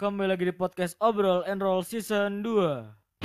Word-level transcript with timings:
Kembali 0.00 0.32
lagi 0.32 0.48
di 0.48 0.56
podcast 0.56 0.96
Obrol 0.96 1.44
and 1.44 1.60
Roll 1.60 1.84
Season 1.84 2.40
2 2.40 3.20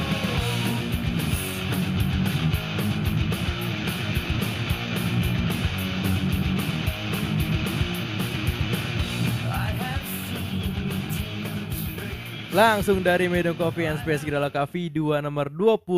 Langsung 12.51 12.99
dari 12.99 13.31
Medan 13.31 13.55
Coffee 13.55 13.87
and 13.87 14.03
Space 14.03 14.27
Gila 14.27 14.51
Cafe 14.51 14.91
2 14.91 15.23
nomor 15.23 15.47
25 15.47 15.95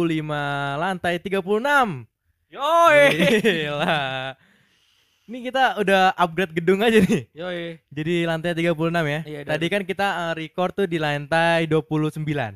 lantai 0.77 1.17
36 1.17 2.05
Yoi. 2.53 3.01
Gila 3.65 3.97
Ini 5.27 5.43
kita 5.43 5.75
udah 5.75 6.15
upgrade 6.15 6.55
gedung 6.55 6.79
aja 6.79 6.97
nih. 6.97 7.27
Yoi. 7.35 7.83
Jadi 7.91 8.23
lantai 8.23 8.55
36 8.55 8.71
ya. 9.03 9.19
Iya, 9.27 9.39
Tadi 9.43 9.65
kan 9.67 9.83
kita 9.83 10.07
eh, 10.07 10.33
record 10.37 10.71
tuh 10.73 10.87
di 10.87 10.95
lantai 10.95 11.67
29 11.67 12.23
14 12.23 12.55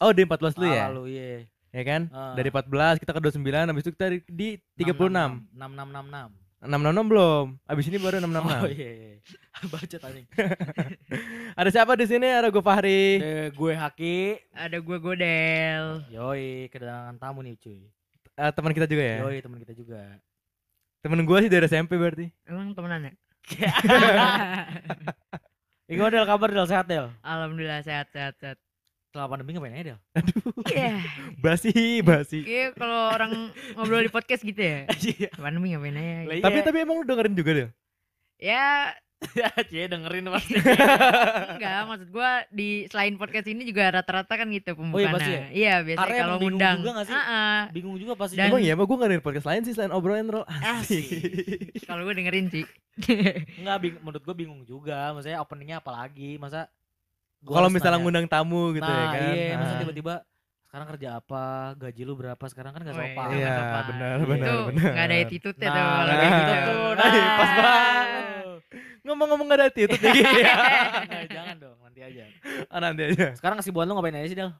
Oh 0.00 0.08
di 0.08 0.24
14 0.24 0.56
dulu 0.56 0.64
ya? 0.66 0.88
Lalu 0.88 1.02
iya. 1.12 1.44
Ya 1.70 1.82
kan? 1.84 2.08
Ah. 2.08 2.32
Dari 2.32 2.48
14 2.48 2.96
kita 2.96 3.12
ke 3.12 3.20
29 3.20 3.36
Habis 3.68 3.82
itu 3.84 3.92
kita 3.92 4.06
di- 4.08 4.24
di 4.24 4.48
36 4.80 5.44
6666 5.52 6.32
666 6.64 7.04
belum. 7.04 7.44
Habis 7.68 7.84
ini 7.84 7.98
baru 8.00 8.16
666 8.18 8.64
Oh 8.64 8.70
iya 8.72 8.90
iya. 8.90 9.12
Baca 9.72 9.96
tadi 10.00 10.20
Ada 11.60 11.68
siapa 11.68 11.92
di 11.94 12.06
sini? 12.06 12.24
Ada 12.26 12.48
gue 12.48 12.64
Fahri. 12.64 13.04
Eh, 13.20 13.48
Gue 13.52 13.76
Haki. 13.76 14.40
Ada 14.50 14.80
gue 14.80 14.96
Godel. 14.96 15.84
Yoi 16.08 16.72
kedatangan 16.72 17.20
tamu 17.20 17.44
nih 17.44 17.60
cuy. 17.60 17.84
Eh, 18.34 18.50
Teman 18.50 18.72
kita 18.72 18.88
juga 18.88 19.04
ya? 19.04 19.16
Yoi 19.20 19.38
teman 19.38 19.60
kita 19.60 19.76
juga 19.76 20.00
Temen 21.04 21.28
gue 21.28 21.38
sih 21.44 21.52
dari 21.52 21.68
SMP 21.68 22.00
berarti 22.00 22.32
Emang 22.48 22.72
temenan 22.72 23.12
ya? 23.12 23.14
Iko 25.92 26.08
Del 26.08 26.24
kabar 26.24 26.48
Del 26.48 26.64
sehat 26.64 26.88
Del 26.88 27.12
Alhamdulillah 27.20 27.84
sehat 27.84 28.08
sehat 28.08 28.40
sehat. 28.40 28.56
Setelah 29.12 29.28
pandemi 29.28 29.52
ngapain 29.52 29.76
aja 29.76 29.92
Del? 29.92 29.98
Iya. 30.72 30.96
Basi 31.44 32.00
Basi 32.00 32.40
Kayak 32.40 32.80
kalau 32.80 33.12
orang 33.12 33.52
ngobrol 33.76 34.00
di 34.00 34.08
podcast 34.08 34.48
gitu 34.48 34.64
ya. 34.64 34.88
Iya 35.12 35.28
Pandemi 35.36 35.76
ngapain 35.76 35.92
aja? 35.92 36.24
Lah, 36.24 36.36
Tapi 36.40 36.56
iya. 36.56 36.64
tapi 36.64 36.76
emang 36.80 36.96
lu 36.96 37.04
dengerin 37.04 37.36
juga 37.36 37.50
deh. 37.52 37.68
Ya 38.40 38.96
Cie 39.66 39.86
dengerin 39.86 40.28
pasti 40.28 40.52
enggak 40.54 41.80
maksud 41.86 42.08
gua 42.08 42.44
di 42.48 42.84
selain 42.86 43.14
podcast 43.14 43.46
ini 43.46 43.64
juga 43.64 43.88
rata-rata 43.90 44.30
kan 44.30 44.46
gitu 44.46 44.74
pembukaannya. 44.74 45.14
pasti 45.16 45.30
ya? 45.30 45.44
Iya 45.48 45.74
biasanya 45.80 46.02
Karena 46.04 46.16
kalau 46.20 46.36
bingung 46.36 46.50
ngundang. 46.52 46.76
juga 46.78 46.90
nggak 46.92 47.06
sih? 47.06 47.16
Ah-ah. 47.16 47.60
Bingung 47.70 47.96
juga 47.96 48.12
pasti 48.14 48.34
Dan- 48.34 48.48
Emang 48.48 48.60
iya, 48.60 48.72
emang 48.72 48.84
gue 48.84 48.96
dengerin 48.96 49.22
podcast 49.22 49.46
lain 49.46 49.62
sih 49.62 49.72
selain 49.72 49.90
obrolan 49.90 50.28
roll. 50.28 50.44
Asik. 50.44 51.04
Kalau 51.82 52.02
gue 52.02 52.14
dengerin 52.14 52.46
sih. 52.48 52.64
Enggak, 53.56 53.76
bing 53.80 53.94
menurut 53.98 54.22
gue 54.22 54.34
bingung 54.36 54.60
juga. 54.62 55.10
Maksudnya 55.10 55.40
openingnya 55.40 55.76
apa 55.78 55.90
lagi? 55.90 56.36
Masa 56.36 56.68
gua 57.40 57.54
Kalau 57.56 57.68
misalnya 57.68 57.96
nanya, 57.96 58.04
ngundang 58.04 58.26
tamu 58.26 58.72
gitu 58.72 58.84
nah, 58.84 58.94
ya 58.94 59.06
kan. 59.10 59.32
iya, 59.32 59.54
masa 59.54 59.72
Ah. 59.72 59.80
tiba-tiba 59.80 60.14
sekarang 60.64 60.86
kerja 60.90 61.08
apa? 61.16 61.44
Gaji 61.76 62.02
lu 62.02 62.14
berapa? 62.14 62.44
Sekarang 62.44 62.70
kan 62.70 62.82
gak 62.82 62.92
Oh, 62.92 63.00
sopan. 63.00 63.26
iya, 63.30 63.40
Iya, 63.40 63.56
benar, 63.84 64.14
Itu 64.14 64.26
benar, 64.26 64.54
benar. 64.68 64.90
nggak 64.90 65.06
ada 65.06 65.16
attitude 65.18 65.56
ya 65.56 65.64
Nah, 65.64 65.72
tuh 65.72 65.84
kalau 65.84 66.04
nah, 66.04 66.18
gitu 66.20 66.42
gitu. 66.44 66.60
tuh. 66.60 66.90
Nah, 66.94 67.10
pas 67.34 67.50
banget. 67.54 68.23
Ngomong-ngomong 69.04 69.46
gak 69.46 69.58
ada 69.60 69.66
attitude 69.68 70.00
nih. 70.00 70.24
Nah, 71.04 71.24
jangan 71.28 71.56
dong, 71.60 71.76
nanti 71.78 72.00
aja. 72.00 72.24
Ah, 72.66 72.80
nanti 72.80 73.02
aja. 73.04 73.36
Sekarang 73.36 73.60
kesibukan 73.60 73.84
lu 73.84 73.94
ngapain 73.94 74.16
aja 74.16 74.28
sih, 74.28 74.34
Del? 74.34 74.50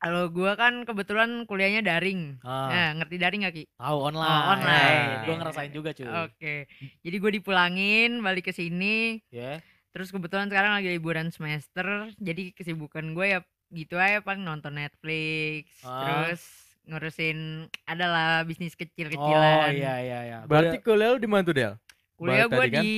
Kalau 0.00 0.32
gua 0.32 0.54
kan 0.54 0.86
kebetulan 0.86 1.44
kuliahnya 1.44 1.82
daring. 1.82 2.38
Ah, 2.40 2.70
Nah, 2.70 2.88
ngerti 2.96 3.16
daring 3.18 3.42
gak 3.44 3.52
Ki? 3.52 3.64
tahu 3.74 3.98
online. 4.00 4.30
Oh, 4.32 4.52
online. 4.54 5.02
Gue 5.26 5.34
ngerasain 5.36 5.72
juga, 5.74 5.90
cuy. 5.90 6.06
Oke. 6.06 6.54
Jadi 7.02 7.16
gue 7.18 7.30
dipulangin 7.34 8.10
balik 8.20 8.48
ke 8.48 8.52
sini. 8.54 9.18
Ya. 9.28 9.58
Terus 9.90 10.08
kebetulan 10.08 10.46
sekarang 10.46 10.72
lagi 10.72 10.88
liburan 10.88 11.28
semester. 11.28 11.84
Jadi 12.16 12.54
kesibukan 12.54 13.10
gue 13.10 13.26
ya 13.28 13.40
gitu 13.68 13.98
aja 13.98 14.22
paling 14.22 14.40
nonton 14.40 14.72
Netflix. 14.72 15.66
Ah. 15.82 16.24
Terus 16.24 16.40
ngurusin 16.86 17.38
adalah 17.84 18.40
bisnis 18.42 18.72
Oh, 18.72 18.80
kecil-kecilan. 18.80 19.74
iya 19.74 19.94
iya 20.00 20.18
iya. 20.24 20.38
Berarti 20.46 20.78
kuliah 20.80 21.12
lu 21.12 21.18
di 21.18 21.26
mana 21.26 21.42
tuh, 21.42 21.52
Del? 21.52 21.74
Kuliah 22.20 22.46
gue 22.52 22.66
kan? 22.68 22.84
di 22.84 22.92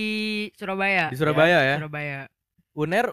Surabaya. 0.59 1.07
Di 1.15 1.17
Surabaya 1.17 1.59
ya. 1.63 1.77
Surabaya. 1.79 2.19
UNER 2.75 3.07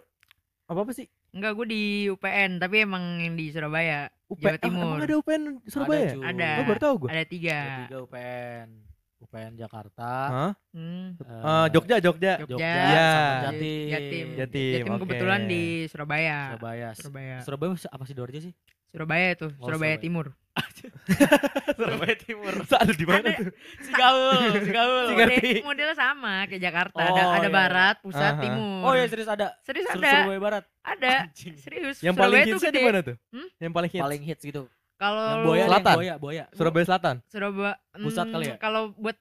apa 0.66 0.80
apa 0.81 0.92
sih? 0.97 1.06
Enggak, 1.30 1.52
gue 1.62 1.68
di 1.70 1.84
UPN, 2.09 2.58
tapi 2.58 2.81
emang 2.81 3.22
yang 3.22 3.38
di 3.38 3.53
Surabaya. 3.53 4.09
UP, 4.25 4.42
Jawa 4.42 4.58
ah, 4.58 4.62
Timur. 4.62 4.98
emang 4.98 5.06
ada 5.06 5.16
UPN 5.22 5.44
Surabaya? 5.69 6.09
cuy. 6.18 6.25
Ada. 6.25 6.50
Oh, 6.58 6.66
baru 6.66 6.80
tahu 6.81 6.94
gue. 7.06 7.09
Ada 7.14 7.24
tiga. 7.30 7.58
Ada 7.62 7.78
tiga 7.86 7.98
UPN. 8.09 8.88
UPN 9.19 9.53
Jakarta. 9.53 10.12
Hah? 10.28 10.52
Hmm. 10.72 11.19
eh, 11.19 11.44
Eh, 11.44 11.68
Jogja, 11.69 12.00
Jogja. 12.00 12.34
Jogja. 12.40 12.56
Jogja, 12.56 12.72
Iya. 12.72 13.09
sama 13.12 13.44
Jatim. 13.46 13.88
Jatim. 13.88 14.28
Jatim, 14.34 14.74
Jatim 14.80 14.96
kebetulan 14.97 15.41
di 15.46 15.63
Surabaya. 15.88 16.38
Surabaya. 16.56 16.90
Surabaya. 16.96 17.35
Surabaya 17.44 17.69
apa 17.85 18.03
sih 18.03 18.16
Dorje 18.16 18.40
sih? 18.41 18.53
Surabaya 18.90 19.38
tuh, 19.38 19.52
Oh, 19.59 19.68
Surabaya 19.69 19.94
Surabaya. 19.94 20.02
Timur. 20.02 20.25
Surabaya 21.78 22.16
Timur. 22.18 22.53
Ada 22.81 22.94
di 22.96 23.06
mana 23.06 23.28
tuh? 23.31 23.52
Sigaul, 23.85 24.40
Sigaul. 24.66 25.06
Singa- 25.06 25.18
ngerti. 25.19 25.51
Model, 25.53 25.68
modelnya 25.68 25.96
sama 25.96 26.34
kayak 26.50 26.62
Jakarta. 26.63 26.97
Oh, 27.00 27.06
ada 27.06 27.24
ada 27.30 27.46
iya. 27.46 27.50
barat, 27.53 27.96
pusat, 28.01 28.34
Aha. 28.34 28.41
timur. 28.41 28.81
Oh 28.81 28.94
iya 28.96 29.06
serius 29.06 29.30
ada. 29.30 29.47
serius 29.62 29.88
ada. 29.88 30.09
Surabaya 30.25 30.40
Barat. 30.41 30.63
Ada. 30.81 31.13
Anjing. 31.30 31.53
Serius. 31.59 31.97
Yang 32.01 32.16
Surabaya 32.16 32.25
paling 32.34 32.41
hitsnya 32.50 32.72
di 32.72 32.81
mana 32.81 33.00
tuh? 33.06 33.16
Hmm? 33.30 33.47
Yang 33.59 33.72
paling 33.75 33.90
hits? 33.94 34.03
Paling 34.03 34.22
hits 34.25 34.44
gitu. 34.44 34.62
Kalau 35.00 35.48
lu- 35.48 35.56
Boya, 35.56 35.66
Selatan. 35.72 35.96
Boya, 35.96 36.16
Boya. 36.20 36.46
Surabaya 36.52 36.86
Selatan. 36.86 37.16
Surabaya 37.32 37.74
Pusat 37.96 38.26
hmm, 38.28 38.34
kali 38.36 38.46
ya? 38.52 38.56
Kalau 38.60 38.82
buat 39.00 39.18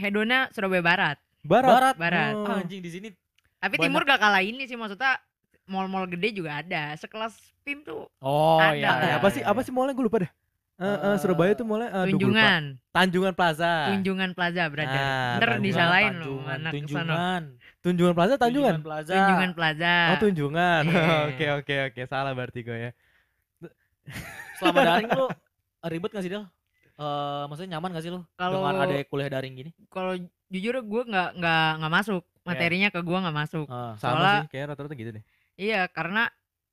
hedona 0.00 0.48
Surabaya 0.56 0.80
Barat. 0.82 1.18
Barat. 1.44 1.94
Barat. 2.00 2.32
Oh. 2.32 2.48
Ah, 2.48 2.64
anjing 2.64 2.80
di 2.80 2.90
sini. 2.90 3.08
Tapi 3.60 3.76
Banyak. 3.78 3.84
timur 3.92 4.02
gak 4.08 4.18
kalah 4.18 4.42
ini 4.42 4.64
sih 4.64 4.74
maksudnya 4.74 5.20
mall-mall 5.68 6.08
gede 6.08 6.32
juga 6.32 6.64
ada. 6.64 6.96
Sekelas 6.96 7.36
PIM 7.62 7.84
tuh 7.86 8.10
Oh 8.18 8.58
Ada. 8.58 8.74
iya. 8.74 8.90
Eh, 8.90 9.06
iya, 9.06 9.14
apa 9.20 9.28
iya, 9.28 9.34
sih? 9.36 9.42
iya. 9.44 9.50
Apa 9.52 9.60
sih 9.62 9.70
mallnya 9.70 9.94
gue 9.94 10.06
lupa 10.08 10.18
deh. 10.24 10.32
Eh, 10.82 10.88
eh, 10.88 10.98
Eh, 11.14 11.16
Surabaya 11.20 11.52
tuh 11.54 11.62
aduh, 11.62 11.76
gua 11.78 11.86
lupa. 11.86 12.08
Tunjungan. 12.10 12.62
Tanjungan 12.90 13.34
Plaza. 13.36 13.72
Tunjungan 13.94 14.30
Plaza, 14.34 14.62
brother. 14.66 14.98
Ah, 14.98 15.36
Ntar 15.38 15.50
disalahin 15.62 16.12
Tunjungan, 16.18 16.58
anak 16.58 16.72
ke 16.72 16.86
sana. 16.88 17.12
Tunjungan. 17.12 17.42
Tunjungan 17.82 18.14
Plaza, 18.16 18.34
Tanjungan. 18.40 18.76
Plaza. 18.82 19.12
Tunjungan 19.14 19.50
Plaza. 19.54 19.94
Oh, 20.10 20.18
Tunjungan. 20.18 20.82
Iya. 20.88 21.04
Oke, 21.30 21.46
oke, 21.60 21.74
oke. 21.92 22.00
Salah 22.10 22.32
berarti 22.34 22.60
gue 22.66 22.78
ya. 22.88 22.90
Selama 24.58 24.80
daring 24.84 25.10
lu 25.10 25.26
ribet 25.84 26.10
gak 26.10 26.22
sih 26.22 26.30
Del? 26.30 26.44
Eh, 26.92 27.42
maksudnya 27.48 27.76
nyaman 27.76 27.90
gak 27.92 28.04
sih 28.04 28.12
lu 28.12 28.20
Kalau 28.34 28.62
dengan 28.62 28.84
ada 28.84 28.94
kuliah 29.06 29.30
daring 29.30 29.54
gini? 29.54 29.70
kalau 29.88 30.14
jujur 30.46 30.74
gue 30.78 31.02
nggak 31.08 31.28
nggak 31.36 31.68
nggak 31.80 31.92
masuk 31.92 32.22
materinya 32.42 32.88
ke 32.88 33.00
gue 33.00 33.18
nggak 33.18 33.36
masuk. 33.36 33.66
Ah. 33.66 33.96
Sama 33.96 34.12
Soalnya- 34.14 34.40
sih, 34.44 34.50
kayaknya 34.50 34.68
rata-rata 34.68 34.94
gitu 34.94 35.10
deh. 35.12 35.24
Iya 35.54 35.80
karena 35.86 36.22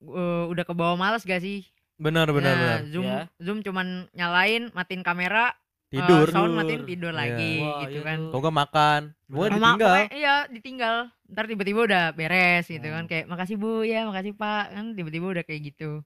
uh, 0.02 0.46
udah 0.48 0.64
ke 0.64 0.74
bawah 0.74 0.96
males 0.96 1.24
gak 1.24 1.40
sih? 1.40 1.64
Benar, 1.96 2.32
benar, 2.32 2.54
nah, 2.54 2.60
benar. 2.60 2.80
Zoom 2.88 3.06
Ya. 3.06 3.22
Zoom 3.38 3.60
cuman 3.60 3.88
nyalain, 4.14 4.72
matiin 4.72 5.04
kamera, 5.04 5.52
uh, 5.52 5.56
Tidur. 5.90 6.28
sound 6.30 6.52
Tidur. 6.52 6.58
matiin 6.58 6.84
tidur 6.86 7.12
Iya. 7.12 7.20
lagi 7.20 7.54
Wah, 7.60 7.80
gitu 7.82 7.92
iya 7.94 8.02
kan. 8.06 8.20
tuh. 8.26 8.40
Kok 8.40 8.54
makan? 8.56 9.02
Gue 9.26 9.46
ditinggal. 9.50 9.76
pokoknya 9.90 10.08
iya 10.14 10.36
ditinggal. 10.48 10.96
Ntar 11.28 11.44
tiba-tiba 11.46 11.80
udah 11.84 12.04
beres 12.12 12.66
gitu 12.66 12.84
kan 12.86 13.04
Hmm. 13.04 13.10
kayak 13.10 13.26
makasih 13.26 13.56
bu 13.56 13.84
ya 13.84 14.04
makasih 14.04 14.32
pak 14.34 14.64
kan 14.70 14.86
tiba-tiba 14.94 15.26
udah 15.30 15.44
kayak 15.44 15.62
gitu. 15.66 16.02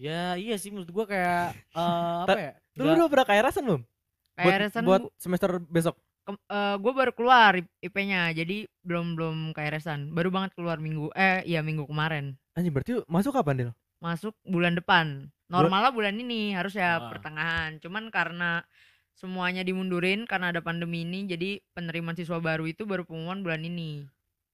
Ya 0.00 0.32
iya 0.40 0.56
sih 0.56 0.72
menurut 0.72 0.88
gua 0.88 1.04
kayak 1.04 1.52
eh 1.76 2.16
apa 2.24 2.40
ya? 2.40 2.52
Lu 2.80 2.88
udah 2.88 3.08
pernah 3.12 3.26
KRS-an 3.28 3.64
belum? 3.68 3.82
Buat, 4.40 4.48
Kayak 4.48 4.60
resan 4.64 4.82
buat 4.88 5.02
semester 5.20 5.50
besok. 5.68 5.96
gue 6.78 6.92
baru 6.94 7.10
keluar 7.10 7.58
IP-nya 7.82 8.30
jadi 8.30 8.62
belum 8.86 9.18
belum 9.18 9.36
KRS-an 9.50 10.14
baru 10.14 10.30
banget 10.30 10.54
keluar 10.54 10.78
minggu 10.78 11.10
eh 11.18 11.42
iya 11.42 11.58
minggu 11.58 11.90
kemarin 11.90 12.38
Anjing, 12.54 12.70
berarti 12.70 13.02
masuk 13.10 13.34
kapan, 13.34 13.54
Dil? 13.58 13.70
masuk 13.98 14.38
bulan 14.46 14.78
depan 14.78 15.26
normalnya 15.50 15.90
bulan 15.90 16.14
ini 16.14 16.54
harus 16.54 16.78
ya 16.78 17.02
Ah. 17.02 17.10
pertengahan 17.10 17.82
cuman 17.82 18.14
karena 18.14 18.62
semuanya 19.18 19.66
dimundurin 19.66 20.22
karena 20.24 20.54
ada 20.54 20.62
pandemi 20.62 21.02
ini 21.02 21.26
jadi 21.26 21.58
penerimaan 21.74 22.14
siswa 22.14 22.38
baru 22.38 22.64
itu 22.70 22.86
baru 22.86 23.02
pengumuman 23.02 23.42
bulan 23.42 23.66
ini 23.66 24.06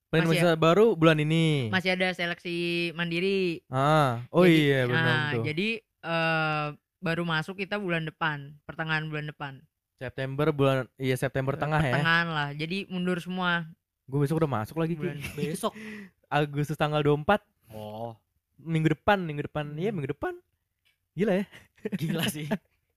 Paling 0.06 0.22
Masih 0.24 0.38
masa 0.40 0.54
baru 0.54 0.86
bulan 0.92 1.18
ini. 1.18 1.66
masih 1.68 1.90
ada 1.92 2.08
seleksi 2.10 2.56
mandiri 2.92 3.60
Ah, 3.66 4.22
oh 4.30 4.42
Jadi- 4.42 4.62
iya 4.64 4.80
benar 4.84 5.02
nah, 5.04 5.24
betul. 5.28 5.44
jadi 5.44 5.68
eh, 5.82 6.66
baru 6.98 7.22
masuk 7.22 7.54
kita 7.56 7.76
bulan 7.76 8.04
depan 8.04 8.54
pertengahan 8.62 9.04
bulan 9.04 9.26
depan 9.26 9.52
September 9.94 10.50
bulan 10.50 10.86
iya 10.94 11.14
September 11.14 11.54
tengah 11.54 11.80
ya. 11.80 11.90
pertengahan 11.90 12.28
lah 12.28 12.48
jadi 12.52 12.86
mundur 12.86 13.18
semua 13.18 13.66
Gue 14.04 14.22
besok 14.22 14.38
udah 14.38 14.52
masuk 14.54 14.76
lagi 14.76 14.94
bulan 14.94 15.18
Ki. 15.18 15.50
besok. 15.50 15.74
Agustus 16.28 16.74
tanggal 16.74 17.02
24 17.02 17.42
Oh, 17.68 18.14
minggu 18.56 18.94
depan, 18.94 19.18
minggu 19.18 19.42
depan. 19.44 19.74
Iya, 19.74 19.90
Hmm. 19.90 19.98
minggu 19.98 20.10
depan. 20.12 20.38
Gila 21.12 21.34
ya. 21.34 21.44
gila 21.92 22.22
sih. 22.30 22.46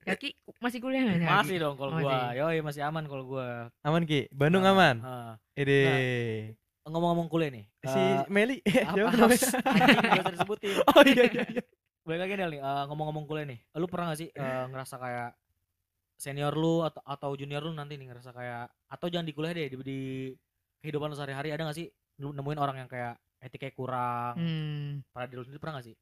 Kaki 0.00 0.30
masih 0.56 0.78
kuliah 0.78 1.02
nggak? 1.02 1.18
Kaki? 1.20 1.34
masih 1.42 1.56
dong 1.58 1.74
kalau 1.74 1.92
gua. 1.96 2.30
Yoi 2.32 2.62
masih 2.62 2.82
aman 2.82 3.02
kalau 3.04 3.26
gua. 3.26 3.74
Aman 3.80 4.06
Ki. 4.06 4.30
Bandung 4.30 4.62
Ah, 4.62 4.70
aman. 4.70 4.96
ah. 5.00 5.34
Ede. 5.52 5.82
Ngomong-ngomong 6.88 7.28
kuliah 7.28 7.50
nih. 7.52 7.64
si 7.84 8.00
eh, 8.00 8.24
Meli 8.32 8.56
apa 8.88 8.96
siapa 8.96 9.10
namanya? 9.12 9.48
anjing 9.68 9.98
gak 10.00 10.22
usah 10.24 10.34
disebutin. 10.34 10.70
Oh 10.90 11.02
iya 11.04 11.24
iya 11.28 11.44
iya. 11.58 11.62
Balik 12.00 12.20
lagi 12.24 12.32
Del 12.40 12.50
nih, 12.56 12.60
eh, 12.64 12.84
ngomong-ngomong 12.88 13.24
kuliah 13.28 13.46
nih. 13.46 13.58
Lu 13.76 13.86
pernah 13.86 14.12
gak 14.12 14.20
sih 14.24 14.28
eh, 14.32 14.64
ngerasa 14.72 14.96
kayak 14.96 15.30
senior 16.20 16.52
lu 16.52 16.84
atau 16.84 17.00
atau 17.04 17.30
junior 17.36 17.64
lu 17.64 17.72
nanti 17.72 17.96
nih 17.96 18.12
ngerasa 18.12 18.32
kayak 18.36 18.68
atau 18.92 19.06
jangan 19.08 19.24
di 19.24 19.32
kuliah 19.32 19.52
deh 19.56 19.72
di, 19.72 19.76
di 19.80 20.00
kehidupan 20.84 21.12
lu 21.12 21.16
sehari-hari 21.16 21.52
ada 21.52 21.68
gak 21.68 21.76
sih 21.76 21.88
lu 22.20 22.32
nemuin 22.36 22.60
orang 22.60 22.76
yang 22.84 22.88
kayak 22.88 23.16
etikanya 23.40 23.74
kurang. 23.76 24.34
Hmm. 24.36 24.88
Pada 25.12 25.28
diri 25.28 25.40
lu 25.40 25.44
sendiri 25.44 25.60
pernah 25.60 25.80
gak 25.80 25.92
sih? 25.92 25.96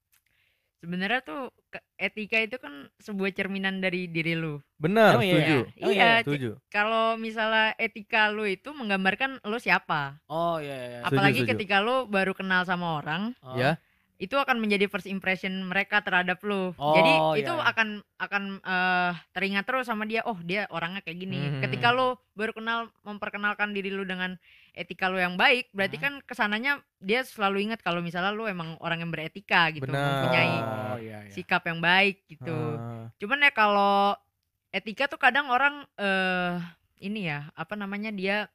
Sebenarnya 0.79 1.21
tuh 1.21 1.51
etika 1.99 2.39
itu 2.39 2.55
kan 2.57 2.87
sebuah 2.97 3.35
cerminan 3.35 3.83
dari 3.83 4.07
diri 4.07 4.39
lu. 4.39 4.63
Benar, 4.79 5.19
Emang 5.19 5.27
iya? 5.27 5.35
setuju. 5.35 5.59
Oh, 5.59 5.91
iya, 5.91 5.91
iya, 5.91 6.11
C- 6.15 6.25
Setuju. 6.25 6.51
kalau 6.71 7.19
misalnya 7.19 7.75
etika 7.77 8.31
lu 8.31 8.47
itu 8.47 8.71
menggambarkan 8.71 9.43
lu 9.43 9.59
siapa. 9.59 10.23
Oh 10.27 10.63
iya 10.63 10.71
iya. 10.71 10.87
iya. 10.89 10.99
Setuju, 11.03 11.11
Apalagi 11.11 11.41
setuju. 11.43 11.51
ketika 11.53 11.77
lu 11.83 12.07
baru 12.07 12.33
kenal 12.33 12.63
sama 12.63 13.03
orang, 13.03 13.35
Oh. 13.43 13.59
Ya. 13.59 13.75
Itu 14.19 14.35
akan 14.35 14.59
menjadi 14.59 14.91
first 14.91 15.07
impression 15.07 15.63
mereka 15.63 16.03
terhadap 16.03 16.43
lu. 16.43 16.75
Oh, 16.75 16.95
Jadi 16.99 17.39
iya, 17.39 17.47
itu 17.47 17.55
iya. 17.55 17.71
akan 17.71 17.89
akan 18.19 18.43
eh, 18.59 19.13
teringat 19.31 19.63
terus 19.63 19.87
sama 19.87 20.11
dia. 20.11 20.27
Oh, 20.27 20.35
dia 20.43 20.67
orangnya 20.75 21.07
kayak 21.07 21.23
gini. 21.23 21.39
Hmm. 21.39 21.63
Ketika 21.63 21.95
lu 21.95 22.19
baru 22.35 22.51
kenal 22.51 22.91
memperkenalkan 23.07 23.71
diri 23.71 23.95
lu 23.95 24.03
dengan 24.03 24.35
etika 24.75 25.07
lu 25.07 25.23
yang 25.23 25.39
baik, 25.39 25.71
berarti 25.71 26.03
Hmm. 26.03 26.05
kan 26.05 26.13
ke 26.27 26.35
sananya 26.35 26.83
dia 26.99 27.23
selalu 27.23 27.71
ingat 27.71 27.79
kalau 27.79 28.03
misalnya 28.03 28.35
lu 28.35 28.51
emang 28.51 28.75
orang 28.83 29.07
yang 29.07 29.11
beretika 29.15 29.71
gitu, 29.71 29.87
Benar. 29.87 30.03
mempunyai 30.03 30.55
Oh 30.59 30.99
iya 30.99 31.19
iya. 31.23 31.31
sikap 31.31 31.63
yang 31.71 31.79
baik 31.79 32.27
gitu. 32.27 32.59
Ah, 32.75 33.07
Cuman 33.23 33.39
ya 33.39 33.55
kalau 33.55 34.19
etika 34.75 35.07
tuh 35.07 35.23
kadang 35.23 35.47
orang 35.47 35.87
eh 35.95 36.59
ini 36.99 37.31
ya, 37.31 37.47
apa 37.55 37.79
namanya 37.79 38.11
dia 38.11 38.51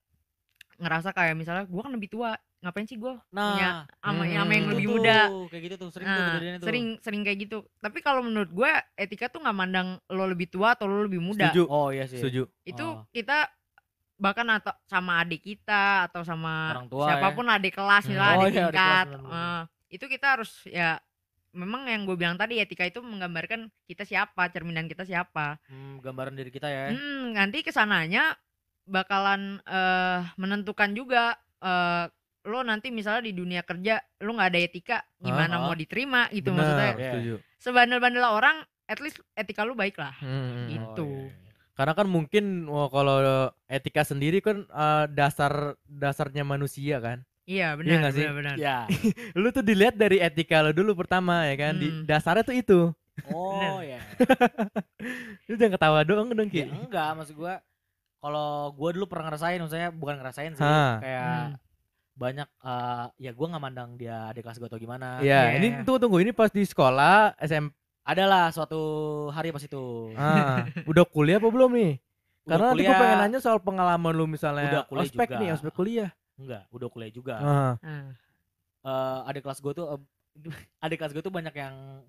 ngerasa 0.76 1.16
kayak 1.16 1.40
misalnya 1.40 1.64
gua 1.72 1.88
kan 1.88 1.96
lebih 1.96 2.12
tua, 2.12 2.36
ngapain 2.64 2.88
sih 2.88 2.96
gua 2.96 3.20
punya 3.28 3.84
Nah, 3.84 3.92
sama, 4.00 4.24
Hmm. 4.24 4.34
sama 4.34 4.52
yang 4.52 4.64
itu 4.64 4.72
lebih 4.72 4.86
tuh, 4.86 4.94
muda. 4.96 5.20
Kayak 5.52 5.62
gitu 5.62 5.76
tuh, 5.76 5.90
sering 5.92 6.08
tuh 6.08 6.16
Nah, 6.16 6.32
tuh. 6.32 6.66
sering 6.66 6.86
sering 7.04 7.22
kayak 7.22 7.40
gitu. 7.44 7.58
Tapi 7.78 8.00
kalau 8.00 8.22
menurut 8.24 8.50
gue 8.50 8.72
etika 8.96 9.28
tuh 9.28 9.44
nggak 9.44 9.54
mandang 9.54 9.88
lo 10.08 10.24
lebih 10.24 10.48
tua 10.48 10.72
atau 10.72 10.88
lo 10.88 11.04
lebih 11.04 11.20
muda. 11.20 11.52
Setuju. 11.52 11.64
Oh 11.68 11.92
iya 11.92 12.08
sih. 12.08 12.18
Setuju. 12.18 12.48
Itu 12.64 12.86
Oh. 12.88 13.04
kita 13.12 13.52
bahkan 14.16 14.48
atau 14.48 14.72
sama 14.86 15.20
adik 15.20 15.44
kita 15.44 16.08
atau 16.08 16.24
sama 16.24 16.72
Orang 16.72 16.88
tua 16.88 17.06
siapa 17.12 17.28
pun 17.30 17.44
adik 17.46 17.76
kelas 17.76 18.08
Hmm. 18.08 18.12
misalnya 18.16 18.32
Oh 18.32 18.42
adik 18.42 18.56
iya, 18.56 18.64
adik 18.64 18.78
kelas, 18.80 19.08
eh, 19.12 19.62
itu 19.92 20.06
kita 20.08 20.28
harus 20.32 20.52
ya 20.64 20.90
memang 21.52 21.86
yang 21.86 22.08
gue 22.08 22.16
bilang 22.16 22.34
tadi 22.34 22.58
etika 22.58 22.82
itu 22.82 22.98
menggambarkan 22.98 23.68
kita 23.84 24.08
siapa, 24.08 24.48
cerminan 24.50 24.88
kita 24.88 25.04
siapa. 25.04 25.60
Hmm, 25.68 26.00
gambaran 26.00 26.34
diri 26.34 26.50
kita 26.50 26.66
ya. 26.66 26.90
Hmm, 26.90 27.36
nanti 27.36 27.62
ke 27.62 27.70
sananya 27.70 28.34
bakalan 28.84 29.60
eh 29.64 30.22
menentukan 30.36 30.92
juga 30.92 31.36
eh 31.60 32.08
lo 32.44 32.60
nanti 32.60 32.90
misalnya 32.90 33.24
di 33.24 33.34
dunia 33.34 33.62
kerja 33.62 33.98
lo 34.20 34.32
nggak 34.32 34.50
ada 34.50 34.60
etika 34.60 34.98
gimana 35.16 35.56
Ah. 35.56 35.62
mau 35.62 35.74
diterima 35.74 36.28
gitu 36.30 36.50
maksudnya 36.50 36.90
Benar, 36.90 36.96
Iya. 36.98 37.12
setuju. 37.12 37.34
sebandel-bandel 37.58 38.26
orang 38.26 38.58
at 38.84 39.00
least 39.00 39.24
etika 39.34 39.64
lu 39.64 39.74
baik 39.74 39.96
lah 39.96 40.12
Hmm. 40.16 40.68
Gitu. 40.68 41.08
Oh, 41.08 41.24
iya, 41.24 41.32
iya. 41.32 41.52
Karena 41.74 41.94
kan 41.94 42.06
mungkin 42.06 42.44
wah, 42.66 42.86
kalau 42.88 43.18
etika 43.66 44.04
sendiri 44.04 44.38
kan 44.40 44.62
eh, 44.64 45.06
dasar 45.10 45.74
dasarnya 45.84 46.44
manusia 46.44 47.00
kan. 47.00 47.24
iya 47.44 47.74
Iya 47.74 47.80
benar 48.00 48.12
sih? 48.12 48.22
benar 48.22 48.36
benar 48.36 48.56
Ya. 48.56 48.78
Lu 49.34 49.50
tuh 49.50 49.64
dilihat 49.64 49.96
dari 49.96 50.16
etika 50.18 50.60
lo 50.60 50.70
dulu 50.70 50.94
pertama 50.94 51.44
ya 51.44 51.56
kan. 51.58 51.74
Di 51.74 51.88
Hmm. 51.90 52.04
dasarnya 52.04 52.44
tuh 52.44 52.54
itu. 52.54 52.80
Oh 53.30 53.80
ya. 53.80 54.00
Lu 55.48 55.56
jangan 55.56 55.74
ketawa 55.74 56.00
doang 56.04 56.28
dong 56.30 56.48
ya 56.48 56.66
Ki. 56.66 56.72
enggak 56.84 57.10
maksud 57.16 57.36
gua 57.36 57.60
kalau 58.20 58.72
gua 58.72 58.90
dulu 58.92 59.06
pernah 59.06 59.28
ngerasain 59.28 59.60
maksudnya 59.60 59.90
bukan 59.92 60.16
ngerasain 60.18 60.52
sih 60.54 60.64
Ha. 60.64 61.00
kayak 61.00 61.24
Hmm. 61.24 61.54
Banyak 62.14 62.46
eh, 62.46 63.06
ya 63.20 63.32
gua 63.32 63.48
nggak 63.50 63.64
mandang 63.64 63.90
dia 63.94 64.30
adik 64.30 64.44
kelas 64.44 64.58
gua 64.58 64.68
atau 64.68 64.78
gimana. 64.78 65.18
Iya, 65.20 65.50
Iya, 65.50 65.58
ini 65.58 65.68
iya. 65.70 65.78
tunggu 65.82 66.00
tunggu 66.00 66.18
ini 66.20 66.32
pas 66.32 66.50
di 66.50 66.62
sekolah 66.62 67.34
SMP. 67.38 67.74
Adalah 68.04 68.52
suatu 68.52 68.82
hari 69.30 69.50
pas 69.50 69.62
itu. 69.62 70.12
Ah, 70.14 70.68
udah 70.84 71.06
kuliah 71.06 71.40
apa 71.40 71.48
belum 71.48 71.72
nih? 71.72 71.94
Udah 72.44 72.52
Karena 72.52 72.66
nanti 72.68 72.76
gue 72.76 72.86
kuliah. 72.86 73.00
pengen 73.00 73.18
nanya 73.18 73.40
soal 73.40 73.58
pengalaman 73.58 74.12
lu 74.12 74.22
Udah 74.22 74.28
misalnya 74.28 74.84
kuliah 74.84 75.08
ospek 75.08 75.28
juga. 75.30 75.40
nih, 75.40 75.50
ospek 75.52 75.74
kuliah. 75.74 76.10
Enggak, 76.36 76.64
udah 76.70 76.88
kuliah 76.88 77.12
juga. 77.12 77.34
Ah, 77.38 77.74
Ah. 77.80 78.12
Eh, 78.84 79.20
adik 79.28 79.42
kelas 79.42 79.58
gua 79.58 79.72
tuh 79.72 79.86
eh, 79.88 80.00
adik 80.84 81.00
kelas 81.00 81.12
gua 81.12 81.24
tuh 81.24 81.32
banyak 81.32 81.56
yang 81.56 82.04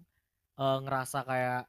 eh, 0.54 0.78
ngerasa 0.82 1.22
kayak 1.22 1.62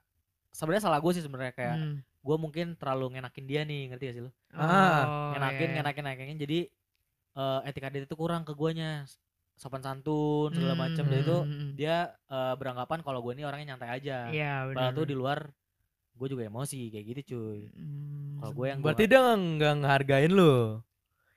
sebenarnya 0.49 0.83
salah 0.83 0.97
gue 0.97 1.11
sih 1.11 1.21
sebenarnya 1.21 1.51
kayak 1.51 1.75
Hmm. 1.75 1.95
gue 1.99 2.37
mungkin 2.39 2.73
terlalu 2.73 3.13
ngenakin 3.13 3.45
dia 3.45 3.61
nih 3.61 3.91
ngerti 3.91 4.03
gak 4.03 4.15
sih 4.15 4.23
lu 4.23 4.31
Ah, 4.49 4.65
Oh, 5.05 5.29
ngenakin 5.31 5.67
iya. 5.67 5.75
ngenakin 5.77 6.01
ngenakin 6.01 6.37
jadi 6.39 6.59
eh, 7.35 7.59
etika 7.65 7.87
dia 7.87 8.01
itu 8.01 8.13
kurang 8.13 8.41
ke 8.41 8.51
guanya 8.51 9.03
sopan 9.53 9.79
santun 9.79 10.51
segala 10.51 10.75
macam 10.77 11.03
dan 11.05 11.19
itu 11.21 11.37
Hmm. 11.37 11.71
dia 11.73 11.95
eh, 12.25 12.53
beranggapan 12.55 12.99
kalau 12.99 13.19
gue 13.19 13.31
ini 13.31 13.43
orangnya 13.43 13.73
nyantai 13.73 13.89
aja 13.93 14.17
benar 14.65 14.73
padahal 14.73 14.93
tuh 14.93 15.05
di 15.05 15.15
luar 15.15 15.39
gue 16.13 16.27
juga 16.29 16.43
emosi 16.43 16.79
kayak 16.89 17.05
gitu 17.05 17.21
cuy 17.29 17.61
Hmm. 17.69 18.37
kalau 18.37 18.51
gue 18.53 18.65
yang 18.67 18.79
berarti 18.79 19.03
gua, 19.03 19.09
dia 19.09 19.19
nggak 19.21 19.37
nggak 19.53 19.73
ngehargain 19.77 20.31
lu. 20.31 20.55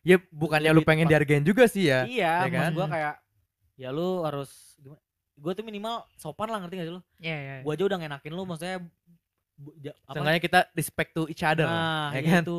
Ya 0.00 0.16
bukannya 0.24 0.70
lu 0.72 0.82
pengen 0.82 1.06
dihargain 1.06 1.42
juga 1.42 1.66
sih 1.66 1.86
ya. 1.86 2.06
iya 2.06 2.42
ya 2.42 2.48
kan? 2.48 2.70
gue 2.72 2.86
kayak 2.88 3.14
ya 3.76 3.88
lu 3.90 4.22
harus 4.22 4.50
gimana 4.76 4.98
gue 5.34 5.52
tuh 5.52 5.62
minimal 5.62 5.94
sopan 6.14 6.48
lah 6.48 6.58
ngerti 6.58 6.74
gak 6.74 6.86
sih 6.86 6.94
lu 6.94 7.02
iya 7.18 7.36
iya 7.36 7.54
gue 7.62 7.70
aja 7.70 7.84
udah 7.84 7.94
ngenakin 7.96 8.32
lu 8.32 8.42
maksudnya 8.42 8.82
bu- 9.54 9.74
ja- 9.76 9.94
apa 10.02 10.14
Seenggaknya 10.16 10.42
kita 10.42 10.60
respect 10.72 11.10
to 11.12 11.26
each 11.26 11.42
other. 11.42 11.62
nah 11.62 12.10
ya 12.10 12.18
iya 12.18 12.30
kan? 12.32 12.42
itu 12.42 12.58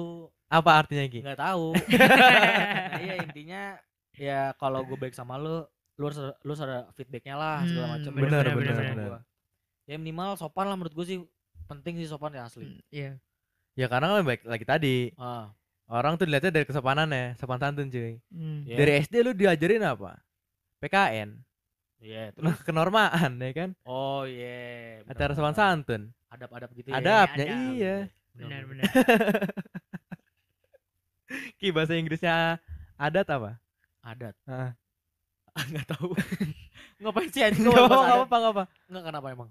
Apa 0.50 0.72
artinya 0.76 1.06
Ki? 1.06 1.22
nggak 1.22 1.38
tahu 1.38 1.78
nah, 1.78 3.00
iya 3.04 3.16
intinya 3.22 3.62
ya 4.14 4.40
kalau 4.54 4.82
gue 4.82 4.98
baik 4.98 5.14
sama 5.14 5.38
lu 5.38 5.62
lu 5.96 6.04
harus 6.04 6.18
ada- 6.18 6.38
lu 6.42 6.52
harus 6.52 6.64
ada 6.64 6.78
feedbacknya 6.92 7.36
lah 7.36 7.62
segala 7.62 7.86
Hmm, 7.86 7.94
macam 7.96 8.12
benar, 8.14 8.44
Itu 8.44 8.50
benar, 8.50 8.74
menurut 8.74 8.78
benar. 8.90 9.08
gua. 9.08 9.20
ya 9.86 9.96
minimal 9.96 10.30
sopan 10.36 10.66
lah 10.66 10.76
menurut 10.76 10.94
gue 10.94 11.06
sih 11.06 11.18
penting 11.66 11.98
sih 11.98 12.08
sopan 12.08 12.32
ya 12.32 12.44
asli 12.44 12.66
Hmm, 12.66 12.82
iya 12.90 13.12
Ya 13.74 13.88
karena 13.88 14.12
kan 14.12 14.26
baik 14.26 14.44
lagi 14.44 14.66
tadi 14.66 14.98
ah 15.16 15.54
orang 15.88 16.14
tuh 16.16 16.24
dilihatnya 16.24 16.52
dari 16.52 16.66
kesopanannya, 16.66 17.34
sopan 17.34 17.58
santun 17.58 17.88
cuy. 17.88 18.22
Hmm. 18.30 18.62
Iya. 18.64 18.76
Dari 18.76 18.92
SD 19.02 19.16
lu 19.20 19.34
diajarin 19.34 19.82
apa? 19.82 20.22
PKN, 20.78 21.30
iya 22.00 22.30
nah, 22.30 22.54
terus 22.54 22.62
kenormaan 22.62 23.32
ya 23.36 23.52
kan? 23.52 23.70
oh 23.84 24.22
iya 24.22 25.02
benar, 25.02 25.16
Acara 25.16 25.32
sopan 25.34 25.52
santun. 25.54 26.02
adab-adab 26.28 26.70
gitu 26.72 26.88
ya 26.88 26.96
Adabnya 26.96 27.46
adab. 27.46 27.74
iya. 27.74 27.96
benar 28.32 28.62
benar. 28.66 28.86
benar 28.86 28.86
Ki 31.56 31.70
bahasa 31.70 31.94
Inggrisnya 31.94 32.58
adat 32.96 33.28
apa? 33.28 33.52
adat 34.00 34.36
Ah. 34.46 34.74
nggak 35.60 35.88
tahu 35.88 36.16
ngapain 37.04 37.30
sih 37.30 37.44
anjing 37.44 37.64
Nggak 37.68 37.76
gua 37.76 37.84
apa 37.84 37.92
bahas 37.92 38.08
adat 38.08 38.24
apa 38.24 38.36
nggak 38.38 38.54
apa. 38.54 38.64
nggak 38.88 39.04
kenapa 39.06 39.28
emang 39.30 39.50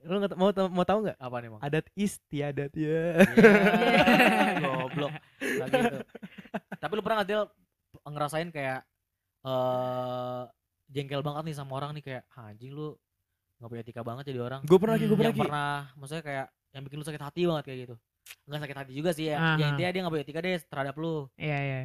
Lu 0.00 0.16
nggak 0.16 0.32
mau 0.34 0.48
mau 0.72 0.84
tahu 0.84 0.98
nggak? 1.04 1.18
apa 1.18 1.36
nih 1.36 1.48
emang 1.52 1.60
Adat 1.60 1.84
istiadat 1.92 2.72
ya. 2.72 3.20
Iya, 3.20 3.52
goblok 4.58 5.12
Nggak 5.36 5.68
gitu. 5.70 5.98
tapi 6.78 6.92
lu 6.94 7.02
pernah 7.02 7.16
nggak 7.20 7.28
Del 7.28 7.44
ngerasain 8.02 8.48
kayak 8.48 8.80
eh 9.40 10.42
jengkel 10.88 11.20
banget 11.20 11.42
nih 11.44 11.56
sama 11.56 11.72
orang 11.76 11.92
nih 11.92 12.02
kayak 12.02 12.22
"Ah, 12.32 12.48
anjing 12.48 12.72
lu 12.72 12.96
nggak 13.60 13.68
punya 13.68 13.82
etika 13.84 14.00
banget 14.00 14.24
jadi 14.32 14.40
orang 14.40 14.60
Gue 14.64 14.78
pernah 14.80 14.96
ki, 14.96 15.04
gue 15.04 15.10
Hmm, 15.10 15.20
pernah 15.20 15.30
yang 15.30 15.42
pernah 15.44 15.72
maksudnya 15.94 16.24
kayak 16.24 16.46
yang 16.70 16.82
bikin 16.82 16.96
lu 16.96 17.04
sakit 17.04 17.20
hati 17.20 17.40
banget 17.44 17.64
kayak 17.66 17.78
gitu 17.84 17.94
nggak 18.46 18.60
sakit 18.66 18.76
hati 18.82 18.92
juga 18.94 19.10
sih 19.14 19.30
ya, 19.30 19.36
Aha. 19.38 19.54
ya 19.60 19.66
intinya 19.70 19.90
dia 19.94 20.00
nggak 20.02 20.12
punya 20.14 20.24
etika 20.26 20.40
deh 20.42 20.58
terhadap 20.66 20.94
lu 20.98 21.30
Iya 21.38 21.58
iya. 21.62 21.80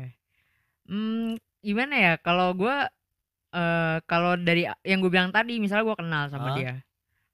Hmm, 0.86 1.38
gimana 1.62 1.94
ya 1.98 2.14
kalau 2.22 2.54
gua 2.54 2.90
eh 3.56 3.98
kalau 4.06 4.36
dari 4.36 4.68
yang 4.84 5.00
gue 5.00 5.10
bilang 5.10 5.32
tadi 5.32 5.58
misalnya 5.62 5.86
gua 5.88 5.98
kenal 5.98 6.24
sama 6.30 6.52
Hah? 6.52 6.58
dia. 6.58 6.74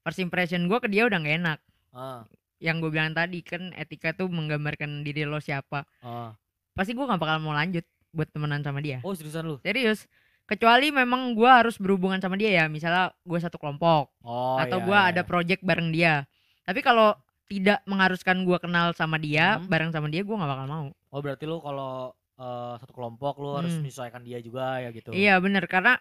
First 0.04 0.20
impression 0.20 0.68
gua 0.70 0.80
ke 0.80 0.88
dia 0.88 1.08
udah 1.08 1.20
gak 1.20 1.36
enak. 1.40 1.60
ah 1.92 2.24
Yang 2.62 2.76
gue 2.86 2.92
bilang 2.94 3.12
tadi 3.18 3.42
kan 3.42 3.74
etika 3.74 4.14
tuh 4.14 4.30
menggambarkan 4.30 5.02
diri 5.02 5.26
lo 5.26 5.42
siapa. 5.42 5.84
ah 6.04 6.36
Pasti 6.72 6.94
gua 6.94 7.10
nggak 7.12 7.22
bakal 7.22 7.38
mau 7.42 7.52
lanjut 7.56 7.84
buat 8.12 8.28
temenan 8.32 8.60
sama 8.64 8.84
dia. 8.84 9.00
oh 9.04 9.16
seriusan 9.16 9.48
lu 9.48 9.56
Serius. 9.64 10.06
Kecuali 10.46 10.92
memang 10.92 11.32
gua 11.32 11.64
harus 11.64 11.80
berhubungan 11.80 12.20
sama 12.20 12.36
dia 12.36 12.52
ya, 12.52 12.66
misalnya 12.68 13.16
gue 13.24 13.40
satu 13.40 13.56
kelompok 13.56 14.12
oh 14.22 14.60
atau 14.60 14.84
iya, 14.84 14.86
gua 14.86 15.00
iya. 15.08 15.10
ada 15.16 15.22
project 15.24 15.64
bareng 15.64 15.96
dia. 15.96 16.28
Tapi 16.68 16.84
kalau 16.84 17.16
tidak 17.52 17.84
mengharuskan 17.84 18.48
gua 18.48 18.58
kenal 18.58 18.96
sama 18.96 19.20
dia, 19.20 19.60
Hmm. 19.60 19.68
bareng 19.68 19.92
sama 19.92 20.08
dia 20.08 20.24
gua 20.24 20.40
nggak 20.40 20.50
bakal 20.50 20.68
mau. 20.68 20.88
oh 21.12 21.20
berarti 21.20 21.44
lu 21.44 21.60
kalau 21.60 22.16
eh, 22.40 22.74
satu 22.80 22.96
kelompok 22.96 23.38
lu 23.38 23.54
harus 23.54 23.70
Hmm. 23.70 23.84
menyesuaikan 23.84 24.24
dia 24.24 24.40
juga 24.40 24.80
ya 24.80 24.90
gitu 24.90 25.12
Iya 25.12 25.38
bener 25.38 25.68
karena 25.68 26.00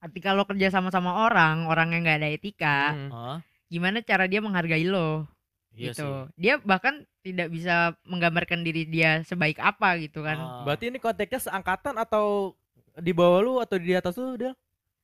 ketika 0.00 0.32
lo 0.32 0.46
kerja 0.46 0.70
sama 0.70 0.88
sama 0.88 1.26
orang, 1.26 1.66
orang 1.66 1.92
yang 1.92 2.00
nggak 2.00 2.18
ada 2.18 2.30
etika, 2.30 2.78
Hmm. 2.90 3.36
gimana 3.66 4.00
cara 4.00 4.24
dia 4.24 4.40
menghargai 4.40 4.86
lo 4.86 5.28
iya 5.70 5.92
gitu. 5.92 6.00
sih 6.00 6.32
Dia 6.38 6.56
bahkan 6.58 7.04
tidak 7.20 7.52
bisa 7.52 7.92
menggambarkan 8.02 8.64
diri 8.64 8.88
dia 8.88 9.20
sebaik 9.20 9.60
apa 9.60 10.00
gitu 10.00 10.24
kan. 10.24 10.38
Ah. 10.38 10.62
Berarti 10.64 10.88
ini 10.88 10.96
konteksnya 10.96 11.40
seangkatan 11.42 11.94
atau 11.94 12.56
di 12.96 13.12
bawah 13.12 13.38
lu 13.38 13.52
atau 13.58 13.76
di 13.76 13.92
atas 13.92 14.16
lu 14.16 14.34
dia? 14.36 14.52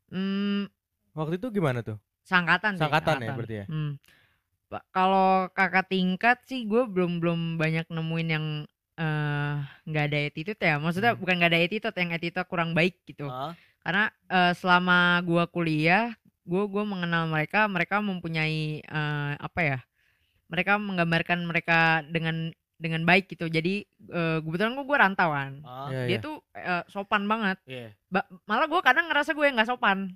Hmm, 0.09 0.71
Waktu 1.13 1.37
itu 1.37 1.49
gimana 1.51 1.81
tuh? 1.81 2.01
sangkatan 2.23 2.75
Sangkatan 2.75 3.21
ya 3.21 3.33
berarti 3.33 3.57
ya? 3.61 3.67
Hmm. 3.67 4.01
Pak, 4.67 4.83
kalau 4.91 5.47
kakak 5.55 5.87
tingkat 5.87 6.43
sih 6.43 6.67
gue 6.67 6.83
belum 6.91 7.23
belum 7.23 7.41
banyak 7.55 7.87
nemuin 7.87 8.29
yang 8.29 8.47
eh, 8.99 9.55
nggak 9.87 10.05
ada 10.11 10.19
attitude 10.27 10.59
ya. 10.61 10.75
Maksudnya 10.83 11.13
Hmm. 11.15 11.21
bukan 11.23 11.35
nggak 11.39 11.53
ada 11.53 11.61
attitude, 11.63 11.97
yang 12.01 12.11
attitude 12.17 12.49
kurang 12.51 12.73
baik 12.75 12.99
gitu. 13.07 13.29
Ah, 13.29 13.55
Karena 13.85 14.05
eh, 14.27 14.53
selama 14.57 15.23
gua 15.23 15.47
kuliah, 15.47 16.17
gua 16.43 16.67
gua 16.67 16.83
mengenal 16.83 17.29
mereka, 17.31 17.69
mereka 17.71 18.03
mempunyai 18.03 18.83
eh, 18.83 19.33
apa 19.39 19.61
ya? 19.63 19.79
Mereka 20.51 20.79
menggambarkan 20.79 21.43
mereka 21.47 22.03
dengan 22.07 22.51
dengan 22.77 23.03
baik 23.09 23.33
gitu 23.33 23.49
jadi 23.49 23.89
eh, 24.13 24.39
kebetulan 24.45 24.77
gue 24.77 24.85
gue 24.85 24.99
rantauan 25.01 25.65
Ah, 25.65 25.89
Iya, 25.89 26.13
dia 26.13 26.19
iya. 26.21 26.21
tuh 26.21 26.37
eh, 26.53 26.85
sopan 26.93 27.25
banget 27.25 27.57
iya. 27.65 27.89
Ba- 28.13 28.29
malah 28.45 28.69
gue 28.69 28.81
kadang 28.85 29.09
ngerasa 29.09 29.33
gue 29.33 29.49
nggak 29.49 29.65
sopan 29.65 30.13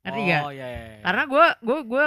ngerti 0.00 0.20
oh, 0.20 0.24
gak 0.24 0.42
iya, 0.56 0.56
iya, 0.56 0.68
iya. 0.72 1.00
karena 1.04 1.22
gue 1.28 1.46
gue 1.68 1.78
gue 1.84 2.06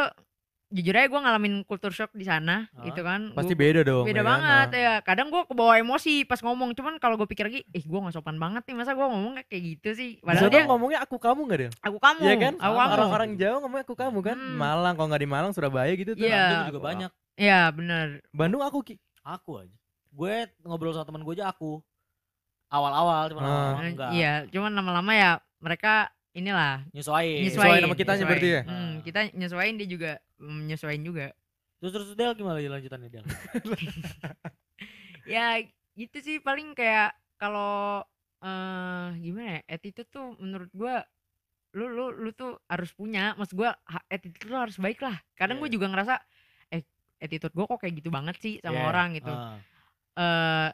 jujur 0.67 0.91
aja 0.91 1.05
gue 1.05 1.17
ngalamin 1.17 1.53
culture 1.61 1.89
shock 1.89 2.09
di 2.11 2.23
sana 2.23 2.65
Ah. 2.71 2.83
gitu 2.83 2.99
kan 2.99 3.31
Pasti 3.31 3.53
Gua- 3.53 3.61
beda 3.61 3.81
dong. 3.81 4.03
beda 4.03 4.11
ya 4.11 4.19
kan? 4.19 4.31
banget 4.31 4.67
Nah. 4.67 4.79
ya 4.79 4.93
kadang 4.99 5.27
gue 5.27 5.41
kebawa 5.43 5.73
emosi 5.77 6.23
pas 6.23 6.37
ngomong 6.37 6.73
cuman 6.73 6.97
kalau 6.97 7.15
gue 7.15 7.25
pikir 7.25 7.45
lagi 7.45 7.61
eh 7.67 7.81
gue 7.81 7.95
nggak 7.95 8.11
sopan 8.11 8.35
banget 8.35 8.65
nih 8.65 8.75
masa 8.75 8.91
gue 8.91 9.03
ngomong 9.03 9.37
kayak 9.43 9.61
gitu 9.71 9.89
sih 9.91 10.11
padahal 10.19 10.49
dia 10.49 10.65
ngomongnya 10.65 10.99
aku 10.99 11.15
kamu 11.15 11.41
gak 11.45 11.59
Del? 11.59 11.71
aku 11.79 11.97
kamu 11.97 12.21
Iya 12.23 12.35
kan? 12.35 12.53
aku 12.55 12.73
kamu 12.73 12.91
Orang-orang 12.91 13.29
Jawa 13.35 13.55
ngomongnya 13.59 13.83
aku 13.83 13.95
kamu 13.95 14.19
kan. 14.21 14.37
Hmm. 14.37 14.55
Malang 14.55 14.93
kalau 14.93 15.07
nggak 15.07 15.21
di 15.21 15.29
Malang 15.29 15.51
Surabaya 15.51 15.93
gitu 15.93 16.11
tuh. 16.11 16.21
Iya. 16.21 16.41
Bandung 16.41 16.67
juga 16.67 16.81
banyak. 16.83 17.11
Iya 17.35 17.59
benar 17.69 18.05
Bandung 18.31 18.61
aku 18.61 18.77
Ki. 18.81 18.95
Aku 19.21 19.51
aja. 19.59 19.75
Gue 20.09 20.33
ngobrol 20.61 20.91
sama 20.91 21.03
teman 21.03 21.21
gue 21.21 21.35
aja 21.35 21.47
aku. 21.47 21.79
Awal-awal 22.67 23.29
cuma 23.29 23.39
Ah. 23.39 23.45
lama-lama 23.45 23.79
Eh, 23.79 23.91
enggak. 23.91 24.09
iya 24.11 24.33
cuman 24.49 24.71
lama-lama 24.73 25.11
ya 25.13 25.31
mereka 25.57 26.09
inilah 26.35 26.83
Nyesuaiin. 26.91 27.47
Nyesuaiin 27.47 27.47
nyesuaiin 27.47 27.83
sama 27.87 27.95
kitanya 27.95 28.23
berarti 28.27 28.49
ya? 28.51 28.61
Hmm, 28.67 28.93
kita 29.01 29.19
nyesuaiin 29.31 29.75
dia 29.79 29.87
juga 29.87 30.11
mm, 30.37 30.61
nyesuaiin 30.67 31.01
juga 31.01 31.27
Terus 31.75 31.91
terus 31.91 32.09
Del 32.13 32.33
gimana 32.33 32.55
lagi 32.55 32.67
lanjutannya 32.67 33.09
Del? 33.09 33.23
ya 35.25 35.59
gitu 35.95 36.17
sih 36.19 36.37
paling 36.39 36.75
kayak 36.75 37.11
kalau 37.35 38.03
eh 38.39 39.07
gimana 39.17 39.59
ya 39.59 39.79
attitude 39.79 40.09
tuh 40.11 40.35
menurut 40.37 40.69
gua 40.71 41.01
lu 41.73 41.87
lu 41.87 42.05
lu 42.13 42.31
tuh 42.31 42.55
harus 42.67 42.91
punya 42.91 43.33
maksud 43.35 43.55
gua 43.57 43.73
attitude 44.07 44.47
lu 44.47 44.55
harus 44.55 44.77
baik 44.77 45.01
lah 45.01 45.17
kadang 45.33 45.59
Iya. 45.59 45.61
gue 45.65 45.69
juga 45.75 45.87
ngerasa 45.89 46.15
eh 46.69 46.83
attitude 47.17 47.51
gua 47.51 47.65
kok 47.65 47.79
kayak 47.81 47.95
gitu 47.99 48.09
banget 48.09 48.35
sih 48.39 48.53
sama 48.61 48.79
Iya. 48.79 48.87
orang 48.87 49.07
gitu 49.17 49.33
Ah. 49.33 49.57
eh 50.15 50.69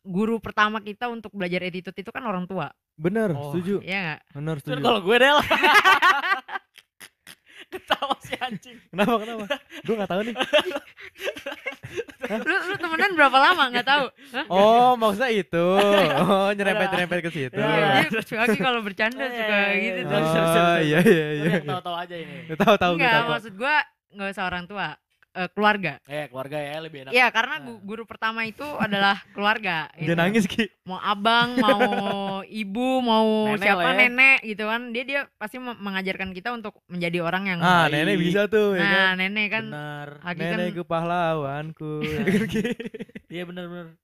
guru 0.00 0.38
pertama 0.38 0.78
kita 0.78 1.06
untuk 1.06 1.30
belajar 1.30 1.62
attitude 1.62 1.96
itu 1.96 2.10
kan 2.10 2.22
orang 2.22 2.44
tua 2.44 2.70
Bener, 2.94 3.30
Oh. 3.30 3.50
setuju. 3.50 3.78
ya 3.80 4.16
nggak 4.16 4.20
Bener, 4.34 4.56
setuju. 4.58 4.80
kalau 4.80 5.00
gue 5.00 5.16
Del. 5.16 5.38
Ketawa 7.68 8.16
si 8.18 8.32
anjing. 8.34 8.80
Kenapa, 8.88 9.20
kenapa? 9.20 9.44
Gue 9.84 9.94
gak 9.94 10.08
tahu 10.08 10.20
nih. 10.24 10.34
lu 12.28 12.56
lu 12.64 12.74
temenan 12.76 13.12
berapa 13.12 13.38
lama 13.38 13.62
nggak 13.68 13.86
tahu 13.86 14.04
Hah? 14.32 14.44
Oh, 14.48 14.92
maksudnya 14.96 15.30
itu. 15.30 15.66
Oh, 16.24 16.48
nyerempet-nyerempet 16.50 17.18
ke 17.24 17.30
situ. 17.30 17.56
Iya, 17.56 18.08
dia 18.08 18.22
suka 18.24 18.44
kalau 18.56 18.80
bercanda 18.80 19.20
Iya, 19.20 19.32
suka 19.32 19.56
iya, 19.56 19.76
gitu 19.78 20.00
iya. 20.00 20.16
Oh, 20.16 20.76
iya, 20.80 20.98
iya, 21.04 21.26
iya. 21.36 21.52
tahu-tahu 21.62 21.96
aja 21.98 22.16
ini. 22.16 22.36
Tahu, 22.52 22.74
tahu, 22.76 22.92
gue 22.96 23.04
Enggak, 23.04 23.24
maksud 23.28 23.52
gua 23.54 23.76
nggak 24.08 24.28
usah 24.32 24.44
orang 24.48 24.64
tua, 24.64 24.88
eh, 25.38 25.48
keluarga. 25.48 25.92
Eh, 26.04 26.26
keluarga 26.26 26.58
ya 26.58 26.76
lebih 26.78 26.98
enak. 27.00 27.12
Iya, 27.12 27.26
karena 27.28 27.54
Nah. 27.56 27.64
gu- 27.64 27.80
guru 27.80 28.02
pertama 28.04 28.42
itu 28.42 28.66
adalah 28.66 29.22
keluarga. 29.34 29.86
gitu. 29.94 30.10
Jangan 30.10 30.18
nangis, 30.26 30.44
Ki. 30.44 30.66
Mau 30.82 30.98
abang, 30.98 31.54
mau 31.56 31.78
ibu, 32.62 32.88
mau 33.00 33.26
Nenek 33.48 33.62
siapa 33.62 33.88
ya. 33.88 33.94
nenek 34.00 34.38
gitu 34.42 34.64
kan. 34.64 34.80
Dia 34.90 35.04
dia 35.04 35.20
pasti 35.34 35.56
me- 35.56 35.78
mengajarkan 35.78 36.30
kita 36.32 36.50
untuk 36.50 36.82
menjadi 36.86 37.18
orang 37.20 37.44
yang 37.46 37.58
Ah, 37.60 37.86
baik. 37.86 37.94
nenek 37.94 38.16
bisa 38.18 38.40
tuh, 38.46 38.74
ya 38.74 38.82
kan? 38.82 38.90
Nah, 38.90 39.10
nenek 39.16 39.46
kan 39.48 39.64
Benar. 39.64 40.08
Haki 40.20 40.40
kan 40.40 40.58
Nenekku 40.58 40.82
pahlawanku. 40.82 41.92
ya 42.02 42.18
kan, 42.20 42.42
Ki? 42.44 42.62
Iya 43.30 43.44
benar-benar. 43.44 43.94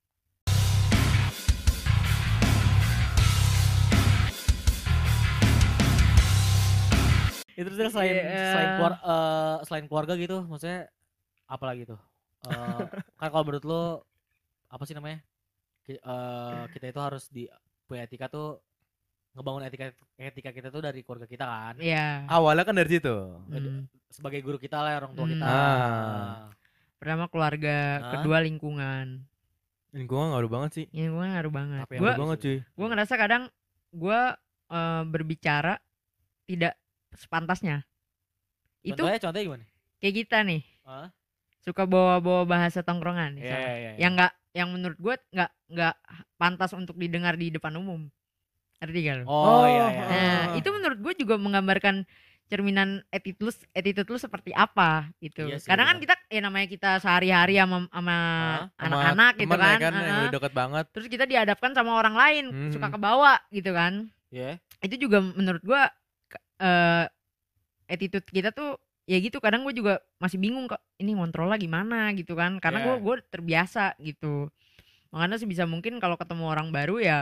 Itu 7.55 7.71
terus 7.71 7.95
selain 7.95 8.11
Iya. 8.11 8.51
selain 8.51 8.71
keluar 8.77 8.95
eh, 8.99 9.57
selain 9.63 9.85
keluarga 9.87 10.15
gitu, 10.19 10.37
maksudnya 10.43 10.91
apa 11.47 11.65
lagi 11.65 11.85
tuh? 11.85 12.01
Eh, 12.45 12.81
kan 13.19 13.29
kalau 13.29 13.45
menurut 13.45 13.65
lo 13.65 13.83
apa 14.67 14.83
sih 14.83 14.93
namanya? 14.93 15.21
Ki- 15.83 15.99
eh, 15.99 16.63
kita 16.71 16.87
itu 16.89 17.01
harus 17.01 17.25
di 17.29 17.45
punya 17.85 18.03
etika 18.03 18.27
tuh 18.27 18.59
ngebangun 19.33 19.63
etika 19.63 19.91
etika 20.17 20.51
kita 20.51 20.69
tuh 20.69 20.81
dari 20.81 21.01
keluarga 21.01 21.27
kita 21.27 21.43
kan. 21.43 21.75
Iya. 21.77 22.25
Awalnya 22.27 22.65
kan 22.65 22.75
dari 22.75 22.91
situ. 22.91 23.17
Hmm. 23.45 23.85
Sebagai 24.07 24.41
guru 24.41 24.57
kita 24.57 24.79
lah 24.79 24.97
orang 24.97 25.13
tua 25.13 25.25
Hmm. 25.25 25.33
kita. 25.33 25.45
Ah. 25.45 26.49
Pertama 26.97 27.27
keluarga, 27.27 27.77
Hah? 27.99 28.11
kedua 28.15 28.39
lingkungan. 28.41 29.27
Lingkungan 29.91 30.33
ngaruh 30.33 30.49
banget 30.49 30.71
sih. 30.73 30.87
Lingkungan 30.91 31.29
ngaruh 31.33 31.53
banget. 31.53 31.81
Tapi 31.85 31.93
yang 31.93 32.03
Gua 32.03 32.13
banget 32.17 32.39
cuy. 32.41 32.59
gue 32.63 32.87
ngerasa 32.89 33.15
kadang 33.15 33.43
gue 33.91 34.21
eh, 34.67 35.03
berbicara 35.05 35.75
tidak 36.45 36.75
sepantasnya. 37.13 37.85
Itu 38.81 38.97
Contohnya 38.99 39.21
contohnya 39.21 39.45
gimana? 39.45 39.65
kayak 39.97 40.15
kita 40.17 40.39
nih 40.43 40.63
Hah? 40.85 41.09
Suka 41.65 41.83
bawa-bawa 41.83 42.45
bahasa 42.45 42.81
tongkrongan 42.81 43.35
Iya, 43.35 43.41
misalnya. 43.41 43.65
iya, 43.67 43.75
iya. 43.75 43.93
yang 43.99 44.13
nggak 44.15 44.33
yang 44.53 44.69
menurut 44.71 44.99
gue 44.99 45.15
nggak 45.33 45.51
nggak 45.73 45.95
pantas 46.37 46.71
untuk 46.73 46.95
didengar 46.95 47.35
di 47.35 47.49
depan 47.49 47.75
umum 47.75 48.07
ngerti 48.79 48.99
gak 49.03 49.17
lo? 49.19 49.25
Oh, 49.27 49.65
iya 49.65 49.87
iya. 49.89 50.05
Nah 50.05 50.21
Ah. 50.45 50.45
itu 50.55 50.69
menurut 50.69 50.99
gue 51.01 51.15
juga 51.17 51.35
menggambarkan 51.35 52.05
cerminan 52.45 53.01
attitude 53.09 53.49
lu, 53.49 53.53
attitude 53.73 54.05
lu 54.05 54.19
seperti 54.21 54.53
apa 54.53 55.09
gitu. 55.17 55.49
Iya 55.49 55.57
sih, 55.57 55.65
Kadang 55.65 55.89
kan 55.89 55.97
kita 55.97 56.15
ya 56.29 56.41
namanya 56.45 56.69
kita 56.69 56.91
sehari-hari 57.01 57.57
sama 57.57 57.89
sama 57.89 58.17
anak-anak 58.77 59.33
gitu 59.41 59.49
ya 59.49 59.59
kan. 59.59 59.79
kan 59.81 59.93
yang 59.97 60.19
udah 60.21 60.33
deket 60.37 60.53
banget. 60.53 60.85
Terus 60.93 61.07
kita 61.09 61.25
dihadapkan 61.25 61.73
sama 61.73 61.97
orang 61.97 62.13
lain 62.13 62.45
Hmm. 62.53 62.71
suka 62.71 62.93
kebawa 62.93 63.41
gitu 63.49 63.73
kan. 63.73 64.13
Iya. 64.29 64.61
Itu 64.85 65.01
juga 65.01 65.25
menurut 65.25 65.65
gua 65.65 65.89
ke- 66.29 66.45
eh 66.61 67.05
attitude 67.87 68.29
kita 68.29 68.53
tuh 68.53 68.77
ya 69.05 69.19
gitu 69.19 69.37
kadang 69.37 69.63
gue 69.63 69.73
juga 69.73 70.01
masih 70.17 70.37
bingung 70.37 70.65
kok 70.65 70.81
ini 70.97 71.13
ngontrolnya 71.13 71.57
gimana 71.57 72.13
gitu 72.13 72.33
kan 72.33 72.57
karena 72.57 72.81
Iya. 72.81 72.87
gue 72.87 72.97
gue 73.01 73.15
terbiasa 73.27 73.85
gitu 73.99 74.49
makanya 75.09 75.37
sebisa 75.37 75.65
mungkin 75.65 75.97
kalau 75.97 76.15
ketemu 76.15 76.45
orang 76.47 76.69
baru 76.69 76.97
ya 76.99 77.19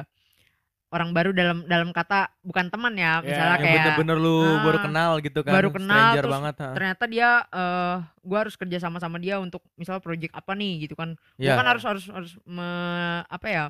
orang 0.89 1.11
baru 1.11 1.33
dalam 1.33 1.65
dalam 1.65 1.89
kata 1.91 2.29
bukan 2.41 2.69
teman 2.69 2.93
ya 2.93 3.19
Iya, 3.19 3.25
misalnya 3.25 3.49
Yang 3.51 3.63
kayak 3.63 3.77
bener-bener 3.81 4.17
lu 4.19 4.37
ah, 4.39 4.61
baru 4.61 4.79
kenal 4.79 5.11
gitu 5.19 5.41
kan. 5.41 5.53
baru 5.53 5.69
kenal, 5.71 5.97
Stranger 5.97 6.21
terus 6.21 6.33
banget. 6.33 6.55
ha. 6.55 6.69
ternyata 6.77 7.05
dia 7.07 7.29
eh 7.49 7.97
gue 8.23 8.39
harus 8.39 8.55
kerja 8.55 8.79
sama 8.79 8.99
sama 8.99 9.17
dia 9.17 9.37
untuk 9.37 9.65
misal 9.75 9.99
project 9.99 10.33
apa 10.33 10.53
nih 10.53 10.85
gitu 10.85 10.95
kan 10.95 11.17
gue 11.35 11.43
Iya. 11.43 11.57
kan 11.57 11.67
harus 11.67 11.83
harus 11.83 12.05
harus 12.07 12.33
me- 12.45 13.25
apa 13.27 13.47
ya 13.49 13.65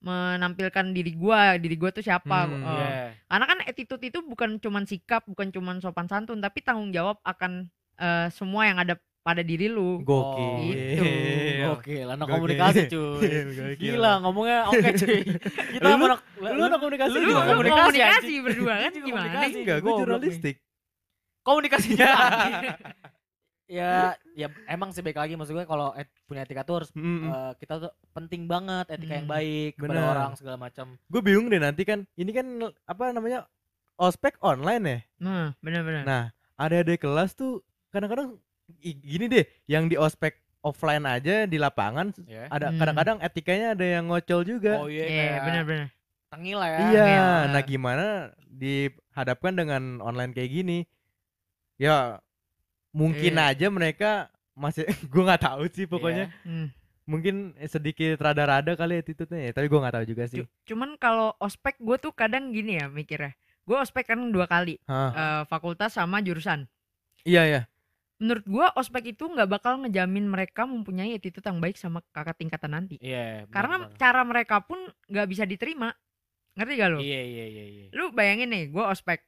menampilkan 0.00 0.90
diri 0.90 1.12
gua 1.12 1.54
diri 1.54 1.74
gua 1.74 1.90
tuh 1.90 2.00
siapa 2.00 2.46
Hmm, 2.46 2.54
eh, 2.56 2.70
Iya. 2.70 2.88
karena 3.26 3.44
kan 3.46 3.58
attitude 3.62 4.04
itu 4.04 4.18
bukan 4.22 4.56
cuman 4.56 4.84
sikap 4.84 5.22
bukan 5.24 5.50
cuman 5.50 5.78
sopan 5.78 6.06
santun 6.06 6.38
tapi 6.38 6.60
tanggung 6.60 6.88
jawab 6.88 7.18
akan 7.22 7.66
eh, 7.96 8.26
semua 8.30 8.64
yang 8.64 8.78
ada 8.78 8.94
pada 9.18 9.42
diri 9.42 9.66
lu 9.66 10.00
Gokil. 10.00 10.72
Gitu. 10.72 11.04
Oke, 11.68 12.00
anak 12.00 12.22
Gokil. 12.22 12.32
komunikasi 12.32 12.80
cuy. 12.94 13.18
Gokil. 13.20 13.76
Gila 13.76 14.12
ngomongnya 14.22 14.58
oke 14.66 14.88
cuy. 14.94 15.20
Kita 15.74 15.84
Lu- 15.84 16.06
anak 16.06 16.20
lu 16.38 16.62
anak 16.62 16.78
komunikasi 16.78 17.16
lu 17.18 17.28
komunikasi, 17.34 17.76
komunikasi, 17.98 18.34
berdua 18.40 18.74
kan 18.78 18.92
gimana? 18.94 19.38
Enggak, 19.44 19.78
gue 19.82 19.92
jurnalistik. 19.92 20.56
Komunikasinya. 21.42 22.06
ya, 23.68 24.16
ya 24.32 24.48
emang 24.66 24.90
sih 24.90 25.00
baik 25.00 25.14
lagi 25.14 25.36
maksud 25.36 25.52
gue 25.52 25.62
kalau 25.62 25.92
et- 25.92 26.08
punya 26.24 26.42
etika 26.42 26.64
tuh 26.64 26.82
harus 26.82 26.90
Mm-mm. 26.90 27.28
eh, 27.28 27.52
kita 27.56 27.78
tuh 27.78 27.92
penting 28.10 28.44
banget 28.44 28.88
etika 28.88 29.14
yang 29.14 29.28
Hmm. 29.28 29.36
baik 29.36 29.72
kepada 29.76 30.00
orang 30.02 30.32
segala 30.34 30.56
macam. 30.56 30.96
Gue 31.06 31.20
bingung 31.20 31.46
deh 31.46 31.56
nanti 31.56 31.84
kan. 31.84 32.08
Ini 32.12 32.30
kan 32.32 32.46
apa 32.82 33.12
namanya? 33.12 33.44
Ospek 33.94 34.38
online 34.40 34.84
ya. 34.84 34.98
nah 35.18 35.44
benar-benar 35.58 36.02
Nah, 36.02 36.22
ada 36.54 36.76
ada 36.78 36.94
kelas 36.94 37.34
tuh 37.34 37.60
kadang-kadang 37.88 38.38
gini 38.80 39.26
deh, 39.26 39.42
yang 39.64 39.84
di 39.84 39.94
ospek 39.94 40.32
offline 40.58 41.02
aja 41.02 41.44
di 41.44 41.56
lapangan 41.56 42.14
Ya. 42.24 42.46
ada 42.48 42.70
Hmm. 42.70 42.78
kadang-kadang 42.78 43.18
etikanya 43.20 43.74
ada 43.74 43.82
yang 43.84 44.06
ngocol 44.06 44.42
juga. 44.42 44.78
Oh 44.78 44.86
iya, 44.86 45.02
iya 45.02 45.18
kayak 45.28 45.42
benar-benar 45.44 45.88
tengil 46.28 46.56
lah 46.56 46.68
ya. 46.68 46.78
iya, 46.84 47.02
iya. 47.06 47.28
nah 47.48 47.62
gimana 47.62 48.06
dihadapkan 48.46 49.52
dengan 49.52 49.82
online 49.98 50.30
kayak 50.30 50.50
gini? 50.52 50.78
Ya 51.74 52.18
mungkin 52.98 53.32
Iya. 53.32 53.54
aja 53.54 53.66
mereka 53.68 54.10
masih 54.52 54.82
gue 55.06 55.22
nggak 55.22 55.44
tahu 55.44 55.62
sih 55.70 55.86
pokoknya. 55.86 56.26
Iya. 56.26 56.42
Hmm. 56.44 56.68
Mungkin 57.06 57.34
sedikit 57.64 58.18
rada-rada 58.18 58.74
kali 58.74 58.98
attitude-nya 58.98 59.40
ya, 59.40 59.52
tapi 59.54 59.66
gue 59.66 59.78
nggak 59.78 59.94
tahu 59.94 60.06
juga 60.06 60.24
sih. 60.26 60.42
Cu- 60.42 60.50
cuman 60.66 60.98
kalau 60.98 61.32
ospek 61.38 61.78
gue 61.78 61.96
tuh 61.96 62.10
kadang 62.10 62.50
gini 62.50 62.76
ya 62.76 62.86
mikirnya 62.86 63.32
gue 63.62 63.76
ospek 63.76 64.08
kan 64.08 64.20
dua 64.28 64.44
kali 64.44 64.80
eh, 64.80 65.42
fakultas 65.44 65.92
sama 65.92 66.18
jurusan 66.18 66.64
Iya 67.22 67.44
ya. 67.44 67.60
menurut 68.16 68.42
gue 68.42 68.66
ospek 68.74 69.12
itu 69.12 69.24
nggak 69.24 69.44
bakal 69.46 69.76
ngejamin 69.78 70.24
mereka 70.24 70.64
mempunyai 70.64 71.12
attitude 71.12 71.44
yang 71.44 71.60
baik 71.60 71.76
sama 71.76 72.00
kakak 72.08 72.34
tingkatan 72.34 72.72
nanti 72.72 72.96
Iya. 72.98 73.44
benar, 73.44 73.52
karena 73.52 73.76
benar. 73.78 73.92
cara 73.94 74.20
mereka 74.24 74.56
pun 74.60 74.80
nggak 75.04 75.26
bisa 75.28 75.44
diterima 75.44 75.92
ngerti 76.52 76.72
gak 76.74 76.90
lo 76.90 76.98
Iya 76.98 77.20
iya 77.22 77.44
iya 77.46 77.64
iya. 77.68 77.86
lu 77.92 78.08
bayangin 78.10 78.48
nih 78.48 78.64
gue 78.68 78.80
ospek 78.82 79.20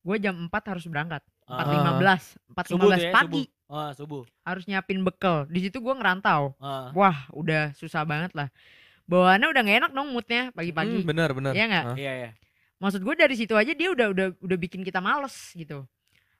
gue 0.00 0.16
jam 0.18 0.38
4 0.40 0.70
harus 0.70 0.86
berangkat 0.86 1.26
empat 1.50 1.66
lima 1.68 1.90
belas 1.96 2.22
empat 2.46 2.64
lima 2.68 2.82
belas 2.84 3.00
ya, 3.00 3.10
pagi 3.10 3.44
subuh. 3.44 3.68
Ah, 3.70 3.90
subuh. 3.92 4.22
harus 4.42 4.64
nyiapin 4.64 5.00
bekal 5.00 5.46
di 5.46 5.60
situ 5.60 5.78
gue 5.78 5.92
ngerantau 5.92 6.54
Ah. 6.58 6.90
wah 6.90 7.26
udah 7.30 7.70
susah 7.72 8.02
banget 8.02 8.30
lah 8.32 8.48
bawaannya 9.04 9.46
udah 9.46 9.60
gak 9.60 9.78
enak 9.80 9.92
dong 9.92 10.08
moodnya 10.10 10.42
Hmm, 10.48 10.56
pagi-pagi 10.56 11.02
benar 11.02 11.30
benar. 11.30 11.52
Iya 11.52 11.64
nggak? 11.66 11.84
Hah. 11.84 11.96
Iya 11.96 12.12
iya. 12.16 12.30
maksud 12.78 13.00
gue 13.00 13.14
dari 13.14 13.34
situ 13.34 13.52
aja 13.52 13.70
dia 13.70 13.88
udah 13.88 14.06
udah 14.08 14.26
udah 14.38 14.56
bikin 14.56 14.80
kita 14.80 14.98
males 14.98 15.34
gitu 15.52 15.84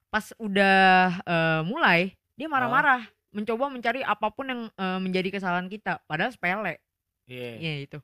pas 0.09 0.31
udah 0.37 0.79
eh, 1.21 1.61
mulai 1.63 2.15
dia 2.35 2.47
marah-marah 2.47 3.05
mencoba 3.31 3.69
mencari 3.69 4.01
apa 4.01 4.27
pun 4.31 4.47
yang 4.47 4.61
eh, 4.69 4.99
menjadi 4.99 5.29
kesalahan 5.31 5.67
kita 5.67 6.03
padahal 6.05 6.31
sepele 6.31 6.79
Iya. 7.27 7.51
Iya 7.59 7.73
itu. 7.85 7.99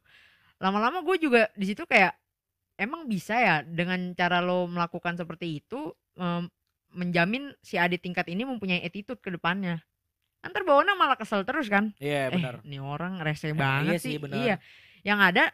Lama-lama 0.56 1.02
gue 1.02 1.18
juga 1.18 1.50
di 1.52 1.66
situ 1.66 1.82
kayak 1.82 2.14
emang 2.78 3.04
bisa 3.04 3.34
ya 3.34 3.56
dengan 3.60 4.14
cara 4.14 4.38
lo 4.38 4.64
melakukan 4.66 5.18
seperti 5.18 5.58
itu 5.58 5.90
em, 6.14 6.46
menjamin 6.96 7.52
si 7.60 7.76
adik 7.76 8.00
tingkat 8.00 8.24
ini 8.26 8.42
mempunyai 8.42 8.80
attitude 8.80 9.20
ke 9.20 9.28
depannya. 9.28 9.84
Ntar 10.40 10.62
bawahnya 10.62 10.94
malah 10.94 11.14
kesel 11.14 11.42
terus 11.42 11.66
kan. 11.66 11.92
Iya, 11.98 12.30
Eh, 12.30 12.34
benar. 12.34 12.54
nih 12.62 12.78
orang 12.78 13.20
rese 13.20 13.50
Eh, 13.50 13.52
banget 13.52 13.92
iya 13.92 13.98
sih, 13.98 14.14
sih. 14.14 14.18
benar. 14.18 14.36
Iya. 14.38 14.56
Yang 15.02 15.18
ada 15.24 15.44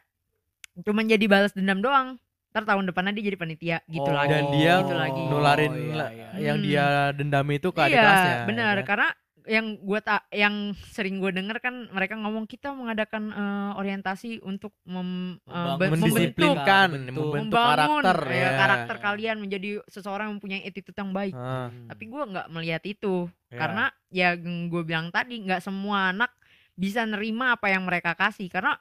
cuman 0.80 1.04
jadi 1.06 1.24
balas 1.26 1.52
dendam 1.52 1.80
doang. 1.80 2.08
Ntar 2.52 2.62
tahun 2.64 2.84
depannya 2.84 3.12
dia 3.12 3.24
jadi 3.26 3.38
panitia 3.38 3.76
gitu 3.86 4.04
Oh, 4.04 4.12
lagi. 4.12 4.28
Dan 4.30 4.44
dia 4.52 4.74
gitu 4.78 4.94
lagi. 4.94 5.22
nularin 5.24 5.72
iya, 5.72 5.94
la- 5.94 6.12
iya. 6.12 6.28
yang 6.38 6.56
Hmm. 6.56 6.66
dia 6.66 6.84
dendam 7.12 7.46
itu 7.48 7.68
ke 7.68 7.80
adik 7.80 7.90
iya, 7.90 8.02
kelasnya. 8.02 8.28
ya 8.30 8.44
benar. 8.44 8.74
kan? 8.76 8.84
Karena 8.86 9.08
yang 9.44 9.74
gue 9.76 10.00
tak 10.00 10.22
yang 10.28 10.54
sering 10.86 11.16
gue 11.16 11.30
denger 11.30 11.58
kan 11.58 11.88
mereka 11.88 12.14
ngomong 12.14 12.44
kita 12.44 12.70
mengadakan 12.70 13.28
eh, 13.28 13.70
orientasi 13.74 14.38
untuk 14.40 14.70
mem, 14.84 15.36
eh, 15.42 15.74
be- 15.76 15.90
membentuk 15.90 16.14
mendisiplinkan, 16.38 16.86
membentuk. 16.88 17.12
membentuk 17.16 17.50
membangun 17.50 18.02
karakter 18.04 18.18
ya, 18.28 18.38
ya. 18.38 18.50
karakter 18.54 18.96
kalian 18.98 19.36
menjadi 19.38 19.70
seseorang 19.86 20.26
yang 20.26 20.36
mempunyai 20.36 20.62
attitude 20.62 20.94
yang 20.94 21.10
baik. 21.10 21.32
Ah, 21.32 21.66
Hmm. 21.68 21.86
Tapi 21.86 22.04
gue 22.04 22.22
nggak 22.24 22.46
melihat 22.48 22.82
itu 22.84 23.14
ya. 23.48 23.58
karena 23.58 23.84
ya 24.08 24.28
gue 24.38 24.82
bilang 24.82 25.08
tadi 25.08 25.40
nggak 25.40 25.60
semua 25.60 26.10
anak 26.10 26.30
bisa 26.72 27.02
nerima 27.02 27.52
apa 27.52 27.68
yang 27.68 27.82
mereka 27.82 28.12
kasih 28.12 28.46
karena 28.46 28.78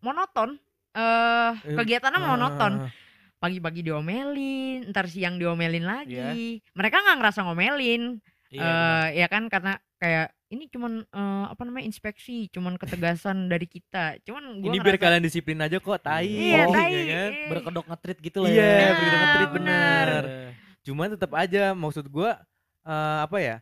monoton. 0.00 0.56
eh 0.90 1.52
Eh, 1.62 1.76
kegiatannya 1.76 2.18
monoton. 2.20 2.72
ah, 2.80 2.90
Pagi-pagi 3.38 3.80
diomelin, 3.80 4.90
ntar 4.90 5.06
siang 5.06 5.36
diomelin 5.36 5.80
Iya. 5.80 5.92
lagi. 5.94 6.60
Mereka 6.70 6.96
nggak 6.98 7.16
ngerasa 7.16 7.40
ngomelin, 7.40 8.20
Iya, 8.50 8.58
eh 8.58 8.66
benar. 8.66 9.06
ya 9.14 9.26
kan 9.26 9.42
karena 9.46 9.72
kayak 9.96 10.26
ini 10.50 10.66
cuman 10.66 10.92
eh, 11.02 11.44
apa 11.46 11.62
namanya 11.62 11.86
inspeksi, 11.86 12.50
cuman 12.50 12.74
ketegasan 12.74 13.46
dari 13.46 13.64
kita. 13.64 14.18
Cuman 14.20 14.58
gua 14.58 14.68
Ini 14.68 14.78
biar 14.78 14.98
ngerasa- 14.98 15.04
kalian 15.06 15.22
disiplin 15.22 15.58
aja 15.58 15.78
kok, 15.78 15.98
tai. 16.00 16.26
Iya, 16.26 16.66
Oh, 16.66 16.74
tai. 16.74 16.90
ya 16.90 17.04
kan? 17.06 17.30
berkedok 17.48 17.84
ngetrit 17.86 18.18
gitu 18.20 18.38
lah 18.40 18.50
Iya, 18.50 18.66
ya. 18.66 18.88
begitu 18.92 19.06
Nah, 19.08 19.20
ngetrit 19.20 19.50
benar. 19.52 20.06
bener. 20.18 20.24
Cuman 20.80 21.06
tetap 21.10 21.30
aja 21.32 21.62
maksud 21.72 22.06
gua 22.06 22.30
eh, 22.82 23.18
apa 23.22 23.38
ya? 23.38 23.56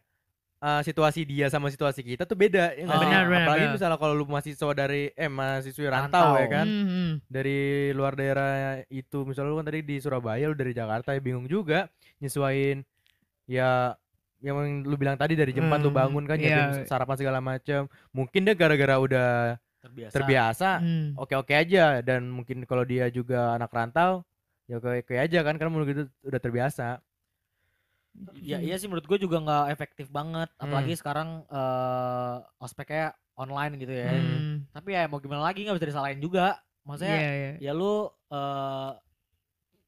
eh, 0.59 0.83
situasi 0.83 1.23
dia 1.23 1.47
sama 1.47 1.69
situasi 1.69 2.03
kita 2.03 2.25
tuh 2.25 2.35
beda 2.35 2.75
ya 2.75 2.83
Oh. 2.83 2.91
sih? 2.91 3.05
Benar, 3.05 3.23
benar, 3.27 3.45
Apalagi 3.45 3.63
benar. 3.63 3.75
misalnya 3.75 3.95
kalau 3.97 4.11
lu 4.13 4.25
mahasiswa 4.25 4.73
dari 4.73 5.03
eh 5.13 5.29
mahasiswi 5.29 5.87
rantau, 5.87 6.35
Rantau. 6.35 6.35
ya 6.37 6.47
kan. 6.49 6.67
Hmm, 6.67 6.87
hmm. 6.89 7.11
Dari 7.29 7.59
luar 7.93 8.13
daerah 8.15 8.51
itu 8.89 9.19
misalnya 9.23 9.53
lu 9.53 9.59
kan 9.59 9.69
tadi 9.69 9.81
di 9.83 9.97
Surabaya 9.99 10.49
lu 10.49 10.57
dari 10.57 10.73
Jakarta 10.73 11.13
ya 11.13 11.21
bingung 11.21 11.45
juga 11.45 11.87
nyesuain 12.19 12.83
ya 13.47 13.95
yang 14.39 14.55
lu 14.83 14.95
bilang 14.95 15.15
tadi 15.15 15.35
dari 15.35 15.51
jam 15.51 15.67
4 15.67 15.81
lu 15.81 15.91
Hmm, 15.91 15.99
bangun 15.99 16.25
kan 16.25 16.37
iya. 16.37 16.71
nyiapin 16.71 16.87
sarapan 16.87 17.17
segala 17.17 17.39
macam. 17.39 17.81
Mungkin 18.11 18.41
dia 18.43 18.55
gara-gara 18.55 18.95
udah 18.97 19.31
Terbiasa. 19.79 20.13
terbiasa 20.13 20.71
Hmm. 20.79 21.15
oke-oke 21.15 21.55
aja 21.55 21.99
dan 22.01 22.27
mungkin 22.27 22.63
kalau 22.63 22.83
dia 22.83 23.07
juga 23.09 23.55
anak 23.55 23.71
rantau 23.71 24.27
ya 24.67 24.77
oke-oke 24.77 25.15
aja 25.15 25.39
kan 25.41 25.55
karena 25.55 25.71
menurut 25.71 25.89
itu 25.89 26.03
udah 26.23 26.39
terbiasa. 26.39 26.99
Ya, 28.35 28.59
iya 28.59 28.75
sih 28.75 28.87
menurut 28.87 29.07
gue 29.07 29.19
juga 29.21 29.39
nggak 29.39 29.65
efektif 29.71 30.07
banget. 30.09 30.51
Hmm. 30.53 30.63
Apalagi 30.65 30.95
sekarang 30.95 31.47
eh 31.47 32.37
ospeknya 32.59 33.11
online 33.35 33.79
gitu 33.79 33.91
ya. 33.93 34.11
Hmm. 34.13 34.67
Tapi 34.69 34.89
ya 34.93 35.07
mau 35.07 35.19
gimana 35.19 35.43
lagi 35.45 35.63
nggak 35.63 35.79
bisa 35.79 35.89
disalahin 35.89 36.19
juga. 36.19 36.59
Maksudnya 36.83 37.15
Iya, 37.17 37.33
iya. 37.33 37.53
ya 37.61 37.73
lu 37.73 38.07
eh 38.29 38.91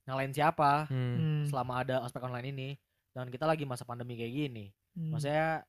nyalain 0.06 0.30
siapa 0.30 0.86
Hmm. 0.86 1.14
Hmm. 1.14 1.42
selama 1.46 1.82
ada 1.82 2.02
ospek 2.02 2.22
online 2.22 2.48
ini 2.48 2.68
dan 3.20 3.28
kita 3.28 3.44
lagi 3.44 3.68
masa 3.68 3.84
pandemi 3.84 4.16
kayak 4.16 4.32
gini. 4.32 4.66
Hmm. 4.96 5.12
Maksudnya 5.12 5.62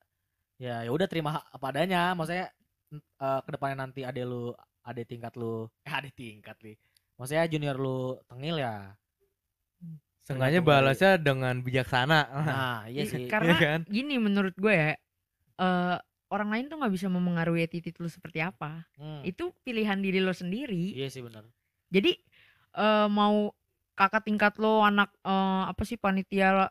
ya 0.56 0.88
ya 0.88 0.92
udah 0.92 1.08
terima 1.12 1.44
apa 1.44 1.66
adanya. 1.70 2.16
Maksudnya 2.16 2.48
eh 2.96 3.40
ke 3.44 3.50
depannya 3.52 3.84
nanti 3.84 4.02
ade 4.02 4.24
lu 4.24 4.56
ade 4.82 5.04
tingkat 5.04 5.36
lu 5.36 5.68
eh 5.88 5.92
ade 5.92 6.10
tingkat 6.12 6.56
nih. 6.64 6.76
Maksudnya 7.20 7.44
junior 7.46 7.76
lu 7.76 7.98
tengil 8.26 8.58
ya. 8.58 8.96
Sengaja 10.22 10.62
Tergantung 10.62 10.66
dari- 10.70 10.70
balasnya 10.86 11.12
dengan 11.18 11.56
bijaksana. 11.60 12.20
Nah, 12.48 12.80
iya 12.88 13.04
I- 13.04 13.10
sih. 13.10 13.26
Karena 13.28 13.54
Iya 13.54 13.62
kan? 13.62 13.80
gini 13.90 14.16
menurut 14.22 14.54
gue 14.56 14.74
ya, 14.74 14.94
eh 15.58 15.98
orang 16.32 16.50
lain 16.54 16.66
tuh 16.72 16.78
nggak 16.80 16.94
bisa 16.94 17.08
memengaruhi 17.12 17.66
attitude 17.66 17.98
lu 18.00 18.08
seperti 18.08 18.40
apa. 18.40 18.86
Hmm, 18.96 19.26
Itu 19.26 19.52
pilihan 19.66 20.00
diri 20.00 20.22
lo 20.22 20.32
sendiri. 20.32 20.94
Iya 20.96 21.10
sih 21.10 21.22
benar. 21.26 21.44
Jadi 21.92 22.16
eh 22.72 23.08
mau 23.12 23.52
kakak 23.92 24.24
tingkat 24.24 24.56
lo, 24.58 24.82
anak 24.82 25.10
eh, 25.26 25.64
apa 25.68 25.84
sih 25.84 25.98
panitia 25.98 26.70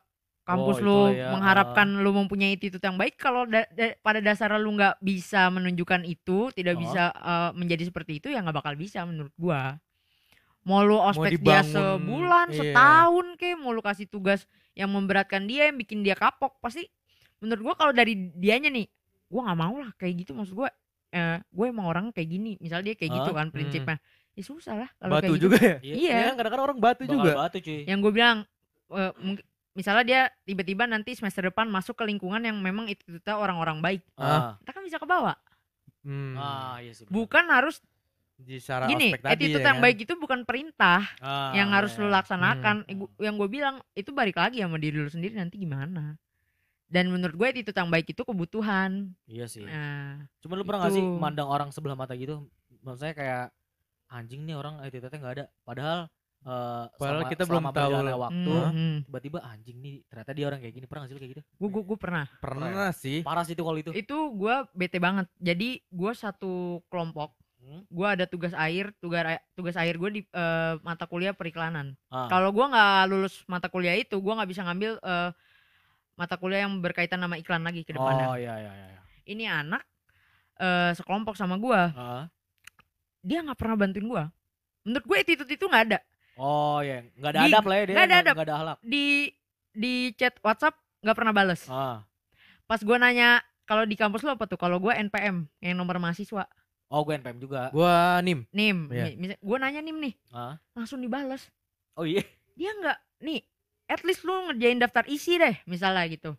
kampus 0.51 0.77
Oh, 0.77 0.83
lo 0.83 0.99
itulah 1.07 1.11
ya, 1.15 1.27
mengharapkan 1.31 1.87
lu 2.03 2.11
mempunyai 2.11 2.53
attitude 2.53 2.83
yang 2.83 2.99
baik 2.99 3.15
kalau 3.15 3.47
da- 3.47 3.71
da- 3.71 3.95
pada 3.99 4.19
dasarnya 4.19 4.59
lu 4.59 4.75
nggak 4.75 4.99
bisa 4.99 5.47
menunjukkan 5.49 6.03
itu, 6.05 6.51
tidak 6.51 6.75
Oh. 6.75 6.81
bisa 6.83 7.03
eh, 7.11 7.51
menjadi 7.55 7.83
seperti 7.87 8.19
itu 8.19 8.27
ya 8.29 8.43
nggak 8.43 8.57
bakal 8.57 8.75
bisa 8.75 9.03
menurut 9.03 9.31
gua. 9.35 9.79
Mau 10.61 10.85
lu 10.85 10.99
ospek 10.99 11.41
dia 11.41 11.65
dibangun, 11.65 11.73
sebulan, 11.73 12.47
iya. 12.53 12.59
setahun 12.61 13.27
ke, 13.35 13.57
mau 13.57 13.73
lu 13.73 13.81
kasih 13.81 14.05
tugas 14.05 14.45
yang 14.77 14.93
memberatkan 14.93 15.49
dia, 15.49 15.73
yang 15.73 15.79
bikin 15.79 16.05
dia 16.05 16.13
kapok, 16.13 16.61
pasti 16.61 16.85
menurut 17.39 17.73
gua 17.73 17.75
kalau 17.79 17.93
dari 17.95 18.13
dianya 18.37 18.69
nih, 18.69 18.85
gua 19.27 19.49
nggak 19.49 19.59
mau 19.59 19.75
lah 19.81 19.91
kayak 19.97 20.27
gitu 20.27 20.37
maksud 20.37 20.53
gua. 20.53 20.69
Eh, 21.11 21.43
gue 21.43 21.67
emang 21.67 21.91
orang 21.91 22.15
kayak 22.15 22.31
gini, 22.31 22.55
misal 22.63 22.87
dia 22.87 22.95
kayak 22.95 23.11
gitu 23.11 23.35
Hah? 23.35 23.43
kan 23.43 23.51
prinsipnya. 23.51 23.99
Ya 24.31 24.43
susah 24.47 24.75
lah 24.79 24.91
kalau 24.95 25.19
Batu 25.19 25.27
kayak 25.27 25.35
gitu. 25.35 25.43
juga 25.43 25.59
ya? 25.59 25.77
Iya. 25.83 25.95
Iya. 25.99 26.15
Ya 26.15 26.31
kadang-kadang 26.39 26.67
orang 26.71 26.79
batu 26.79 27.03
Bakal 27.03 27.15
juga. 27.19 27.31
batu 27.35 27.59
cuy. 27.59 27.81
Yang 27.83 27.99
gue 27.99 28.13
bilang 28.15 28.39
mungkin 29.19 29.45
misalnya 29.73 30.03
dia 30.03 30.21
tiba-tiba 30.43 30.85
nanti 30.85 31.13
semester 31.13 31.45
depan 31.45 31.67
masuk 31.67 31.95
ke 31.95 32.05
lingkungan 32.05 32.41
yang 32.41 32.57
memang 32.57 32.87
itu 32.87 33.03
kita 33.09 33.35
orang-orang 33.35 33.79
baik, 33.79 34.03
Ah, 34.15 34.59
kita 34.59 34.71
kan 34.73 34.83
bisa 34.83 34.99
kebawa. 34.99 35.35
Hmm. 36.01 36.33
ah 36.35 36.79
iya 36.79 36.91
sih. 36.91 37.05
benar. 37.05 37.15
Bukan 37.15 37.45
harus 37.47 37.77
Di 38.35 38.57
secara 38.57 38.89
gini, 38.89 39.13
ospek 39.13 39.21
tadi 39.23 39.45
ya 39.47 39.61
yang 39.61 39.77
kan? 39.77 39.85
baik 39.85 39.99
itu 40.01 40.15
bukan 40.17 40.41
perintah 40.43 41.05
Ah, 41.19 41.53
yang 41.53 41.69
harus 41.71 41.93
iya. 41.93 42.01
lu 42.01 42.09
laksanakan. 42.09 42.77
Hmm. 42.83 42.97
Gua- 42.97 43.13
Yang 43.21 43.35
gue 43.37 43.49
bilang 43.51 43.77
itu 43.93 44.11
balik 44.11 44.37
lagi 44.37 44.59
sama 44.59 44.77
diri 44.77 44.97
lu 44.97 45.07
sendiri 45.07 45.35
nanti 45.35 45.57
gimana. 45.57 46.17
Dan 46.89 47.07
menurut 47.07 47.37
gue 47.37 47.47
attitude 47.47 47.77
yang 47.77 47.87
baik 47.87 48.09
itu 48.09 48.23
kebutuhan. 48.25 49.15
Iya 49.25 49.47
sih. 49.47 49.63
Nah, 49.63 50.25
Cuma 50.41 50.57
lu 50.57 50.65
pernah 50.65 50.83
gak 50.83 50.91
sih 50.91 50.99
itu. 50.99 51.15
mandang 51.15 51.47
orang 51.47 51.71
sebelah 51.71 51.95
mata 51.95 52.17
gitu? 52.17 52.49
Maksudnya 52.81 53.13
kayak 53.13 53.45
anjing 54.09 54.43
nih 54.43 54.57
orang 54.57 54.81
attitude-nya 54.81 55.15
nggak 55.17 55.35
ada. 55.37 55.47
Padahal 55.63 55.99
eh 56.41 56.85
Padahal 56.97 57.21
selama- 57.21 57.33
kita 57.33 57.43
belum 57.45 57.65
tahu 57.69 57.91
waktu 58.17 58.53
hmm, 58.57 58.73
hmm. 58.73 58.97
tiba-tiba 59.05 59.39
anjing 59.45 59.77
nih 59.85 59.97
ternyata 60.09 60.31
dia 60.33 60.45
orang 60.49 60.59
kayak 60.65 60.75
gini. 60.75 60.87
Pernah 60.89 61.01
gak 61.05 61.09
sih 61.09 61.15
lu 61.15 61.21
kayak 61.21 61.33
gitu? 61.37 61.43
Gue 61.61 61.69
gue 61.85 61.99
pernah. 62.01 62.25
Pernah 62.41 62.91
sih. 62.97 63.19
Parah 63.21 63.45
sih 63.45 63.53
itu 63.53 63.61
kalau 63.61 63.77
itu. 63.77 63.91
Itu 63.93 64.17
gue 64.33 64.55
bete 64.73 64.97
banget. 64.97 65.29
Jadi 65.37 65.85
gue 65.85 66.13
satu 66.17 66.81
kelompok. 66.89 67.37
Hmm? 67.61 67.85
Gue 67.93 68.09
ada 68.09 68.25
tugas 68.25 68.57
air, 68.57 68.89
tugas 69.05 69.21
tugas 69.53 69.77
air 69.77 70.01
gue 70.01 70.11
di 70.11 70.23
eh, 70.25 70.75
mata 70.81 71.05
kuliah 71.05 71.37
periklanan. 71.37 71.93
Ah, 72.09 72.25
Kalau 72.33 72.57
gua 72.57 72.73
nggak 72.73 73.05
lulus 73.13 73.45
mata 73.45 73.69
kuliah 73.69 73.93
itu, 74.01 74.17
gua 74.17 74.41
nggak 74.41 74.49
bisa 74.49 74.65
ngambil 74.65 74.97
eh, 74.97 75.31
mata 76.17 76.41
kuliah 76.41 76.65
yang 76.65 76.81
berkaitan 76.81 77.21
sama 77.21 77.37
iklan 77.37 77.61
lagi 77.61 77.85
ke 77.85 77.93
depannya. 77.93 78.33
oh 78.33 78.37
iya 78.41 78.55
iya 78.65 78.73
iya. 78.73 78.87
iya. 78.97 79.01
Ini 79.29 79.45
anak 79.45 79.85
eh, 80.57 80.97
sekelompok 80.97 81.37
sama 81.37 81.61
gua, 81.61 81.93
Ah. 81.93 82.25
dia 83.21 83.45
nggak 83.45 83.61
pernah 83.61 83.77
bantuin 83.77 84.09
gua. 84.09 84.25
Menurut 84.81 85.05
gue 85.05 85.17
attitude 85.21 85.53
itu 85.53 85.65
nggak 85.69 85.85
ada. 85.93 85.99
Oh 86.41 86.81
iya, 86.81 87.05
nggak 87.13 87.31
ada 87.31 87.41
Di- 87.43 87.53
adab 87.53 87.65
lah 87.65 87.77
ya 87.77 87.85
dia. 87.85 87.95
nggak 87.95 88.07
ada 88.07 88.17
adab. 88.19 88.35
Nggak 88.35 88.49
ada 88.49 88.57
halak. 88.57 88.77
Di 88.81 89.05
di 89.71 89.95
chat 90.15 90.35
WhatsApp 90.41 90.75
nggak 91.01 91.13
pernah 91.15 91.33
bales. 91.33 91.63
Ah. 91.69 92.01
Pas 92.65 92.81
gua 92.81 92.97
nanya 92.97 93.39
kalau 93.63 93.85
di 93.85 93.93
kampus 93.93 94.23
lo 94.23 94.33
apa 94.33 94.45
tuh? 94.45 94.57
Kalau 94.57 94.81
gua 94.81 94.97
NPM 94.97 95.45
yang 95.61 95.77
nomor 95.77 95.99
mahasiswa, 95.99 96.49
Oh 96.89 97.05
gue 97.05 97.15
NPM 97.15 97.39
juga. 97.39 97.71
Gua 97.71 98.19
nim. 98.19 98.43
nim, 98.51 98.91
misal 99.15 99.39
gua 99.39 99.59
nanya 99.59 99.79
nim 99.79 99.95
nih, 99.95 100.15
Ah. 100.29 100.57
langsung 100.73 100.99
dibales. 100.99 101.47
Oh 101.95 102.03
iya. 102.03 102.25
Dia 102.53 102.73
nggak, 102.73 102.99
nih, 103.21 103.41
at 103.87 104.03
least 104.03 104.23
lu 104.23 104.49
ngerjain 104.49 104.75
daftar 104.77 105.07
isi 105.07 105.37
deh, 105.37 105.55
misalnya 105.65 106.03
gitu. 106.09 106.35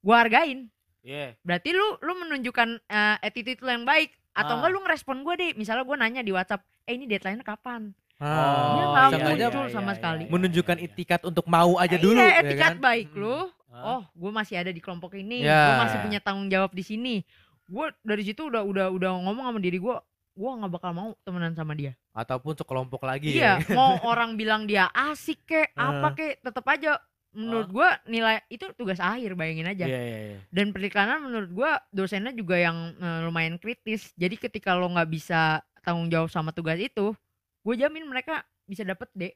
Gua 0.00 0.22
hargain. 0.22 0.72
Iya. 1.02 1.34
Berarti 1.40 1.70
lu 1.70 1.98
lu 1.98 2.12
menunjukkan 2.16 2.68
eh, 2.80 3.16
attitude 3.20 3.58
lu 3.58 3.68
yang 3.70 3.84
baik 3.84 4.14
atau 4.32 4.54
Ah. 4.54 4.58
enggak 4.58 4.70
lu 4.70 4.80
ngerespon 4.80 5.18
gue 5.20 5.34
deh. 5.36 5.50
Misalnya 5.54 5.82
gue 5.82 5.96
nanya 5.98 6.22
di 6.22 6.32
WhatsApp, 6.32 6.62
"Eh 6.86 6.94
ini 6.94 7.04
deadline-nya 7.04 7.44
kapan?" 7.44 7.92
Ah, 8.22 8.70
Dia 8.70 8.84
nggak 8.86 9.10
sengaja 9.10 9.46
muncul 9.48 9.66
sama 9.68 9.92
sekali. 9.92 10.24
menunjukkan 10.30 10.76
iya. 10.78 10.86
itikat 10.86 11.20
untuk 11.22 11.44
mau 11.44 11.74
aja 11.74 11.96
Eh, 11.96 12.00
dulu 12.00 12.14
iya, 12.16 12.30
ya 12.30 12.40
etikat 12.40 12.72
kan? 12.72 12.80
baik 12.80 13.08
Hmm. 13.10 13.18
lu. 13.18 13.38
Ah. 13.66 13.84
Oh, 13.88 14.02
gue 14.06 14.30
masih 14.30 14.54
ada 14.54 14.68
di 14.68 14.78
kelompok 14.78 15.12
ini. 15.12 15.42
Ya. 15.42 15.58
Gue 15.66 15.74
masih 15.82 15.98
punya 16.00 16.20
tanggung 16.20 16.46
jawab 16.46 16.70
di 16.70 16.80
sini. 16.80 17.26
Gue 17.64 17.90
dari 18.00 18.22
situ 18.22 18.46
udah 18.46 18.62
udah 18.62 18.86
udah 18.88 19.10
ngomong 19.18 19.42
sama 19.44 19.58
diri 19.58 19.76
gue, 19.76 19.96
gue 20.32 20.50
nggak 20.52 20.70
bakal 20.70 20.92
mau 20.92 21.08
temenan 21.20 21.52
sama 21.52 21.72
dia. 21.72 21.98
Ataupun 22.12 22.54
sekelompok 22.54 23.02
lagi 23.02 23.32
Iya, 23.32 23.58
ya. 23.58 23.72
mau 23.72 23.96
orang 24.06 24.36
bilang 24.36 24.64
dia 24.64 24.86
asik 24.92 25.42
kek, 25.42 25.72
apa 25.72 26.12
kek, 26.12 26.38
tetap 26.38 26.62
aja 26.68 27.00
menurut 27.32 27.64
gue 27.66 27.88
nilai 28.06 28.44
itu 28.46 28.68
tugas 28.72 29.00
akhir 29.00 29.32
bayangin 29.32 29.64
aja. 29.66 29.88
Iya 29.88 29.98
iya 29.98 30.18
iya. 30.28 30.38
dan 30.52 30.68
periklanan 30.68 31.24
menurut 31.24 31.48
gua 31.50 31.80
dosennya 31.88 32.30
juga 32.30 32.54
yang 32.54 32.76
eh, 32.92 33.20
lumayan 33.24 33.56
kritis 33.56 34.12
jadi 34.14 34.36
ketika 34.36 34.76
lo 34.76 34.84
nggak 34.86 35.08
bisa 35.08 35.40
tanggung 35.80 36.06
jawab 36.06 36.28
sama 36.28 36.52
tugas 36.52 36.76
itu 36.76 37.16
gue 37.62 37.74
jamin 37.78 38.04
mereka 38.04 38.42
bisa 38.66 38.82
dapet 38.82 39.08
D 39.14 39.32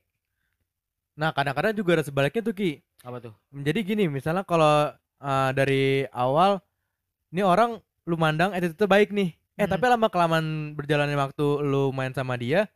Nah, 1.16 1.32
kadang-kadang 1.32 1.72
juga 1.72 1.96
ada 1.96 2.04
sebaliknya 2.04 2.44
tuh 2.44 2.52
Ki. 2.52 2.76
Apa 3.00 3.24
tuh? 3.24 3.32
Jadi 3.48 3.80
gini, 3.80 4.04
misalnya 4.04 4.44
kalau 4.44 4.92
uh, 5.16 5.50
dari 5.56 6.04
awal 6.12 6.60
ini 7.32 7.40
orang 7.40 7.80
lu 8.04 8.14
mandang 8.14 8.52
attitude 8.52 8.86
baik 8.86 9.10
nih 9.10 9.32
eh 9.56 9.64
Hmm. 9.64 9.72
tapi 9.72 9.84
lama 9.88 10.06
kelamaan 10.12 10.76
berjalannya 10.76 11.16
waktu 11.16 11.46
lu 11.64 11.88
main 11.90 12.12
sama 12.12 12.36
dia 12.36 12.68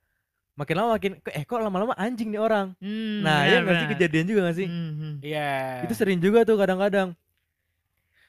makin 0.56 0.74
lama 0.80 0.96
makin 0.96 1.20
eh 1.28 1.44
kok 1.44 1.60
lama-lama 1.60 1.92
anjing 1.94 2.32
nih 2.32 2.40
orang 2.40 2.72
Hmm, 2.80 3.20
nah 3.20 3.44
ya 3.44 3.60
nggak 3.60 3.76
sih 3.76 3.88
kejadian 3.94 4.24
juga 4.26 4.40
gak 4.48 4.56
sih 4.58 4.66
Hmm, 4.66 4.92
hmm. 4.96 5.14
Iya. 5.20 5.84
itu 5.84 5.94
sering 5.94 6.18
juga 6.18 6.42
tuh 6.48 6.56
kadang-kadang 6.56 7.12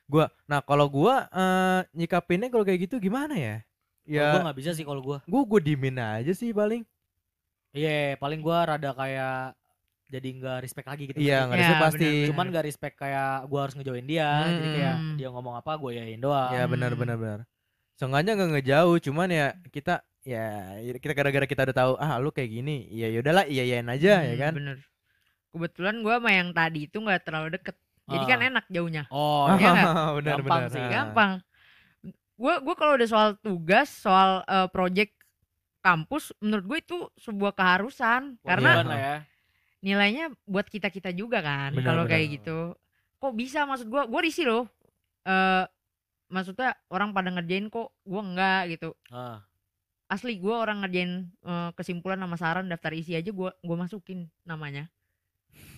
gua 0.05 0.27
nah 0.43 0.60
kalau 0.60 0.86
gua 0.91 1.31
eh, 1.31 1.79
nyikapinnya 1.95 2.51
kalau 2.51 2.67
kayak 2.67 2.91
gitu 2.91 2.99
gimana 2.99 3.39
ya 3.39 3.55
ya 4.03 4.36
gua 4.36 4.51
nggak 4.51 4.57
bisa 4.60 4.71
sih 4.75 4.84
kalau 4.84 4.99
gua. 4.99 5.23
gua 5.23 5.41
gua 5.47 5.60
dimin 5.63 5.95
aja 5.95 6.36
sih 6.36 6.51
paling 6.51 6.84
Iya, 7.71 8.15
paling 8.15 8.39
gua 8.39 8.67
rada 8.67 8.91
kayak 8.91 9.55
jadi 10.07 10.27
nggak 10.27 10.57
respect 10.60 10.88
lagi 10.88 11.03
gitu. 11.07 11.17
iya 11.17 11.47
nggak 11.47 11.55
Ya, 11.55 11.63
bisa 11.63 11.75
pasti 11.79 12.03
benar-benar. 12.03 12.27
Cuman 12.29 12.45
nggak 12.51 12.65
respect 12.67 12.95
kayak 12.95 13.31
gua 13.47 13.60
harus 13.63 13.75
ngejauhin 13.75 14.05
dia. 14.05 14.29
Jadi 14.45 14.67
kayak 14.73 14.95
Hmm. 14.95 15.15
dia 15.15 15.27
ngomong 15.29 15.55
apa 15.55 15.71
gua 15.75 15.91
yain 15.91 16.19
doang. 16.19 16.51
ya 16.51 16.63
Hmm. 16.63 16.71
benar 16.71 16.91
benar 16.93 17.17
benar 17.17 17.39
sengaja 17.93 18.34
nggak 18.34 18.51
ngejauh 18.57 18.97
cuman 18.99 19.29
ya 19.29 19.47
kita 19.69 20.01
ya 20.21 20.73
kita 20.95 21.13
gara-gara 21.13 21.45
kita 21.45 21.62
udah 21.63 21.75
tahu 21.75 21.93
ah 21.95 22.17
lu 22.17 22.29
kayak 22.29 22.49
gini 22.51 22.89
ya 22.89 23.05
yaudahlah 23.07 23.45
iya 23.45 23.62
iyain 23.63 23.86
aja 23.86 24.21
ya 24.21 24.25
Hmm, 24.27 24.41
kan 24.41 24.53
bener 24.57 24.77
kebetulan 25.49 25.95
gua 26.01 26.17
sama 26.17 26.31
yang 26.31 26.49
tadi 26.49 26.89
itu 26.89 26.97
nggak 26.97 27.21
terlalu 27.21 27.53
deket 27.53 27.77
jadi 28.10 28.25
kan 28.25 28.39
Ah. 28.41 28.47
enak 28.49 28.65
jauhnya 28.67 29.03
Oh, 29.07 29.45
Iya 29.53 29.69
nggak? 29.69 29.86
benar 30.17 30.34
Gampang 30.36 30.60
benar 30.60 30.73
sih, 30.73 30.81
Ah. 30.81 30.89
gampang 30.89 31.31
gua 32.36 32.53
gua 32.60 32.73
kalau 32.73 32.93
udah 32.97 33.05
soal 33.05 33.29
tugas 33.38 33.88
soal 33.93 34.41
eh, 34.43 34.67
project 34.67 35.13
kampus 35.82 36.32
menurut 36.38 36.63
gue 36.63 36.78
itu 36.80 36.98
sebuah 37.17 37.52
keharusan. 37.52 38.38
Karena 38.39 38.70
Kewajiban 38.78 38.88
lah 38.88 39.00
ya. 39.00 39.17
nilainya 39.82 40.26
buat 40.46 40.65
kita 40.65 40.88
kita 40.88 41.10
juga 41.12 41.41
kan 41.41 41.74
kalau 41.78 42.06
kayak 42.06 42.38
gitu. 42.38 42.78
Kok 43.17 43.34
bisa? 43.34 43.65
Maksud 43.65 43.86
gua 43.86 44.06
gua 44.06 44.22
risih 44.22 44.46
loh. 44.46 44.63
Eh 45.24 45.65
maksudnya 46.28 46.72
orang 46.88 47.12
pada 47.12 47.30
ngerjain 47.30 47.67
kok 47.67 47.91
gua 48.02 48.22
enggak 48.22 48.62
gitu. 48.72 48.94
Ah. 49.10 49.41
asli 50.06 50.36
gua 50.38 50.60
orang 50.60 50.84
ngerjain 50.84 51.12
eh, 51.39 51.70
kesimpulan 51.72 52.20
sama 52.20 52.36
saran 52.36 52.67
daftar 52.67 52.91
isi 52.91 53.13
aja 53.13 53.32
gua 53.32 53.56
gua 53.60 53.78
masukin 53.80 54.28
namanya. 54.44 54.86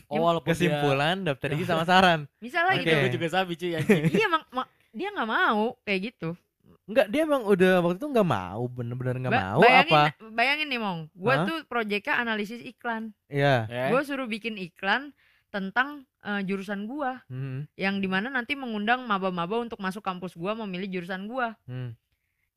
Oh, 0.05 0.19
walaupun 0.21 0.49
dia- 0.49 0.69
kesimpulan 0.69 1.21
daftar 1.21 1.49
isi 1.53 1.65
sama 1.69 1.83
saran. 1.83 2.25
Misalnya 2.37 2.75
Oke. 2.75 2.83
gitu. 2.83 2.95
Gue 2.97 3.11
juga 3.13 3.27
sabi 3.29 3.53
cuy 3.55 3.71
iya 4.09 4.27
mak, 4.27 4.43
mak- 4.49 4.71
dia 4.89 5.09
nggak 5.09 5.25
mau 5.27 5.77
kayak 5.81 6.11
gitu 6.11 6.33
Enggak, 6.83 7.07
dia 7.07 7.23
emang 7.23 7.47
udah 7.47 7.79
waktu 7.79 7.95
itu 7.95 8.07
nggak 8.11 8.27
mau, 8.27 8.63
bener-bener 8.67 9.15
nggak 9.15 9.31
Ba- 9.31 9.43
mau 9.55 9.61
bayangin, 9.63 9.93
apa? 9.95 10.03
bayangin 10.29 10.67
nih 10.67 10.81
mong 10.81 10.99
gua 11.15 11.33
Hah? 11.33 11.45
tuh 11.47 11.57
proyeknya 11.63 12.13
analisis 12.17 12.59
iklan 12.59 13.15
Iya. 13.31 13.67
Ya. 13.67 13.87
gua 13.87 14.03
suruh 14.03 14.27
bikin 14.27 14.59
iklan 14.59 15.15
tentang 15.47 16.03
eh, 16.19 16.43
jurusan 16.43 16.83
gua 16.83 17.23
Hmm, 17.27 17.63
yang 17.75 17.99
di 17.99 18.07
mana 18.07 18.27
nanti 18.27 18.53
mengundang 18.53 19.03
maba-maba 19.03 19.59
untuk 19.59 19.79
masuk 19.79 20.01
kampus 20.01 20.35
gua 20.35 20.55
memilih 20.57 20.99
jurusan 20.99 21.23
gua 21.25 21.55
hmm. 21.63 21.95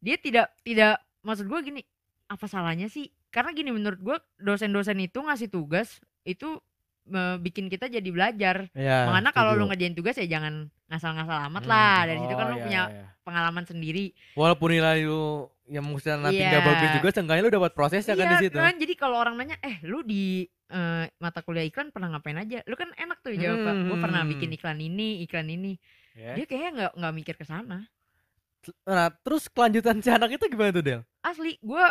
dia 0.01 0.17
tidak 0.17 0.51
tidak 0.61 0.99
maksud 1.21 1.47
gua 1.47 1.62
gini 1.62 1.87
apa 2.27 2.47
salahnya 2.47 2.87
sih 2.87 3.07
karena 3.31 3.53
gini 3.53 3.71
menurut 3.71 4.01
gua 4.01 4.17
dosen-dosen 4.37 4.99
itu 4.99 5.19
ngasih 5.19 5.47
tugas 5.47 6.03
itu 6.23 6.59
bikin 7.39 7.71
kita 7.71 7.87
jadi 7.87 8.11
belajar 8.11 8.67
Iya. 8.75 9.07
Makanya 9.07 9.31
kalau 9.31 9.55
lu 9.55 9.71
ngerjain 9.71 9.95
tugas 9.95 10.19
ya 10.19 10.27
jangan 10.27 10.75
ngasal-ngasal 10.87 11.38
amat 11.46 11.62
Hmm. 11.62 11.70
lah 11.70 11.99
dari 12.05 12.18
situ 12.18 12.33
kan 12.33 12.46
Oh, 12.46 12.51
lu 12.51 12.57
iya, 12.57 12.64
punya 12.64 12.83
iya. 12.87 13.05
pengalaman 13.20 13.64
sendiri 13.64 14.05
walaupun 14.33 14.68
nilai 14.70 15.03
lu 15.03 15.25
yang 15.66 15.83
mungkin 15.83 16.22
nanti 16.22 16.38
Iya. 16.38 16.49
nggak 16.49 16.62
bagus 16.62 16.88
juga, 16.94 17.09
seenggaknya 17.11 17.42
lu 17.42 17.53
dapat 17.53 17.72
prosesnya 17.72 18.14
kan 18.14 18.27
di 18.33 18.38
situ. 18.40 18.55
kan 18.55 18.75
jadi 18.77 18.94
kalau 18.94 19.18
orang 19.18 19.35
nanya 19.35 19.59
eh 19.61 19.83
lu 19.83 20.01
di 20.01 20.46
eh, 20.66 21.05
mata 21.16 21.40
kuliah 21.40 21.62
iklan 21.62 21.90
pernah 21.90 22.07
ngapain 22.09 22.35
aja 22.37 22.59
lu 22.64 22.75
kan 22.75 22.90
enak 22.92 23.18
tuh 23.20 23.31
jawab 23.33 23.62
gue 23.85 23.99
pernah 24.01 24.22
Hmm. 24.22 24.31
bikin 24.31 24.51
iklan 24.53 24.79
ini 24.79 25.22
iklan 25.22 25.46
ini 25.46 25.79
Ya. 26.12 26.33
dia 26.33 26.42
kayaknya 26.44 26.70
nggak 26.72 26.92
nggak 26.96 27.14
mikir 27.14 27.35
ke 27.35 27.44
sana 27.44 27.87
Nah, 28.83 29.14
terus 29.16 29.46
kelanjutan 29.46 30.01
si 30.01 30.11
anak 30.11 30.27
itu 30.33 30.42
gimana 30.49 30.70
tuh, 30.70 30.83
Del? 30.83 31.01
asli 31.20 31.55
gue 31.57 31.85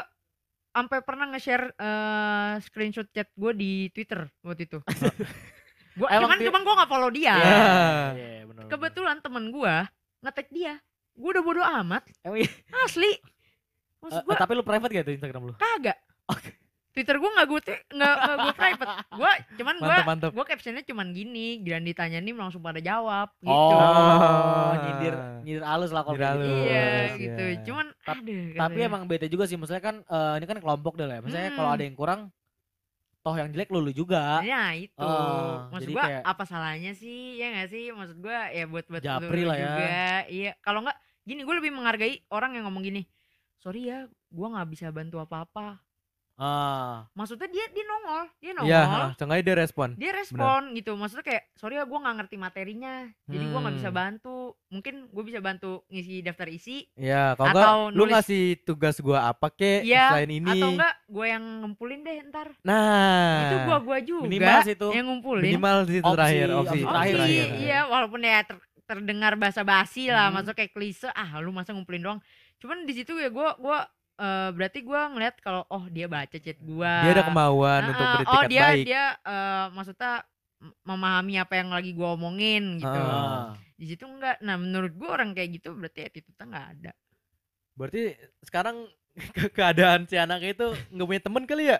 sampai 0.69 0.99
pernah 1.01 1.31
nge-share 1.31 1.71
eh, 1.71 2.53
screenshot 2.62 3.08
chat 3.10 3.31
gue 3.31 3.51
di 3.53 3.71
Twitter 3.89 4.27
waktu 4.41 4.67
itu 4.67 4.84
gua, 5.95 6.08
Emang 6.12 6.36
cuman 6.36 6.38
cuman 6.43 6.62
gue 6.62 6.73
nggak 6.75 6.89
follow 6.89 7.12
dia 7.12 7.23
Ya. 7.23 7.31
Iya, 7.31 7.55
bener, 7.55 8.12
bener. 8.12 8.35
Kebetulan 8.67 9.17
temen 9.19 9.45
gue 9.47 9.75
nge-tag 10.21 10.47
dia 10.49 10.73
gue 11.13 11.30
udah 11.30 11.41
bodo 11.41 11.62
amat 11.62 12.04
Emang 12.21 12.39
iya? 12.39 12.51
asli 12.82 13.12
Eh, 13.12 13.17
maksud 14.04 14.21
eh, 14.21 14.23
gue 14.23 14.36
tapi 14.36 14.51
lu 14.54 14.62
private 14.62 14.91
gak 14.91 15.04
tuh 15.04 15.13
Instagram 15.13 15.41
lu? 15.43 15.54
kagak 15.56 15.97
Twitter 16.91 17.17
gue 17.17 17.28
nggak 17.28 17.45
gue 17.45 17.60
nggak 17.91 18.13
nggak 18.15 18.38
gue 18.38 18.54
private 18.56 18.88
gue 19.12 19.32
cuman 19.58 19.75
gue 19.75 19.84
Mantap, 19.89 20.08
mantap. 20.08 20.32
gue 20.32 20.45
captionnya 20.45 20.80
cuman 20.82 21.08
gini 21.12 21.60
dan 21.60 21.84
ditanya 21.84 22.19
nih 22.19 22.32
langsung 22.32 22.62
pada 22.62 22.80
jawab 22.80 23.36
gitu 23.38 23.51
Oh, 23.51 24.71
nyindir 24.78 25.13
nyindir 25.41 25.63
halus 25.65 25.89
lah 25.89 26.01
kalau 26.01 26.15
gitu. 26.15 26.47
iya 26.63 26.88
gitu 27.13 27.43
ya. 27.43 27.56
cuman 27.63 27.86
Tap- 27.99 28.15
aduh 28.15 28.56
Tapi 28.56 28.80
emang 28.80 29.04
beda 29.04 29.25
juga 29.25 29.43
sih, 29.43 29.54
maksudnya 29.54 29.82
kan 29.82 29.95
eh, 30.01 30.34
ini 30.38 30.45
kan 30.45 30.58
kelompok 30.58 30.95
deh 30.95 31.04
lah. 31.04 31.17
ya. 31.17 31.21
Maksudnya 31.21 31.49
kalau 31.51 31.67
Hmm. 31.67 31.75
ada 31.75 31.84
yang 31.84 31.95
kurang, 31.95 32.19
toh 33.25 33.35
yang 33.35 33.49
jelek 33.49 33.73
lu, 33.73 33.81
lu 33.81 33.89
juga. 33.89 34.45
nah 34.45 34.77
itu. 34.77 35.01
Ah, 35.01 35.65
maksud 35.73 35.89
gue 35.89 35.97
kayak- 35.97 36.21
apa 36.21 36.43
salahnya 36.45 36.93
sih? 36.93 37.41
Ya 37.41 37.49
nggak 37.49 37.69
sih? 37.73 37.89
Maksud 37.89 38.21
gue 38.21 38.38
ya 38.53 38.69
buat 38.69 38.85
buat 38.85 39.01
Japri 39.01 39.41
lah 39.41 39.57
ya. 39.57 39.65
juga. 39.65 39.89
Iya 40.29 40.51
kalau 40.61 40.85
nggak 40.85 40.97
gini 41.25 41.41
gue 41.41 41.55
lebih 41.57 41.73
menghargai 41.73 42.21
orang 42.29 42.53
yang 42.53 42.69
ngomong 42.69 42.85
gini 42.85 43.01
sorry 43.57 43.89
ya 43.89 44.05
gue 44.05 44.45
nggak 44.45 44.69
bisa 44.69 44.93
bantu 44.93 45.17
apa 45.17 45.41
apa 45.41 45.81
Ah, 46.38 47.08
maksudnya 47.12 47.48
dia 47.48 47.63
dia 47.69 47.86
nongol 47.86 48.24
dia 48.38 48.52
nongol 48.52 48.67
Iya, 48.67 49.15
seenggaknya 49.15 49.43
dia 49.45 49.56
respon. 49.58 49.89
dia 49.95 50.12
respon 50.12 50.62
gitu 50.74 50.91
maksudnya 50.93 51.24
kayak 51.24 51.43
sorry 51.54 51.76
ya 51.76 51.84
gue 51.84 51.95
nggak 51.95 52.15
ngerti 52.17 52.36
materinya 52.36 52.93
jadi 53.24 53.45
gue 53.45 53.56
nggak 53.58 53.76
bisa 53.78 53.88
Hmm. 53.88 53.95
bantu 53.98 54.38
mungkin 54.67 55.08
gue 55.08 55.24
bisa 55.24 55.39
bantu 55.39 55.71
ngisi 55.88 56.19
daftar 56.21 56.48
isi 56.50 56.91
Iya, 56.93 57.34
kalau 57.34 57.50
Atau 57.50 57.56
enggak 57.56 57.71
lu 57.89 57.98
nulis- 57.98 58.13
ngasih 58.13 58.43
tugas 58.62 58.95
gua 59.00 59.19
apa 59.30 59.48
kek 59.50 59.82
Iya, 59.82 60.12
selain 60.12 60.32
ini. 60.34 60.52
atau 60.54 60.69
enggak 60.69 60.93
gue 61.06 61.26
yang 61.26 61.43
ngumpulin 61.62 62.00
deh 62.02 62.17
ntar 62.26 62.48
Nah, 62.62 63.39
itu 63.41 63.56
gua 63.63 63.78
gua 63.80 63.98
juga 64.00 64.26
minimal 64.26 64.60
sih 64.62 64.76
itu. 64.76 64.88
yang 64.91 65.06
ngumpulin 65.08 65.43
minimal 65.45 65.78
di 65.82 65.91
situ 65.93 66.04
Opsi- 66.04 66.15
terakhir, 66.15 66.48
opsi 66.52 66.60
opsi, 66.76 66.80
terakhir 66.84 67.15
iya, 67.15 67.24
sih. 67.24 67.48
iya 67.62 67.80
walaupun 67.86 68.19
ya 68.19 68.39
ter- 68.43 68.60
terdengar 68.84 69.34
basa-basi 69.34 70.08
lah 70.08 70.28
Hmm. 70.28 70.34
maksudnya 70.36 70.58
kayak 70.58 70.71
klise 70.71 71.08
ah 71.10 71.39
lu 71.39 71.50
masa 71.50 71.71
ngumpulin 71.71 72.04
doang 72.04 72.19
cuman 72.58 72.84
di 72.84 72.93
situ 72.93 73.15
ya 73.15 73.30
gue 73.30 73.50
gua 73.58 73.88
eh, 74.15 74.49
berarti 74.51 74.80
gua 74.82 75.08
ngeliat 75.08 75.36
kalau 75.39 75.63
oh 75.67 75.86
dia 75.88 76.06
baca 76.06 76.34
chat 76.34 76.60
gua 76.60 77.04
Dia 77.04 77.12
ada 77.13 77.23
kemauan 77.23 77.80
Nah, 77.80 77.89
untuk 77.89 78.06
beretikat 78.10 78.34
oh 78.34 78.43
dia 78.45 78.63
baik. 78.65 78.84
dia 78.84 79.04
eh, 79.17 79.65
maksudnya 79.69 80.13
memahami 80.82 81.34
apa 81.36 81.54
yang 81.54 81.69
lagi 81.69 81.91
gua 81.91 82.13
omongin 82.13 82.78
gitu 82.78 82.89
Ah. 82.89 83.12
Ah. 83.13 83.47
di 83.73 83.86
situ 83.86 84.04
enggak 84.04 84.39
nah 84.39 84.56
menurut 84.56 84.93
gua 84.93 85.15
orang 85.15 85.32
kayak 85.32 85.49
gitu 85.54 85.71
berarti 85.71 86.01
attitude-nya 86.04 86.45
nggak 86.45 86.67
ada 86.73 86.91
Berarti 87.73 88.15
sekarang 88.41 88.88
ke 89.36 89.47
keadaan 89.49 90.04
si 90.06 90.15
anak 90.15 90.39
itu 90.41 90.63
nggak 90.89 91.06
punya 91.06 91.21
temen 91.21 91.43
kali 91.43 91.65
ya? 91.69 91.80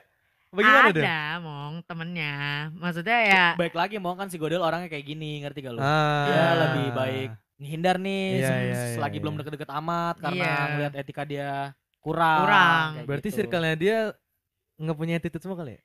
Bagaimana 0.50 0.88
deh? 0.89 1.04
ada 1.04 1.19
mong 1.41 1.84
temennya 1.84 2.36
maksudnya 2.74 3.19
ya 3.21 3.45
Baik 3.56 3.74
lagi 3.74 3.95
mau 3.95 4.12
kan 4.13 4.28
si 4.28 4.36
Godel 4.36 4.60
orangnya 4.60 4.88
kayak 4.88 5.04
gini, 5.06 5.39
ngerti 5.39 5.60
gak 5.62 5.71
lu? 5.71 5.80
Ah. 5.80 6.24
Dia 6.26 6.43
lebih 6.58 6.88
baik 6.93 7.30
ngehindar 7.56 7.95
nih 7.98 8.24
Iya, 8.34 8.43
se- 8.45 8.52
iya, 8.54 8.63
iya, 8.65 8.93
selagi 8.93 9.15
iya. 9.15 9.24
belum 9.24 9.36
deket-deket 9.36 9.71
amat 9.74 10.15
karena 10.17 10.43
Iya. 10.43 10.56
ngeliat 10.69 10.93
etika 10.95 11.24
dia 11.24 11.50
kurang. 12.06 12.39
Kurang. 12.44 12.88
kayak 12.96 13.08
Berarti 13.08 13.28
gitu. 13.28 13.38
circle-nya 13.39 13.76
dia 13.76 13.98
nggak 14.78 14.94
punya 14.96 15.13
attitude 15.15 15.41
semua 15.41 15.58
kali 15.58 15.74
ya? 15.74 15.82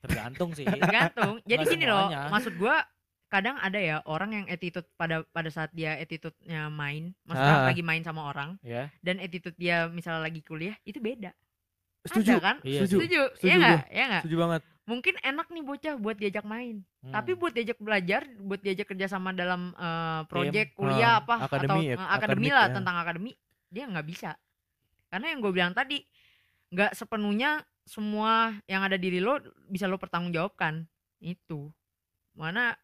tergantung 0.00 0.50
sih. 0.50 0.64
tergantung 0.64 1.38
jadi 1.50 1.62
gini 1.62 1.84
loh 1.84 2.08
maksud 2.26 2.56
gua 2.56 2.80
kadang 3.28 3.54
ada 3.56 3.76
ya 3.76 4.00
orang 4.04 4.32
yang 4.32 4.46
attitude 4.48 4.88
pada 4.94 5.22
pada 5.28 5.46
saat 5.48 5.70
dia 5.70 5.94
attitude-nya 5.94 6.66
main 6.68 7.12
maksudnya 7.22 7.54
Ah. 7.54 7.68
lagi 7.68 7.78
main 7.80 8.00
sama 8.00 8.24
orang 8.24 8.56
ya. 8.60 8.88
dan 8.98 9.16
attitude 9.18 9.54
dia 9.54 9.86
misalnya 9.86 10.24
lagi 10.24 10.40
kuliah 10.40 10.72
itu 10.82 10.98
beda 10.98 11.30
Setuju. 12.02 12.32
ada 12.32 12.40
kan 12.42 12.56
Iya 12.60 12.80
Setuju. 12.82 12.96
setuju, 12.96 13.20
Setuju 13.34 13.44
ya 13.44 13.54
nggak 13.56 13.80
ya 13.88 14.04
nggak 14.08 14.22
Setuju 14.24 14.36
banget. 14.40 14.62
mungkin 14.82 15.14
enak 15.20 15.46
nih 15.48 15.62
bocah 15.62 15.94
buat 15.96 16.16
diajak 16.16 16.44
main 16.44 16.76
Hmm. 16.98 17.12
tapi 17.12 17.30
buat 17.32 17.52
diajak 17.52 17.78
belajar 17.78 18.22
buat 18.38 18.58
diajak 18.58 18.86
kerjasama 18.86 19.30
dalam 19.30 19.72
eh, 19.74 20.20
project 20.26 20.68
Tim. 20.70 20.78
kuliah 20.78 21.12
Ah, 21.14 21.20
apa 21.20 21.34
akademi, 21.42 21.68
atau 21.86 21.94
eh, 21.94 21.96
ak- 21.98 22.12
akademi 22.18 22.48
lah 22.50 22.66
ya. 22.66 22.74
tentang 22.74 22.96
akademi 22.98 23.32
dia 23.68 23.84
nggak 23.84 24.06
bisa 24.06 24.32
karena 25.10 25.26
yang 25.34 25.40
gue 25.42 25.52
bilang 25.52 25.74
tadi 25.74 26.06
nggak 26.70 26.94
sepenuhnya 26.94 27.66
semua 27.82 28.54
yang 28.70 28.86
ada 28.86 28.94
diri 28.94 29.18
lo 29.18 29.42
bisa 29.66 29.90
lo 29.90 29.98
pertanggungjawabkan. 29.98 30.86
Itu. 31.18 31.74
Mana 32.38 32.78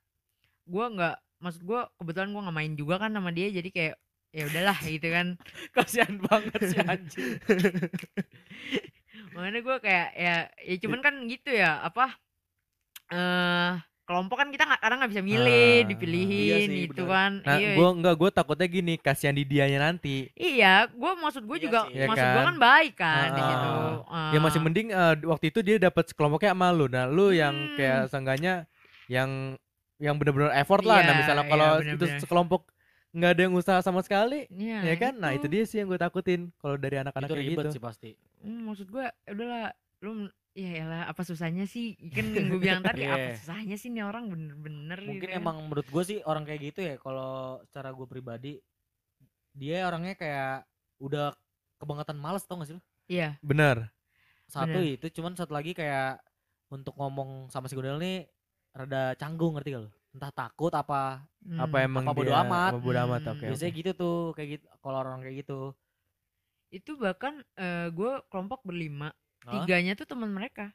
gue 0.66 0.86
nggak 0.86 1.16
maksud 1.38 1.62
gue 1.62 1.80
kebetulan 2.02 2.34
gue 2.34 2.42
nggak 2.42 2.56
main 2.56 2.74
juga 2.74 2.94
kan 2.98 3.14
sama 3.14 3.30
dia 3.30 3.48
jadi 3.54 3.70
kayak 3.70 3.96
ya 4.34 4.44
udahlah 4.50 4.78
gitu 4.82 5.08
kan. 5.14 5.26
Kasihan 5.74 6.14
banget 6.18 6.60
si 6.66 6.76
anjing. 6.90 7.32
makanya 9.32 9.60
gue 9.60 9.76
kayak 9.84 10.08
ya 10.16 10.36
ya 10.64 10.74
cuman 10.80 11.00
kan 11.04 11.14
gitu 11.28 11.52
ya 11.52 11.84
apa 11.84 12.16
eh 13.12 13.72
kelompok 14.07 14.38
kan 14.38 14.49
kita 14.49 14.64
nggak 14.64 14.81
kadang 14.81 14.99
nggak 15.03 15.12
bisa 15.12 15.23
milih 15.23 15.75
Ah, 15.77 15.88
dipilihin 15.90 16.38
iya 16.38 16.57
sih, 16.62 16.79
gitu 16.87 17.03
kan 17.05 17.42
Nah, 17.42 17.59
iya 17.59 17.75
gua 17.75 17.88
enggak 17.90 18.14
gua 18.14 18.31
takutnya 18.31 18.66
gini, 18.66 18.95
kasihan 18.97 19.35
di 19.35 19.42
dianya 19.42 19.83
nanti. 19.83 20.31
iya 20.33 20.87
gue 20.87 21.12
maksud 21.19 21.42
gue 21.42 21.59
Iya 21.59 21.64
juga 21.66 21.81
sih. 21.85 21.92
Iya 21.92 22.07
maksud 22.07 22.27
gue 22.27 22.38
kan? 22.38 22.47
kan 22.47 22.57
baik 22.57 22.95
kan 22.95 23.27
di 23.29 23.40
Ah. 23.40 23.49
situ 23.49 23.69
Ya 24.27 24.38
masih 24.38 24.59
Ah. 24.59 24.64
mending 24.64 24.88
eh, 24.90 25.14
waktu 25.27 25.45
itu 25.51 25.59
dia 25.61 25.77
dapat 25.77 26.05
sekelompoknya 26.07 26.55
sama 26.55 26.69
lu. 26.71 26.87
Nah, 26.87 27.05
lu 27.05 27.27
yang 27.31 27.53
Hmm. 27.53 27.75
kayak 27.75 28.01
seenggaknya 28.09 28.55
yang 29.07 29.59
yang 29.97 30.14
bener-bener 30.14 30.53
effort 30.55 30.85
lah. 30.85 31.01
Nah, 31.01 31.11
Iya, 31.11 31.19
misalnya 31.19 31.42
iya, 31.42 31.51
kalau 31.51 31.69
itu 31.77 31.87
bener-bener. 31.90 32.21
sekelompok 32.23 32.62
nggak 33.11 33.31
ada 33.33 33.42
yang 33.42 33.55
usaha 33.57 33.81
sama 33.81 34.05
sekali 34.05 34.45
Iya, 34.53 34.79
ya 34.85 34.95
kan 34.95 35.16
nah 35.16 35.33
itu 35.33 35.49
dia 35.49 35.64
sih 35.64 35.81
yang 35.81 35.88
gue 35.88 35.97
takutin 35.97 36.53
kalau 36.61 36.77
dari 36.77 37.01
anak-anak 37.01 37.27
itu 37.27 37.33
kayak 37.33 37.49
ribet 37.49 37.64
gitu 37.64 37.73
sih 37.73 37.81
pasti 37.81 38.11
Hmm, 38.45 38.69
maksud 38.69 38.87
gue 38.87 39.07
udahlah 39.27 39.73
lu 40.05 40.29
ya 40.57 40.71
elah 40.81 41.03
apa 41.05 41.21
susahnya 41.21 41.69
sih 41.69 41.92
kan 42.09 42.33
gue 42.33 42.57
bilang 42.57 42.81
tadi 42.81 43.05
apa 43.05 43.29
Iya. 43.29 43.37
susahnya 43.37 43.77
sih 43.77 43.92
nih 43.92 44.03
orang 44.03 44.25
bener-bener 44.27 44.97
mungkin 44.99 45.21
gitu 45.21 45.29
kan. 45.29 45.37
emang 45.37 45.57
menurut 45.62 45.85
gue 45.85 46.03
sih 46.03 46.19
orang 46.23 46.42
kayak 46.42 46.61
gitu 46.66 46.81
ya 46.83 46.95
kalau 46.97 47.61
secara 47.62 47.92
gue 47.92 48.07
pribadi 48.07 48.53
dia 49.53 49.85
orangnya 49.85 50.14
kayak 50.14 50.64
udah 50.99 51.37
kebangetan 51.77 52.16
males 52.16 52.40
tau 52.42 52.57
gak 52.57 52.69
sih 52.69 52.75
lu 52.75 52.83
iya 53.07 53.37
bener 53.40 53.92
satu 54.47 54.81
Bener. 54.81 54.97
itu 54.97 55.07
cuman 55.12 55.37
satu 55.37 55.53
lagi 55.53 55.71
kayak 55.71 56.25
untuk 56.69 56.97
ngomong 56.97 57.49
sama 57.49 57.69
si 57.69 57.77
Godel 57.77 58.01
nih 58.01 58.25
rada 58.73 59.12
canggung 59.14 59.55
ngerti 59.55 59.71
gak 59.71 59.85
lu 59.85 59.90
entah 60.11 60.33
takut 60.33 60.73
apa 60.73 61.21
hmm. 61.45 61.61
apa 61.61 61.77
emang 61.79 62.01
Apa 62.03 62.16
bodo 62.16 62.33
dia 62.33 62.40
amat? 62.40 62.73
apa 62.73 62.81
bodo 62.81 62.99
amat 62.99 63.21
Hmm. 63.23 63.33
oke 63.35 63.45
biasanya 63.47 63.73
gitu 63.75 63.90
tuh 63.92 64.16
kayak 64.33 64.49
gitu 64.57 64.64
kalau 64.81 64.97
orang 64.99 65.21
kayak 65.21 65.37
gitu 65.38 65.61
itu 66.71 66.97
bahkan 66.97 67.45
eh, 67.55 67.88
gue 67.90 68.12
kelompok 68.27 68.64
berlima 68.64 69.12
Hah? 69.46 69.52
tiganya 69.56 69.94
tuh 69.94 70.04
teman 70.04 70.28
mereka 70.28 70.74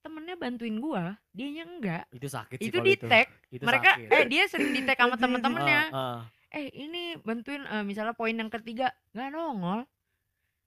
temennya 0.00 0.34
bantuin 0.34 0.76
gua 0.76 1.14
dianya 1.30 1.64
enggak 1.64 2.04
itu 2.10 2.26
sakit 2.26 2.58
sih 2.58 2.68
itu 2.68 2.78
di 2.78 2.98
tag 2.98 3.30
mereka 3.56 3.96
sakit. 3.96 4.10
eh 4.10 4.24
dia 4.26 4.44
sering 4.44 4.70
di 4.70 4.82
tag 4.82 4.98
sama 4.98 5.16
temen-temennya 5.16 5.82
Ah, 5.88 5.96
ah. 5.96 6.20
eh 6.50 6.68
ini 6.70 7.02
bantuin 7.18 7.62
eh, 7.62 7.80
misalnya 7.80 8.12
poin 8.12 8.32
yang 8.32 8.50
ketiga 8.50 8.92
nggak 9.10 9.30
nongol 9.30 9.86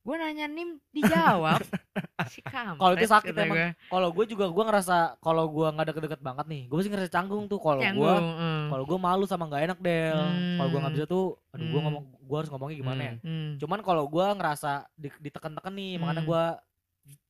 gue 0.01 0.15
nanya 0.15 0.47
nim 0.47 0.79
dijawab 0.89 1.59
si 2.31 2.39
kampret 2.41 2.79
Kalau 2.79 2.95
itu 2.95 3.05
sakit 3.05 3.33
emang. 3.35 3.51
gua. 3.51 3.67
kalau 3.85 4.09
gue 4.09 4.25
juga 4.25 4.45
gue 4.47 4.63
ngerasa 4.63 4.95
kalau 5.19 5.45
gue 5.45 5.67
nggak 5.67 5.85
deket-deket 5.85 6.21
banget 6.23 6.45
nih 6.47 6.63
gue 6.65 6.79
sih 6.79 6.87
ngerasa 6.87 7.11
canggung 7.11 7.45
tuh 7.45 7.59
kalau 7.59 7.83
gue 7.83 8.13
eh. 8.15 8.65
kalau 8.71 8.83
gue 8.85 8.97
malu 8.97 9.23
sama 9.23 9.45
nggak 9.45 9.63
enak 9.67 9.79
del 9.79 10.15
kalau 10.55 10.69
gue 10.69 10.79
nggak 10.79 10.87
Hmm. 10.87 10.97
bisa 10.97 11.05
tuh 11.05 11.25
aduh 11.51 11.61
gue 11.61 11.75
Hmm. 11.75 11.85
ngomong 11.85 12.03
gue 12.17 12.37
harus 12.39 12.49
ngomongnya 12.49 12.77
gimana 12.77 13.01
ya 13.03 13.13
Hmm. 13.19 13.51
cuman 13.57 13.79
kalau 13.81 14.07
gue 14.07 14.25
ngerasa 14.33 14.71
di, 14.93 15.11
ditekan-tekan 15.19 15.73
nih 15.73 15.91
makanya 15.97 16.23
Hmm. 16.23 16.31
gue 16.31 16.43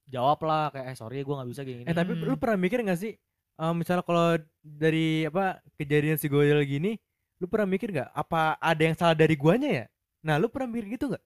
jawab 0.08 0.39
lah 0.41 0.70
kayak 0.70 0.86
eh 0.86 0.96
sorry 0.96 1.20
gue 1.20 1.34
nggak 1.34 1.50
bisa 1.50 1.62
gini 1.62 1.82
eh 1.82 1.91
tapi 1.91 2.12
Hmm. 2.13 2.24
lu 2.24 2.36
pernah 2.36 2.58
mikir 2.58 2.80
gak 2.82 2.98
sih 2.98 3.13
eh, 3.54 3.74
misalnya 3.74 4.02
kalau 4.02 4.36
dari 4.58 5.08
apa 5.24 5.46
kejadian 5.76 6.15
si 6.15 6.26
Goyel 6.26 6.63
gini 6.63 6.96
lu 7.38 7.46
pernah 7.46 7.67
mikir 7.67 7.91
nggak 7.91 8.10
apa 8.12 8.56
ada 8.56 8.82
yang 8.82 8.93
salah 8.93 9.13
dari 9.13 9.36
guanya 9.36 9.70
ya 9.70 9.86
nah 10.22 10.36
lu 10.36 10.48
pernah 10.48 10.67
mikir 10.70 10.88
gitu 10.91 11.06
nggak 11.08 11.24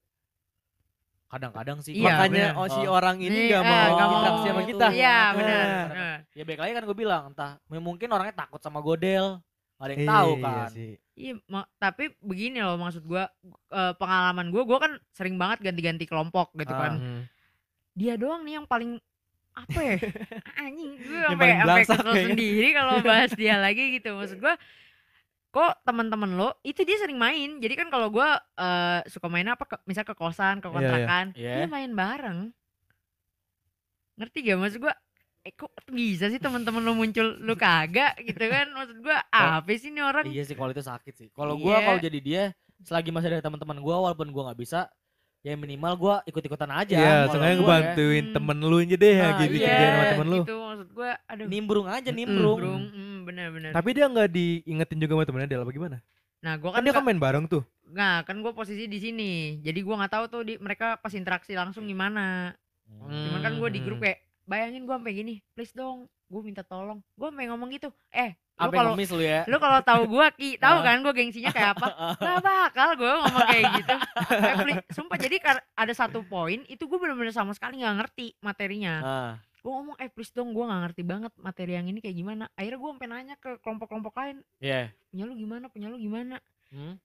kadang-kadang 1.26 1.78
sih 1.80 1.96
Iya, 1.96 2.04
makanya 2.12 2.46
bener. 2.50 2.60
oh 2.60 2.66
si 2.68 2.80
Oh. 2.82 2.92
orang 2.92 3.16
ini 3.18 3.38
nggak 3.48 3.56
eh, 3.58 3.64
mau 3.64 3.86
nggak 3.88 4.04
mau 4.04 4.14
interaksi 4.14 4.46
sama 4.46 4.60
itu. 4.60 4.68
kita 4.68 4.86
iya 4.92 5.08
Nah, 5.08 5.28
benar 5.32 5.66
Nah. 5.88 6.16
Ya 6.30 6.42
baik 6.42 6.60
lagi 6.60 6.72
kan 6.72 6.84
gue 6.84 6.96
bilang 6.98 7.22
entah 7.26 7.50
mungkin 7.70 8.08
orangnya 8.08 8.36
takut 8.38 8.60
sama 8.60 8.80
godel 8.80 9.40
gak 9.74 9.82
ada 9.82 9.92
yang 9.92 9.98
Iya, 9.98 10.10
tahu 10.12 10.30
iya 10.30 10.44
kan 10.44 10.68
sih. 10.70 10.92
Iya, 11.12 11.32
ma- 11.44 11.68
tapi 11.76 12.04
begini 12.20 12.58
loh 12.58 12.76
maksud 12.76 13.02
gua 13.02 13.26
eh, 13.68 13.92
pengalaman 13.94 14.46
gua, 14.48 14.62
gua 14.62 14.78
kan 14.78 14.92
sering 15.10 15.34
banget 15.34 15.58
ganti-ganti 15.62 16.04
kelompok 16.04 16.52
gitu 16.54 16.70
Ah. 16.70 16.78
kan. 16.78 16.92
Hmm. 16.96 17.22
Dia 17.92 18.14
doang 18.16 18.42
nih 18.42 18.60
yang 18.60 18.66
paling 18.66 18.96
apa 19.52 19.80
ya? 19.84 19.96
Anjing, 20.64 20.92
gue 20.96 21.20
sampai 21.28 21.48
sampai 21.60 21.82
kesel 21.84 22.00
kayaknya. 22.08 22.22
sendiri 22.24 22.68
kalau 22.72 22.94
bahas 23.04 23.30
dia 23.36 23.54
lagi 23.64 23.84
gitu. 23.96 24.16
Maksud 24.16 24.40
gua 24.40 24.56
kok 25.52 25.72
teman-teman 25.84 26.32
lo 26.32 26.48
itu 26.64 26.80
dia 26.82 26.96
sering 26.96 27.20
main. 27.20 27.60
Jadi 27.60 27.74
kan 27.76 27.88
kalau 27.92 28.08
gua 28.08 28.40
eh, 28.56 29.00
suka 29.12 29.28
main 29.28 29.44
apa 29.46 29.68
ke, 29.68 29.76
misal 29.84 30.08
ke 30.08 30.16
kosan, 30.16 30.64
ke 30.64 30.68
Iya, 30.68 30.72
iya. 30.72 30.80
kontrakan, 30.80 31.24
Iya. 31.36 31.52
dia 31.60 31.66
main 31.68 31.92
bareng. 31.92 32.38
Ngerti 34.16 34.38
gak 34.44 34.58
maksud 34.58 34.80
gua? 34.80 34.94
Eh 35.42 35.52
kok 35.52 35.68
bisa 35.90 36.30
sih 36.30 36.38
teman-teman 36.38 36.80
lo 36.80 36.94
muncul 36.94 37.36
lu 37.36 37.52
kagak 37.60 38.16
gitu 38.24 38.44
kan? 38.48 38.72
Maksud 38.72 38.98
gua 39.04 39.20
apa 39.28 39.68
sih 39.76 39.92
ini 39.92 40.00
orang? 40.00 40.24
iya 40.28 40.42
sih 40.46 40.56
kalau 40.56 40.72
itu 40.72 40.80
sakit 40.80 41.12
sih 41.12 41.28
kalau 41.28 41.58
gue 41.58 41.68
Iya. 41.68 41.84
kalau 41.84 41.98
jadi 42.00 42.18
dia 42.24 42.42
selagi 42.80 43.10
masih 43.12 43.28
ada 43.30 43.44
teman-teman 43.44 43.78
gue 43.78 43.94
walaupun 43.94 44.32
gue 44.32 44.42
nggak 44.42 44.58
bisa 44.58 44.88
ya 45.42 45.54
minimal 45.54 45.92
gue 45.94 46.14
ikut-ikutan 46.28 46.70
aja 46.70 46.94
Iya, 46.94 47.16
sengaja 47.26 47.34
gua 47.34 47.50
ya, 47.50 47.56
ngebantuin 47.58 48.24
Hmm. 48.24 48.34
temen 48.34 48.58
lu 48.58 48.76
aja 48.78 48.96
deh 48.96 49.10
ya 49.12 49.22
Nah, 49.24 49.38
gitu 49.38 49.54
iya. 49.54 49.66
kerjaan 49.66 49.90
sama 49.92 50.04
temen 50.08 50.26
lu. 50.28 50.40
Gitu 50.40 50.56
maksud 50.56 50.88
gua 50.92 51.10
aduh. 51.24 51.46
nimbrung 51.46 51.86
aja 51.86 52.10
nimbrung 52.10 52.58
Nimbrung, 52.58 52.82
hmm, 52.88 53.16
bener-bener. 53.22 53.70
Tapi 53.70 53.88
dia 53.90 54.06
nggak 54.06 54.28
diingetin 54.28 54.98
juga 54.98 55.12
sama 55.12 55.24
temennya 55.24 55.48
Del 55.48 55.62
apa 55.62 55.70
gimana? 55.70 55.98
Nah, 56.38 56.54
gua 56.56 56.70
Kan 56.70 56.74
kan 56.74 56.82
dia 56.82 56.92
kan 56.92 57.02
main 57.02 57.18
bareng 57.18 57.44
tuh. 57.46 57.62
nah, 57.84 58.22
kan 58.22 58.38
gua 58.38 58.50
posisi 58.50 58.86
di 58.86 58.98
sini. 58.98 59.32
Jadi 59.60 59.78
gua 59.80 60.00
nggak 60.00 60.12
tahu 60.12 60.24
tuh 60.28 60.42
di 60.42 60.54
mereka 60.56 60.94
pas 60.96 61.12
interaksi 61.12 61.52
langsung 61.52 61.84
gimana. 61.84 62.54
Cuman 62.88 63.40
kan 63.40 63.52
gua 63.56 63.66
di 63.66 63.78
grup 63.78 63.98
Hmm. 63.98 64.06
kayak 64.06 64.18
bayangin 64.44 64.82
gua 64.82 64.96
sampai 64.96 65.12
gini, 65.12 65.34
please 65.52 65.70
dong, 65.72 66.06
gua 66.26 66.40
minta 66.40 66.62
tolong. 66.62 67.02
Gua 67.12 67.28
sampai 67.28 67.46
ngomong 67.46 67.68
gitu. 67.68 67.90
Eh, 68.08 68.34
apa 68.62 68.72
kalau 68.72 68.90
ngemis 68.92 69.10
lu 69.10 69.20
ya 69.20 69.40
lu 69.44 69.56
kalau 69.56 69.78
tahu 69.80 70.02
gua 70.08 70.26
Ki, 70.30 70.50
tahu 70.62 70.76
Ah. 70.76 70.84
kan 70.84 70.96
gua 71.00 71.12
gengsinya 71.12 71.50
kayak 71.50 71.70
apa? 71.74 71.86
Gak 72.16 72.38
bakal 72.40 72.88
gua 72.94 73.12
ngomong 73.20 73.46
kayak 73.46 73.64
gitu. 73.76 73.94
Sumpah 74.96 75.16
jadi 75.16 75.36
ada 75.72 75.92
satu 75.92 76.22
poin 76.22 76.62
itu 76.66 76.82
gua 76.84 76.98
bener-bener 76.98 77.30
sama 77.30 77.52
sekali 77.52 77.78
nggak 77.78 77.96
ngerti 77.98 78.26
materinya. 78.38 78.94
nah 78.98 79.32
Gue 79.58 79.70
ngomong, 79.70 79.94
eh 79.96 80.10
please 80.10 80.30
dong, 80.30 80.50
gue 80.50 80.58
gak 80.60 80.82
ngerti 80.82 81.02
banget 81.02 81.30
materi 81.38 81.72
yang 81.72 81.86
ini 81.86 82.02
kayak 82.02 82.16
gimana. 82.16 82.50
Akhirnya 82.52 82.76
gue 82.76 82.90
sampai 82.90 83.06
nanya 83.06 83.34
ke 83.36 83.50
kelompok-kelompok 83.58 84.10
lain, 84.12 84.42
ya 84.58 84.90
punya 85.06 85.22
lu 85.22 85.38
gimana, 85.38 85.70
punya 85.70 85.86
lu 85.86 85.94
gimana. 85.96 86.42
Hmm. 86.68 86.98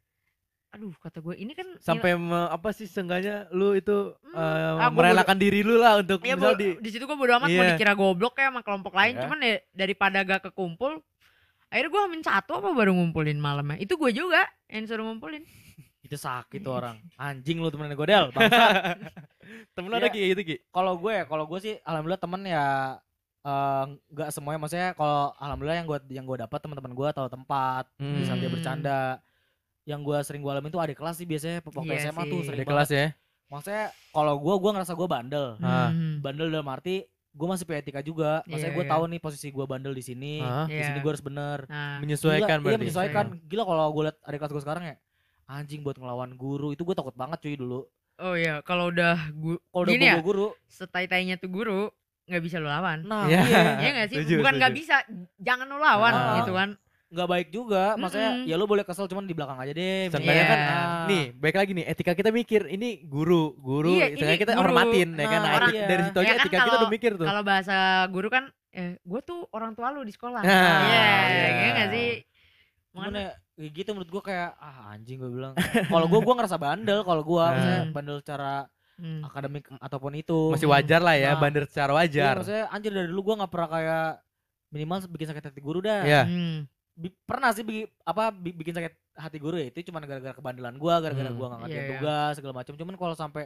Aduh, 0.70 0.90
kata 0.96 1.22
gue 1.22 1.38
ini 1.38 1.54
kan 1.54 1.70
Sampai 1.78 2.14
me- 2.14 2.50
apa 2.50 2.70
sih 2.72 2.84
seenggaknya 2.84 3.46
lu 3.52 3.72
itu 3.72 4.10
Hmm, 4.26 4.42
ah, 4.76 4.90
gua 4.90 5.06
merelakan 5.06 5.38
diri 5.38 5.62
lu 5.62 5.78
lah 5.78 6.02
untuk 6.02 6.20
Ya, 6.20 6.34
misal 6.34 6.54
bo- 6.54 6.60
di 6.60 6.68
di 6.78 6.90
situ 6.90 7.06
gue 7.06 7.14
bodo 7.16 7.38
amat 7.38 7.46
mau 7.48 7.62
Iya. 7.62 7.72
dikira 7.72 7.94
goblok 7.94 8.34
kayak 8.34 8.50
sama 8.50 8.62
kelompok 8.62 8.94
lain, 8.96 9.14
Iya. 9.14 9.22
cuman 9.22 9.38
ya 9.40 9.56
daripada 9.72 10.18
gak 10.20 10.42
kekumpul, 10.44 10.92
akhirnya 11.68 11.90
gue 11.90 12.02
amin 12.04 12.22
satu 12.22 12.52
apa 12.56 12.70
baru 12.72 12.92
ngumpulin 12.92 13.38
malamnya. 13.38 13.78
Itu 13.78 13.96
gue 13.96 14.12
juga 14.12 14.42
yang 14.68 14.84
suruh 14.84 15.06
ngumpulin. 15.06 15.44
itu 16.00 16.16
sakit 16.16 16.62
tuh 16.62 16.72
orang 16.74 16.96
anjing 17.18 17.60
lu 17.60 17.68
temen 17.68 17.92
godel 17.92 18.32
bangsa 18.32 18.96
temen 19.76 19.92
lu 19.92 19.96
ada 19.96 20.08
Iya. 20.08 20.14
kayak 20.14 20.28
gitu 20.32 20.42
Ki. 20.46 20.56
kalau 20.70 20.96
gue 20.96 21.12
ya 21.12 21.24
kalau 21.24 21.44
gue 21.46 21.60
sih 21.60 21.76
alhamdulillah 21.82 22.16
temen 22.18 22.42
ya 22.44 22.66
eh, 23.42 23.84
nggak 24.08 24.30
semuanya 24.30 24.56
maksudnya 24.58 24.90
kalau 24.94 25.36
alhamdulillah 25.36 25.76
yang 25.76 25.84
gue 25.86 26.00
yang 26.10 26.24
gue 26.24 26.38
dapat 26.40 26.60
teman-teman 26.60 26.94
gue 26.94 27.08
tahu 27.12 27.28
tempat 27.28 27.92
bisa 27.98 28.34
dia 28.34 28.40
Hmm. 28.42 28.48
bercanda 28.50 29.00
yang 29.84 30.00
gue 30.00 30.16
sering 30.22 30.40
gue 30.40 30.48
alamin 30.50 30.68
tuh 30.70 30.80
adik 30.80 30.96
kelas 30.96 31.16
sih 31.18 31.24
biasanya 31.24 31.60
waktu 31.62 31.80
Iya 31.90 32.00
SMA 32.08 32.24
tuh 32.26 32.40
sih. 32.40 32.46
sering 32.46 32.60
Ada 32.62 32.70
kelas 32.70 32.90
ya. 32.90 33.06
maksudnya 33.46 33.86
kalau 34.10 34.34
gue 34.38 34.56
gue 34.58 34.72
ngerasa 34.74 34.94
gue 34.94 35.08
bandel 35.10 35.46
Ah. 35.60 35.92
Hmm. 35.92 36.20
bandel 36.20 36.48
dalam 36.50 36.68
arti 36.68 37.04
gue 37.38 37.48
masih 37.48 37.64
punya 37.64 37.80
etika 37.80 38.02
juga 38.02 38.42
maksudnya 38.44 38.66
Iya, 38.66 38.76
gue 38.76 38.84
iya. 38.84 38.92
tahu 38.92 39.04
nih 39.06 39.20
posisi 39.20 39.48
gue 39.48 39.66
bandel 39.66 39.94
di 39.94 40.02
sini 40.02 40.34
Ah. 40.40 40.66
di 40.66 40.74
Iya. 40.74 40.86
sini 40.88 41.00
gue 41.00 41.12
harus 41.12 41.22
bener 41.22 41.60
Nah, 41.66 41.98
Menyesuaikan 42.00 42.42
Gila, 42.42 42.58
iya 42.58 42.64
berarti. 42.66 42.82
menyesuaikan 42.82 43.26
gila 43.46 43.64
kalau 43.64 43.84
gue 43.92 44.04
liat 44.04 44.18
adik 44.24 44.38
kelas 44.40 44.52
gue 44.52 44.64
sekarang 44.64 44.84
ya 44.84 44.96
anjing 45.48 45.80
buat 45.80 45.96
ngelawan 45.96 46.34
guru 46.34 46.74
itu 46.74 46.82
gue 46.82 46.92
takut 46.92 47.14
banget 47.14 47.38
cuy 47.40 47.56
dulu 47.56 47.86
oh 48.18 48.34
iya, 48.34 48.60
kalau 48.62 48.90
udah 48.90 49.30
gu 49.32 49.62
kalau 49.64 49.84
udah 49.86 49.94
ya? 49.94 50.14
gue 50.16 50.26
guru 50.26 50.48
setai-tainya 50.66 51.38
tuh 51.38 51.48
guru 51.48 51.94
nggak 52.26 52.42
bisa 52.42 52.58
lo 52.58 52.68
lawan. 52.68 53.06
nah 53.06 53.24
Iya. 53.24 53.40
iya 53.40 53.62
Iya 53.78 53.90
gak 53.94 54.08
sih? 54.10 54.16
Setuju, 54.20 54.36
Bukan 54.42 54.54
nggak 54.58 54.74
bisa, 54.76 54.96
jangan 55.38 55.64
lo 55.64 55.78
lawan 55.78 56.12
Ah. 56.12 56.36
gitu 56.42 56.52
kan. 56.52 56.70
Nggak 57.08 57.24
baik 57.26 57.48
juga 57.50 57.96
maksudnya 57.96 58.32
Mm-mm. 58.36 58.48
ya 58.48 58.56
lu 58.56 58.66
boleh 58.66 58.84
kesel 58.84 59.08
cuman 59.08 59.24
di 59.24 59.32
belakang 59.32 59.56
aja 59.58 59.72
deh 59.72 60.12
Seenggaknya 60.12 60.36
Iya. 60.38 60.46
kan 60.46 60.60
Ah. 60.60 61.06
nih 61.08 61.24
baik 61.34 61.56
lagi 61.56 61.72
nih 61.72 61.86
etika 61.88 62.12
kita 62.12 62.30
mikir 62.30 62.68
ini 62.68 63.00
guru 63.02 63.56
guru 63.56 63.96
Iya, 63.96 64.12
ini 64.12 64.36
kita 64.36 64.52
guru. 64.54 64.62
hormatin 64.62 65.10
ya 65.14 65.24
kan 65.24 65.32
Nah, 65.34 65.42
nah, 65.42 65.56
orang- 65.58 65.72
etik- 65.72 65.88
dari 65.88 66.02
situ 66.04 66.18
aja 66.18 66.26
Ya 66.26 66.28
kan 66.30 66.40
etika 66.42 66.52
kita 66.54 66.64
kalau- 66.66 66.78
udah 66.78 66.92
mikir 66.92 67.12
tuh 67.14 67.26
Kalau 67.26 67.42
bahasa 67.42 67.78
guru 68.08 68.28
kan, 68.28 68.44
eh, 68.70 69.00
gue 69.00 69.20
tuh 69.22 69.40
orang 69.50 69.72
tua 69.72 69.88
lu 69.90 70.02
di 70.02 70.12
sekolah. 70.12 70.42
Nah, 70.42 70.52
Iya, 70.84 71.08
iya. 71.26 71.48
iya 71.48 71.70
nggak 71.74 71.90
sih? 71.90 72.10
Makanya- 72.92 73.34
ya 73.56 73.70
gitu 73.72 73.90
menurut 73.90 74.12
gue 74.12 74.24
kayak 74.24 74.52
ah 74.56 74.78
anjing 74.92 75.18
gue 75.18 75.32
bilang 75.32 75.54
kalau 75.88 76.06
gue 76.06 76.20
gue 76.20 76.36
ngerasa 76.36 76.58
bandel 76.58 77.02
kalau 77.02 77.24
gue 77.24 77.40
Hmm. 77.40 77.52
maksudnya 77.52 77.82
bandel 77.90 78.18
secara 78.20 78.54
Hmm. 78.96 79.22
akademik 79.24 79.66
ataupun 79.74 80.14
itu 80.14 80.52
masih 80.52 80.68
wajar 80.68 81.00
lah 81.00 81.16
ya 81.16 81.32
Nah. 81.32 81.40
bandar 81.40 81.64
secara 81.66 81.90
Iya, 81.90 81.98
wajar 81.98 82.34
maksudnya 82.36 82.66
anjir 82.68 82.92
dari 82.92 83.08
dulu 83.08 83.22
gue 83.24 83.36
nggak 83.36 83.50
pernah 83.50 83.70
kayak 83.72 84.08
minimal 84.70 84.98
bikin 85.08 85.28
sakit 85.28 85.44
hati 85.48 85.58
guru 85.60 85.80
dah 85.80 86.02
Iya. 86.04 86.22
Hmm. 86.24 86.58
Bi- 86.98 87.14
pernah 87.24 87.54
sih 87.54 87.62
bikin 87.62 87.86
apa 88.02 88.34
bi- 88.34 88.52
bikin 88.52 88.74
sakit 88.74 88.94
hati 89.16 89.38
guru 89.38 89.54
ya 89.56 89.70
itu 89.70 89.86
cuma 89.86 90.02
gara-gara 90.02 90.34
kebandelan 90.34 90.76
gua 90.76 90.98
gara-gara 90.98 91.30
Hmm. 91.30 91.38
gua 91.38 91.48
nggak 91.48 91.60
ngerjain 91.62 91.78
Iya, 91.78 91.86
iya. 91.86 91.94
tugas 91.96 92.32
segala 92.34 92.54
macam 92.56 92.74
cuman 92.74 92.96
kalau 92.96 93.14
sampai 93.14 93.44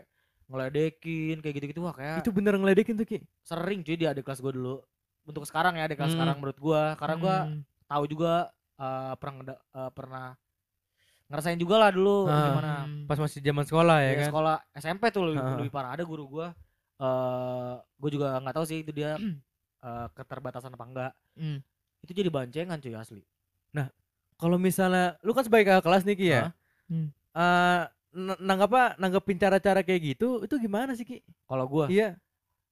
ngeledekin 0.47 1.37
kayak 1.37 1.55
gitu-gitu 1.57 1.79
wah 1.81 1.91
kayak 1.91 2.23
itu 2.23 2.31
bener 2.31 2.55
ngeledekin 2.55 2.95
tuh 2.95 3.03
Ki 3.03 3.19
sering 3.41 3.79
cuy 3.81 3.95
di 3.95 4.03
adik 4.03 4.23
kelas 4.23 4.39
gua 4.39 4.51
dulu 4.51 4.75
untuk 5.23 5.43
sekarang 5.43 5.75
ya 5.75 5.85
adik 5.85 5.95
kelas 5.95 6.11
Hmm. 6.11 6.17
sekarang 6.17 6.35
menurut 6.37 6.57
gua 6.57 6.95
karena 6.95 7.15
gua 7.17 7.35
Hmm. 7.45 7.61
tahu 7.85 8.03
juga 8.07 8.33
eh, 8.77 9.13
pernah 9.15 9.43
eh, 9.51 9.91
pernah 9.91 10.25
ngerasain 11.27 11.55
juga 11.55 11.75
lah 11.77 11.89
dulu 11.89 12.17
Ah. 12.25 12.39
gimana 12.49 12.73
Hmm. 12.81 13.03
pas 13.05 13.17
masih 13.17 13.39
zaman 13.39 13.63
sekolah 13.63 13.97
ya 13.99 14.05
ya, 14.05 14.15
kan 14.17 14.27
sekolah 14.27 14.55
SMP 14.73 15.03
tuh 15.09 15.23
lebih, 15.25 15.39
Ah. 15.41 15.55
lebih 15.57 15.71
parah 15.71 15.91
ada 15.93 16.03
guru 16.03 16.23
gua 16.29 16.47
eh 16.97 17.73
gua 17.97 18.09
juga 18.09 18.27
nggak 18.37 18.53
tahu 18.53 18.65
sih 18.65 18.79
itu 18.79 18.91
dia 18.91 19.15
eh, 19.81 20.07
keterbatasan 20.13 20.71
apa 20.71 20.85
enggak 20.85 21.11
Hmm. 21.33 21.59
itu 21.99 22.11
jadi 22.13 22.27
bancengan 22.27 22.77
cuy 22.77 22.93
asli 22.93 23.21
kalau 24.35 24.57
misalnya 24.57 25.21
lu 25.21 25.31
kan 25.31 25.45
sebagai 25.45 25.69
kakak 25.69 25.85
kelas 25.85 26.01
nih 26.01 26.15
Ki 26.15 26.27
ya. 26.27 26.41
Hah? 26.41 26.51
Hmm. 26.89 27.07
Eh, 27.31 27.81
n- 28.17 28.41
nanggap 28.41 28.97
nanggepin 28.97 29.37
cara-cara 29.37 29.81
kayak 29.81 30.01
gitu 30.03 30.41
itu 30.41 30.57
gimana 30.57 30.91
sih 30.91 31.05
Ki? 31.05 31.21
Kalau 31.45 31.65
gua? 31.65 31.85
Iya. 31.85 32.17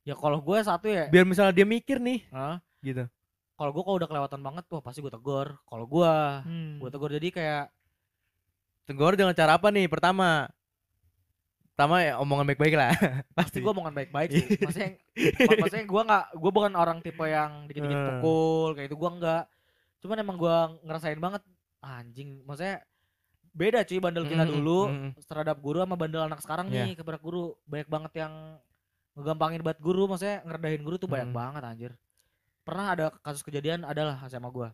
Ya 0.01 0.13
kalau 0.13 0.41
gua 0.41 0.59
satu 0.59 0.89
ya. 0.89 1.05
Biar 1.07 1.23
misalnya 1.23 1.53
dia 1.53 1.63
mikir 1.63 1.97
nih. 1.97 2.25
Hah? 2.29 2.57
gitu. 2.79 3.05
Kalau 3.53 3.69
gue 3.69 3.83
kalau 3.83 3.97
udah 3.97 4.07
kelewatan 4.07 4.39
banget 4.39 4.63
tuh 4.65 4.79
pasti 4.79 4.97
gue 4.97 5.11
tegur. 5.11 5.61
Kalau 5.61 5.85
gue 5.85 6.13
Hmm. 6.41 6.79
gue 6.79 6.89
tegur. 6.89 7.11
Jadi 7.11 7.27
kayak 7.29 7.69
tegur 8.85 9.13
dengan 9.13 9.35
cara 9.35 9.53
apa 9.53 9.67
nih? 9.67 9.85
Pertama, 9.85 10.47
pertama 11.69 12.01
ya 12.01 12.17
omongan 12.17 12.47
baik-baik 12.47 12.73
lah. 12.73 12.89
pasti 13.37 13.59
gue 13.59 13.67
omongan 13.67 13.93
baik-baik 13.93 14.29
sih. 14.31 14.45
Maksudnya 14.63 14.89
mak- 15.43 15.59
maksudnya 15.59 15.85
gue 15.85 16.01
nggak 16.01 16.25
gue 16.33 16.51
bukan 16.51 16.73
orang 16.73 16.97
tipe 16.99 17.21
yang 17.23 17.67
dikit-dikit 17.67 17.99
pukul 18.17 18.69
kayak 18.73 18.87
itu 18.89 18.97
gue 18.97 19.11
nggak 19.13 19.43
cuman 19.99 20.17
emang 20.17 20.35
gue 20.35 20.55
ngerasain 20.81 21.17
banget 21.17 21.43
anjing 21.79 22.43
maksudnya 22.43 22.83
beda 23.49 23.81
cuy 23.81 23.97
bandel 23.97 24.25
kita 24.25 24.43
Mm, 24.43 24.51
dulu 24.51 24.79
mm, 24.87 25.09
terhadap 25.21 25.57
guru 25.57 25.79
sama 25.79 25.95
bandel 25.95 26.21
anak 26.21 26.39
sekarang 26.39 26.67
Iya. 26.67 26.85
nih 26.85 26.93
kepada 26.95 27.17
guru 27.17 27.55
banyak 27.63 27.87
banget 27.87 28.13
yang 28.17 28.33
ngegampangin 29.13 29.59
buat 29.59 29.77
guru 29.77 30.05
maksudnya 30.05 30.39
ngerendahin 30.43 30.81
guru 30.81 30.95
tuh 30.95 31.07
banyak 31.07 31.29
Mm. 31.29 31.35
banget 31.35 31.61
anjir 31.63 31.91
pernah 32.61 32.85
ada 32.89 33.05
kasus 33.19 33.41
kejadian 33.41 33.83
adalah 33.83 34.21
sama 34.25 34.49
gue 34.49 34.69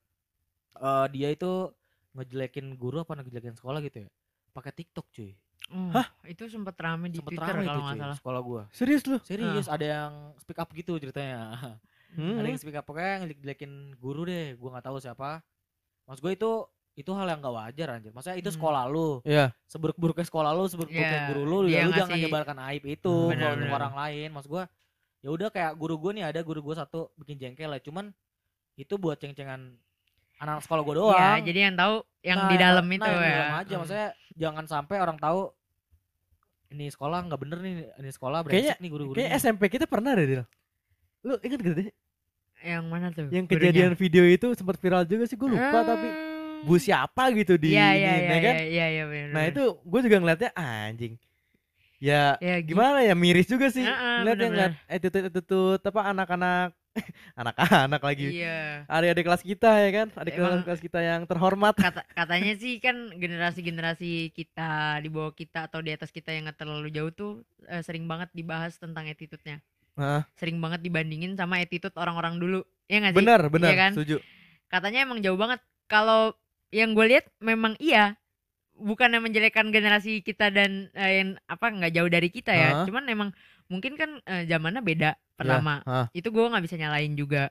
Eh 0.76 1.08
dia 1.10 1.32
itu 1.32 1.72
ngejelekin 2.12 2.76
guru 2.76 3.00
apa 3.00 3.16
ngejelekin 3.18 3.56
sekolah 3.56 3.80
gitu 3.82 4.04
ya 4.04 4.10
pakai 4.52 4.72
TikTok 4.72 5.08
cuy 5.10 5.32
Oh, 5.66 5.90
itu 6.24 6.46
sempat 6.46 6.78
rame 6.78 7.10
di 7.10 7.18
sempet 7.18 7.34
Twitter 7.34 7.50
rame 7.50 7.66
kalau 7.66 7.82
nggak 7.82 7.98
salah. 7.98 8.18
sekolah 8.20 8.42
gue 8.44 8.62
Serius 8.70 9.04
lu? 9.08 9.18
Serius, 9.20 9.66
ada 9.66 9.82
yang 9.82 10.12
speak 10.38 10.60
up 10.60 10.70
gitu 10.70 10.94
ceritanya. 10.96 11.58
Hmm. 12.16 12.40
Ada 12.40 12.48
yang 12.48 12.60
speak 12.60 12.76
up 12.76 12.86
pokoknya 12.86 13.14
ngejelek-jelekin 13.22 13.72
guru 13.96 14.22
deh, 14.24 14.56
gua 14.56 14.70
nggak 14.76 14.86
tahu 14.88 14.98
siapa. 14.98 15.44
Mas 16.06 16.20
gue 16.20 16.32
itu 16.32 16.52
itu 16.96 17.12
hal 17.12 17.28
yang 17.28 17.44
gak 17.44 17.52
wajar 17.52 17.88
anjir. 17.92 18.16
Maksudnya 18.16 18.40
itu 18.40 18.48
Hmm. 18.48 18.56
sekolah 18.56 18.84
lu, 18.88 19.20
Iya. 19.28 19.52
seburuk-buruknya 19.68 20.24
sekolah 20.24 20.56
lu, 20.56 20.64
seburuk-buruknya 20.66 21.20
Iya, 21.20 21.28
guru 21.28 21.42
lu, 21.44 21.58
ya 21.68 21.84
lu 21.84 21.92
jangan 21.92 22.16
nyebarkan 22.16 22.58
aib 22.72 22.84
itu 22.88 23.12
Hmm, 23.12 23.36
ke 23.36 23.68
orang 23.68 23.94
lain. 23.94 24.30
Mas 24.32 24.48
gua 24.48 24.72
ya 25.20 25.28
udah 25.28 25.50
kayak 25.50 25.76
guru 25.76 25.98
gue 25.98 26.12
nih 26.16 26.24
ada 26.24 26.40
guru 26.40 26.62
gue 26.62 26.72
satu 26.72 27.12
bikin 27.18 27.36
jengkel 27.36 27.68
lah, 27.68 27.82
cuman 27.82 28.14
itu 28.76 28.96
buat 28.96 29.18
ceng-cengan 29.18 29.76
anak 30.38 30.64
sekolah 30.64 30.82
gue 30.84 30.96
doang. 30.96 31.18
Ya, 31.18 31.42
jadi 31.42 31.60
yang 31.68 31.76
tahu 31.76 31.96
yang 32.22 32.40
Nah, 32.40 32.50
di 32.50 32.56
dalam 32.56 32.86
nah, 32.86 32.94
itu 32.94 33.04
yang 33.04 33.18
di 33.18 33.26
ya. 33.26 33.36
dalam 33.36 33.54
aja 33.56 33.68
Hmm. 33.68 33.80
maksudnya 33.82 34.08
jangan 34.36 34.66
sampai 34.66 34.96
orang 35.02 35.18
tahu 35.18 35.42
ini 36.70 36.86
sekolah 36.88 37.20
nggak 37.24 37.40
bener 37.40 37.58
nih, 37.60 37.74
ini 37.98 38.10
sekolah 38.10 38.40
brengsek 38.42 38.80
nih 38.80 38.90
guru-guru. 38.90 39.16
Kayak 39.18 39.32
SMP 39.36 39.68
kita 39.68 39.86
pernah 39.86 40.12
deh, 40.14 40.24
Dil. 40.24 40.44
Lu 41.24 41.36
inget 41.42 41.60
gak 41.60 41.76
deh? 41.76 41.90
Yang 42.68 42.84
mana 42.84 43.08
tuh? 43.10 43.28
Yang 43.28 43.46
gurunya? 43.46 43.62
kejadian 43.62 43.92
video 43.94 44.24
itu 44.26 44.48
sempat 44.52 44.76
viral 44.76 45.04
juga 45.04 45.24
sih, 45.24 45.36
gue 45.36 45.48
lupa 45.48 45.80
tapi 45.82 46.08
Hmm. 46.08 46.66
bu 46.66 46.76
siapa 46.76 47.30
gitu 47.32 47.54
di 47.56 47.72
Iya, 47.72 47.88
ini, 47.88 47.96
iya, 47.96 48.12
iya, 48.12 48.26
ya 48.28 48.38
kan? 48.42 48.54
iya, 48.56 48.66
iya, 48.66 48.86
iya, 48.90 49.04
bener, 49.06 49.30
Nah 49.30 49.44
bener. 49.44 49.54
itu 49.54 49.64
gue 49.80 50.00
juga 50.02 50.18
ngeliatnya 50.18 50.52
anjing. 50.52 51.14
Ya 51.98 52.36
ya, 52.40 52.60
gi- 52.60 52.68
gimana 52.68 53.00
ya 53.02 53.14
miris 53.14 53.46
juga 53.46 53.70
sih. 53.70 53.82
Heeh, 53.82 54.18
Ngeliatnya 54.20 54.50
bener-bener. 54.50 54.72
ngeliat 54.76 54.92
attitude 54.92 55.26
attitude 55.28 55.82
apa 55.82 56.02
anak-anak 56.06 56.70
anak-anak 57.40 58.02
lagi. 58.02 58.28
Iya. 58.36 58.84
Adik-adik 58.86 59.24
kelas 59.26 59.44
kita 59.44 59.72
ya 59.78 59.90
kan, 59.94 60.08
adik 60.16 60.34
Emang- 60.34 60.64
kelas 60.64 60.82
kita 60.82 61.00
yang 61.02 61.22
terhormat. 61.24 61.74
Kata 61.76 62.02
katanya 62.10 62.54
sih 62.56 62.80
kan 62.80 62.96
generasi-generasi 63.14 64.12
kita 64.32 64.72
di 65.00 65.10
bawah 65.10 65.32
kita 65.32 65.68
atau 65.68 65.80
di 65.80 65.92
atas 65.92 66.10
kita 66.10 66.32
yang 66.32 66.46
nggak 66.46 66.58
terlalu 66.58 66.90
jauh 66.90 67.12
tuh 67.12 67.32
eh, 67.64 67.80
sering 67.80 68.04
banget 68.06 68.28
dibahas 68.32 68.76
tentang 68.76 69.06
attitude-nya. 69.06 69.60
Sering 70.36 70.60
banget 70.60 70.84
dibandingin 70.84 71.34
sama 71.40 71.64
attitude 71.64 71.96
orang-orang 71.96 72.38
dulu. 72.38 72.60
Ya 72.92 73.02
nggak 73.02 73.14
sih? 73.16 73.20
benar, 73.24 73.42
benar, 73.50 73.70
Iya 73.72 73.76
kan? 73.80 73.92
setuju. 73.96 74.18
Katanya 74.70 75.00
emang 75.08 75.20
jauh 75.24 75.40
banget. 75.40 75.60
Kalau 75.88 76.36
yang 76.74 76.92
gue 76.94 77.06
lihat 77.08 77.26
memang 77.40 77.80
iya. 77.80 78.20
Bukan 78.76 79.08
yang 79.16 79.24
menjelekkan 79.24 79.72
generasi 79.72 80.20
kita 80.20 80.52
dan 80.52 80.92
eh, 80.92 81.24
yang 81.24 81.30
apa 81.48 81.72
nggak 81.72 81.96
jauh 81.96 82.12
dari 82.12 82.28
kita 82.28 82.52
ya. 82.52 82.70
Hah? 82.76 82.84
Cuman 82.84 83.08
emang 83.08 83.30
mungkin 83.72 83.96
kan 83.96 84.20
eh, 84.28 84.44
zamannya 84.52 84.84
beda 84.84 85.16
pertama. 85.40 85.80
hah. 85.88 86.12
Itu 86.12 86.28
gue 86.36 86.44
nggak 86.44 86.66
bisa 86.68 86.76
nyalain 86.76 87.16
juga. 87.16 87.48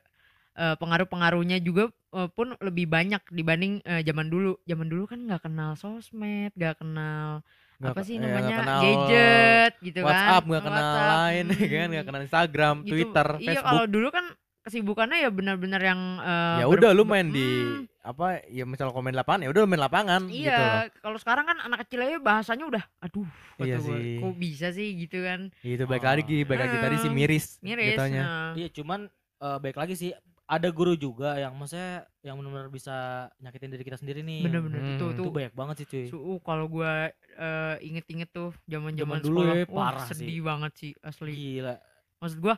Eh, 0.54 0.76
pengaruh-pengaruhnya 0.76 1.64
juga 1.64 1.88
eh, 2.12 2.28
pun 2.28 2.52
lebih 2.60 2.86
banyak 2.92 3.24
dibanding 3.32 3.80
eh, 3.88 4.04
zaman 4.04 4.28
dulu. 4.28 4.60
Zaman 4.68 4.86
dulu 4.92 5.08
kan 5.08 5.24
nggak 5.24 5.48
kenal 5.48 5.74
sosmed, 5.80 6.52
nggak 6.54 6.76
kenal 6.84 7.40
Nggak 7.74 7.90
apa 7.90 8.00
sih 8.00 8.14
ya, 8.14 8.22
namanya 8.22 8.54
kenal 8.56 8.80
gadget 8.80 9.72
gitu 9.80 9.98
kan. 9.98 10.06
WhatsApp 10.06 10.42
nggak 10.44 10.62
kenal 10.62 10.78
WhatsApp, 10.80 11.10
lain 11.10 11.44
ya 11.50 11.66
kan, 11.66 11.68
hmm, 11.80 11.90
nggak 11.90 12.06
kenal 12.06 12.22
Instagram, 12.22 12.74
gitu. 12.78 12.88
Twitter, 12.88 13.28
Iya 13.34 13.38
Facebook. 13.50 13.66
kalau 13.66 13.84
dulu 13.84 14.08
kan 14.08 14.24
kesibukannya 14.64 15.18
ya 15.18 15.28
benar-benar 15.28 15.76
yang 15.78 16.00
eh, 16.18 16.58
ya 16.58 16.66
ber- 16.66 16.72
udah 16.74 16.90
lu 16.90 17.04
ber- 17.04 17.10
main 17.10 17.26
di 17.28 17.44
Hmm, 17.44 17.84
apa 18.00 18.26
ya 18.46 18.64
misal 18.64 18.88
komen 18.90 19.12
lapangan 19.12 19.40
ya 19.40 19.50
udah 19.50 19.60
lu 19.60 19.68
main 19.68 19.82
lapangan 19.82 20.20
gitu. 20.24 20.44
Iya, 20.44 20.88
kalau 20.98 21.18
sekarang 21.18 21.44
kan 21.44 21.58
anak 21.60 21.84
kecil 21.84 22.00
aja 22.00 22.16
bahasanya 22.16 22.64
udah, 22.66 22.84
aduh, 22.98 23.28
Iya 23.58 23.76
sih. 23.78 24.18
kok 24.18 24.34
bisa 24.34 24.68
sih 24.70 24.88
gitu 24.96 25.20
kan, 25.20 25.52
Itu 25.60 25.84
baik 25.84 26.00
Oh. 26.00 26.08
lagi, 26.10 26.38
baik 26.42 26.60
lagi 26.60 26.76
tadi 26.78 26.96
sih 26.96 27.06
Hmm, 27.06 27.18
miris, 27.18 27.46
miris. 27.60 27.92
gitunya. 27.92 28.22
nah. 28.22 28.52
Iya, 28.54 28.68
cuman 28.72 29.00
eh, 29.36 29.58
baik 29.58 29.76
lagi 29.76 29.94
sih 29.94 30.10
ada 30.46 30.68
guru 30.68 30.92
juga 30.92 31.36
yang 31.36 31.52
maksudnya 31.52 32.04
yang 32.20 32.36
benar-benar 32.36 32.68
bisa 32.68 32.96
nyakitin 33.38 33.70
diri 33.70 33.80
kita 33.82 33.96
sendiri 33.96 34.20
nih. 34.20 34.44
Bener-bener 34.44 34.76
Hmm. 34.78 34.92
itu 34.94 35.06
Itu 35.10 35.22
tuh. 35.22 35.32
banyak 35.32 35.52
banget 35.52 35.74
sih 35.80 35.86
cuy. 35.86 36.04
Su- 36.06 36.20
uh, 36.20 36.38
kalau 36.38 36.66
gua 36.66 37.08
eh, 37.34 37.76
inget-inget 37.82 38.28
tuh 38.28 38.52
zaman-zaman 38.64 39.18
Zaman 39.18 39.24
dulu 39.24 39.38
sekolah, 39.40 39.56
ya, 39.56 39.64
wah 39.66 39.82
parah 39.90 40.04
sih. 40.04 40.14
sedih 40.14 40.40
banget 40.40 40.72
sih 40.76 40.90
asli. 41.00 41.32
Gila. 41.32 41.74
Maksud 42.18 42.38
gua 42.38 42.54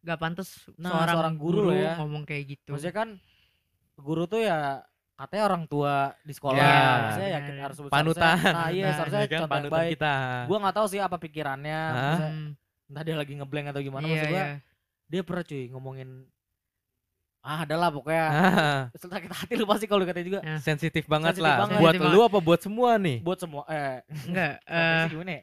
gak 0.00 0.16
pantas 0.16 0.48
Nah, 0.76 0.92
seorang, 0.92 1.12
seorang 1.12 1.34
guru 1.36 1.58
guru, 1.66 1.70
ya. 1.74 1.92
ngomong 1.96 2.22
kayak 2.24 2.44
gitu. 2.50 2.72
Maksudnya 2.72 2.94
kan 2.94 3.08
guru 3.96 4.24
tuh 4.24 4.40
ya 4.40 4.80
katanya 5.14 5.44
orang 5.46 5.64
tua 5.64 5.94
di 6.20 6.32
sekolah. 6.32 6.56
Ya. 6.56 6.84
Maksudnya 7.02 7.28
ya 7.28 7.38
Bener. 7.42 7.62
harus 7.62 7.76
Panutan. 7.86 8.36
Nah, 8.38 8.68
iya, 8.70 8.84
Nah, 8.86 8.92
seharusnya 8.94 9.20
Ya 9.20 9.28
kan, 9.28 9.40
contoh 9.40 9.54
panutan 9.58 9.76
baik. 9.78 9.90
kita. 9.96 10.14
Gua 10.44 10.56
nggak 10.58 10.76
tahu 10.76 10.86
sih 10.88 11.00
apa 11.00 11.16
pikirannya. 11.16 11.80
Maksudnya 11.90 12.30
Hmm, 12.30 12.48
entah 12.86 13.02
dia 13.02 13.16
lagi 13.16 13.32
ngeblank 13.34 13.66
atau 13.68 13.80
gimana 13.80 14.04
iya, 14.04 14.12
maksud 14.14 14.28
gua. 14.28 14.36
iya. 14.36 14.46
Dia 15.06 15.20
pernah 15.22 15.42
cuy 15.42 15.64
ngomongin 15.68 16.08
ah 17.40 17.64
adalah 17.64 17.88
pokoknya 17.88 18.26
Ah, 18.36 18.82
sakit 18.92 19.30
hati 19.30 19.52
lu 19.56 19.64
pasti 19.64 19.84
kalau 19.84 20.04
dikatain 20.04 20.26
juga 20.26 20.40
Nah, 20.40 20.58
sensitif 20.58 21.04
banget 21.04 21.34
Sensitif 21.34 21.48
lah. 21.48 21.56
banget. 21.64 21.76
Buat 21.80 21.92
Sensitif 21.94 22.12
lu 22.12 22.20
apa 22.22 22.38
buat 22.38 22.60
semua 22.60 22.90
nih? 22.96 23.18
buat 23.20 23.38
semua 23.38 23.62
eh 23.66 23.96
enggak, 24.28 24.54
eh, 24.76 25.04
gimana 25.08 25.30
ya? 25.32 25.42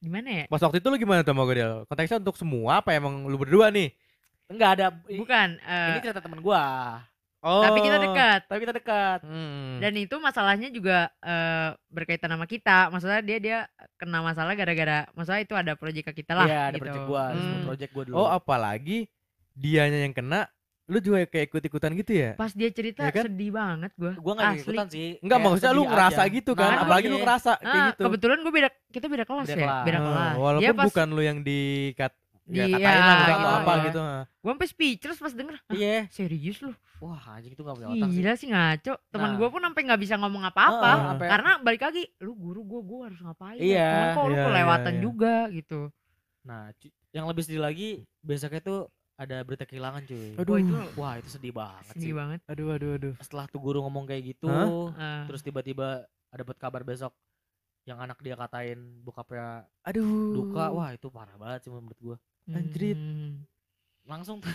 gimana 0.00 0.28
ya? 0.32 0.44
Pas 0.48 0.60
waktu 0.60 0.80
itu 0.80 0.88
lu 0.88 0.96
gimana 0.96 1.20
tuh 1.20 1.30
sama 1.30 1.44
gue? 1.44 1.54
Konteksnya 1.84 2.18
untuk 2.18 2.36
semua 2.36 2.80
apa 2.80 2.90
emang 2.90 3.28
lu 3.28 3.36
berdua 3.36 3.68
nih? 3.68 3.92
Enggak 4.48 4.70
ada 4.74 4.86
Bukan, 4.96 5.48
eh, 5.60 5.88
ini 5.92 5.98
cerita 6.00 6.18
temen 6.18 6.40
gua. 6.40 6.64
Oh. 7.40 7.64
tapi 7.64 7.80
kita 7.80 7.96
dekat. 7.96 8.40
Tapi 8.48 8.58
kita 8.60 8.72
dekat. 8.74 9.20
Hmm. 9.24 9.80
Dan 9.80 9.96
itu 9.96 10.12
masalahnya 10.16 10.68
juga 10.68 11.08
eh, 11.20 11.72
berkaitan 11.88 12.28
sama 12.28 12.44
kita. 12.44 12.88
Maksudnya 12.88 13.20
dia 13.20 13.38
dia 13.38 13.58
kena 13.96 14.20
masalah 14.20 14.52
gara-gara 14.52 15.08
masalah 15.12 15.40
itu 15.40 15.52
ada 15.52 15.72
proyek 15.72 16.12
ke 16.12 16.20
kita 16.20 16.32
lah. 16.32 16.44
Iya, 16.44 16.60
ada 16.68 16.76
gitu. 16.76 16.84
project 16.84 17.04
gua, 17.04 17.22
ada 17.28 17.40
Hmm. 17.40 17.64
project 17.64 17.90
gua 17.92 18.04
dulu. 18.04 18.16
Oh, 18.16 18.28
apalagi 18.28 19.08
dianya 19.52 20.00
yang 20.00 20.12
kena, 20.12 20.48
lu 20.90 20.98
juga 20.98 21.22
kayak 21.22 21.46
ikut-ikutan 21.46 21.90
gitu 21.94 22.12
ya? 22.12 22.30
Pas 22.34 22.50
dia 22.50 22.66
cerita 22.68 23.00
Iya 23.00 23.14
kan? 23.14 23.24
sedih 23.24 23.50
banget 23.50 23.90
gua. 23.94 24.12
gua 24.18 24.32
enggak 24.34 24.50
Asli. 24.50 24.60
ikutan 24.60 24.86
sih. 24.88 25.08
Enggak, 25.22 25.38
maksudnya 25.38 25.70
lu 25.70 25.82
ngerasa 25.86 26.20
aja. 26.20 26.34
gitu 26.34 26.52
kan? 26.52 26.66
Nah, 26.68 26.82
apalagi 26.82 27.06
lu 27.06 27.14
iya. 27.14 27.22
ngerasa 27.22 27.50
kayak 27.56 27.70
Ah, 27.72 27.86
gitu. 27.88 28.02
kebetulan 28.04 28.38
gue 28.40 28.52
beda 28.52 28.68
kita 28.90 29.06
beda 29.06 29.24
kelas 29.24 29.46
Beda 29.46 29.54
ya, 29.54 29.62
kelas. 29.62 29.84
beda 29.86 29.96
Ah, 29.96 30.02
kelas. 30.02 30.34
walaupun 30.36 30.62
dia 30.62 30.72
pas 30.74 30.84
bukan 30.84 31.06
lu 31.08 31.22
yang 31.22 31.38
dikat 31.40 32.12
Di- 32.42 32.58
ya, 32.58 32.66
katain 32.66 32.82
ya, 32.82 32.98
lah 32.98 33.18
gitu, 33.22 33.46
apa 33.54 33.70
iya. 33.72 33.84
gitu. 33.86 34.00
ah. 34.02 34.22
gue 34.26 34.50
sampai 34.50 34.68
speechless 34.68 35.18
pas 35.20 35.32
denger. 35.32 35.56
"Hah, 35.56 35.72
Iya. 35.72 35.96
serius 36.10 36.58
lu? 36.58 36.72
Wah, 36.98 37.22
anjing 37.30 37.54
itu 37.54 37.62
enggak 37.62 37.76
punya 37.76 37.88
otak 37.88 37.96
sih. 38.02 38.16
Gila 38.18 38.32
sih 38.34 38.48
ngaco. 38.48 38.94
Teman 39.08 39.30
Nah. 39.30 39.36
gua 39.38 39.48
pun 39.48 39.62
sampai 39.62 39.82
nggak 39.82 40.00
bisa 40.00 40.14
ngomong 40.16 40.42
apa-apa. 40.44 40.84
Heeh, 40.90 41.06
sampai- 41.06 41.30
Karena 41.30 41.50
balik 41.58 41.82
lagi, 41.82 42.02
lu 42.18 42.32
guru 42.34 42.60
gua, 42.60 42.80
gua 42.82 43.00
harus 43.06 43.20
ngapain? 43.22 43.56
ya? 43.56 43.62
Iya. 43.62 43.88
Cuman 43.88 44.08
kok 44.10 44.24
lu 44.26 44.34
Iya, 44.34 44.44
kelewatan 44.44 44.84
iya, 44.84 44.92
iya. 44.92 45.00
juga 45.00 45.34
gitu. 45.48 45.80
Nah, 46.40 46.62
yang 47.10 47.24
lebih 47.24 47.42
sedih 47.42 47.58
lagi 47.58 47.88
besoknya 48.20 48.60
tuh 48.60 48.80
ada 49.20 49.36
berita 49.44 49.68
kehilangan 49.68 50.08
cuy. 50.08 50.32
Aduh. 50.40 50.56
Wah, 50.56 50.60
itu 50.64 50.74
Wah, 50.96 51.14
itu 51.20 51.28
sedih 51.28 51.52
banget 51.52 51.92
sedih 51.92 52.08
sih. 52.08 52.16
banget. 52.16 52.40
Aduh, 52.48 52.68
aduh, 52.72 52.90
aduh. 52.96 53.14
Setelah 53.20 53.44
tuh 53.52 53.60
guru 53.60 53.84
ngomong 53.84 54.08
kayak 54.08 54.32
gitu, 54.32 54.48
Hah? 54.48 54.68
Ah. 54.96 55.22
terus 55.28 55.44
tiba-tiba 55.44 56.08
dapat 56.32 56.56
kabar 56.56 56.80
besok 56.80 57.12
yang 57.84 58.00
anak 58.00 58.16
dia 58.24 58.38
katain 58.38 59.04
bokapnya 59.04 59.68
Aduh. 59.84 60.32
duka. 60.40 60.72
Wah, 60.72 60.96
itu 60.96 61.12
parah 61.12 61.36
banget 61.36 61.68
sih 61.68 61.70
menurut 61.70 61.98
gua. 62.00 62.16
Anjrit. 62.48 62.96
Hmm. 62.96 63.44
Langsung 64.02 64.38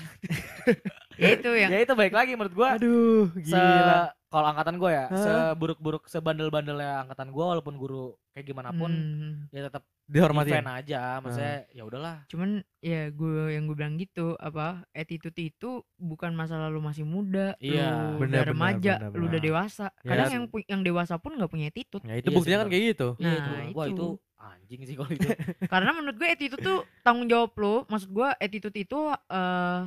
Ya 1.15 1.29
itu 1.31 1.47
yang 1.47 1.69
ya 1.71 1.79
itu 1.79 1.93
baik 1.93 2.11
lagi 2.11 2.35
menurut 2.35 2.51
gua. 2.53 2.69
Aduh, 2.75 3.31
gila. 3.33 4.11
kalau 4.27 4.51
angkatan 4.51 4.75
gue 4.75 4.91
ya 4.91 5.07
Hah? 5.07 5.15
seburuk-buruk 5.55 6.03
sebandel-bandelnya 6.05 7.07
angkatan 7.07 7.31
gue 7.31 7.39
walaupun 7.45 7.79
guru 7.79 8.03
kayak 8.29 8.43
gimana 8.45 8.67
pun 8.69 8.91
Hmm. 8.91 9.33
ya 9.49 9.63
tetap 9.63 9.87
Dihormati. 10.05 10.51
fan 10.51 10.67
aja 10.67 11.17
maksudnya 11.17 11.63
ya 11.71 11.81
udahlah 11.81 12.27
cuman 12.27 12.49
ya 12.77 13.09
gue 13.09 13.49
yang 13.49 13.63
gue 13.63 13.73
bilang 13.73 13.95
gitu 13.95 14.35
apa 14.35 14.83
attitude 14.91 15.39
itu 15.39 15.69
bukan 15.95 16.35
masalah 16.35 16.67
lu 16.67 16.77
masih 16.77 17.01
muda 17.01 17.55
Iya. 17.57 18.11
lu 18.11 18.21
Benar, 18.21 18.43
udah 18.43 18.43
remaja 18.45 18.93
benar, 18.99 19.07
benar, 19.07 19.15
lu 19.15 19.25
udah 19.25 19.41
dewasa 19.41 19.85
Ya, 19.95 20.09
kadang 20.11 20.29
yang 20.29 20.43
yang 20.67 20.81
dewasa 20.83 21.15
pun 21.15 21.31
nggak 21.33 21.49
punya 21.49 21.71
attitude 21.71 22.03
Ya 22.03 22.15
itu 22.15 22.27
Iya 22.27 22.35
buktinya 22.35 22.57
kan 22.59 22.67
kayak 22.67 22.83
gitu. 22.91 23.07
iya 23.15 23.31
Nah, 23.39 23.39
itu 23.63 23.71
wah 23.71 23.87
itu. 23.87 24.07
Itu 24.45 24.53
anjing 24.53 24.81
sih 24.83 24.95
kalau 24.95 25.09
itu 25.09 25.25
karena 25.73 25.91
menurut 25.91 26.15
gue 26.15 26.27
attitude 26.27 26.61
tuh 26.61 26.79
tanggung 27.01 27.25
jawab 27.25 27.49
lu 27.55 27.81
maksud 27.85 28.09
gue 28.09 28.29
attitude 28.35 28.77
itu 28.77 28.99
eh 29.09 29.79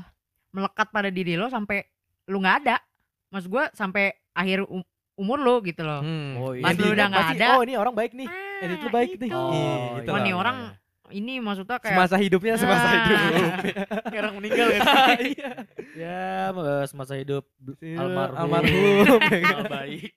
melekat 0.50 0.88
pada 0.88 1.08
diri 1.08 1.34
lo 1.34 1.46
sampai 1.46 1.86
lu 2.26 2.38
nggak 2.38 2.56
ada 2.62 2.76
maksud 3.28 3.48
gue 3.48 3.64
sampai 3.72 4.04
akhir 4.32 4.64
um- 4.64 4.82
umur 5.14 5.38
lo 5.38 5.54
gitu 5.60 5.82
loh 5.82 5.98
Hmm. 5.98 6.30
Oh, 6.36 6.50
iya. 6.52 6.62
Pas 6.62 6.72
lu 6.72 6.78
diingat 6.80 6.94
udah 6.94 7.06
nggak 7.08 7.28
ada. 7.34 7.46
Oh, 7.52 7.60
ini 7.60 7.74
orang 7.74 7.90
baik 7.90 8.14
nih. 8.14 8.26
Ah, 8.26 8.62
Attitude 8.64 8.92
baik 8.92 9.10
nih. 9.16 9.26
itu. 9.26 9.34
Iya, 9.34 9.34
Oh, 9.34 9.86
gitu 9.98 10.10
lah. 10.10 10.22
nih 10.22 10.32
orang 10.32 10.58
ini 11.10 11.32
maksudnya 11.38 11.76
kayak 11.76 11.90
semasa 11.90 12.16
hidupnya 12.16 12.54
semasa 12.54 12.84
Ah. 12.84 12.92
hidup. 12.94 13.52
Kayak 14.12 14.22
orang 14.22 14.34
meninggal 14.36 14.68
ya 14.68 14.80
Iya. 15.32 15.50
ya 15.96 16.20
semasa 16.84 17.14
hidup 17.14 17.44
Iya, 17.78 17.98
almarhum 17.98 18.36
almarhum. 18.38 19.20
Baik 19.66 20.12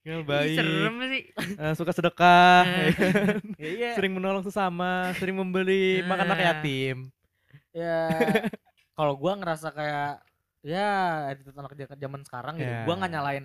Ya, 0.00 0.16
baik. 0.22 0.56
serem 0.56 0.94
sih 1.04 1.22
eh, 1.54 1.72
suka 1.74 1.92
sedekah, 1.92 2.64
Eh. 2.64 2.88
ya? 2.88 3.10
Ya, 3.54 3.68
iya. 3.68 3.90
sering 3.92 4.12
menolong 4.12 4.40
sesama, 4.40 5.12
sering 5.14 5.36
membeli 5.36 6.00
makan 6.02 6.24
anak 6.26 6.40
yatim. 6.40 7.12
ya 7.70 8.08
kalau 8.96 9.14
gua 9.14 9.36
ngerasa 9.36 9.70
kayak 9.70 10.24
ya 10.60 10.88
attitude 11.28 11.54
anak 11.54 11.70
zaman 11.94 12.20
sekarang 12.22 12.56
gitu. 12.56 12.64
Ya. 12.66 12.82
Gua 12.82 12.96
nggak 12.96 13.12
nyalain 13.12 13.44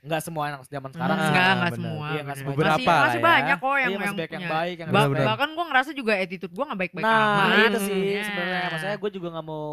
nggak 0.00 0.22
semua 0.22 0.48
anak 0.48 0.64
zaman 0.66 0.90
sekarang 0.90 1.12
Hmm, 1.12 1.22
sih. 1.22 1.30
enggak 1.30 1.46
enggak 1.52 1.72
semua 1.72 1.92
Iya, 1.92 2.00
nggak 2.00 2.24
bener. 2.24 2.36
semua. 2.36 2.52
Beberapa 2.52 2.74
masih, 2.74 2.88
masih 3.04 3.20
ya. 3.20 3.24
banyak 3.24 3.56
kok 3.56 3.68
yang 3.70 3.76
Iya, 3.76 3.84
yang 4.00 4.16
baik 4.16 4.30
yang 4.30 4.46
baik 4.48 4.76
yang 4.76 4.88
Ba- 4.88 4.94
Benar-benar. 4.98 5.26
bahkan 5.28 5.48
gue 5.50 5.64
ngerasa 5.66 5.90
juga 5.92 6.12
attitude 6.14 6.50
gue 6.50 6.64
gak 6.66 6.80
baik-baik 6.80 7.04
Nah, 7.04 7.20
amat 7.36 7.48
itu 7.68 7.78
sih 7.80 8.00
Ya. 8.10 8.22
sebenarnya. 8.24 8.60
Maksudnya 8.70 8.96
gue 8.96 9.10
juga 9.12 9.28
nggak 9.30 9.46
mau 9.46 9.64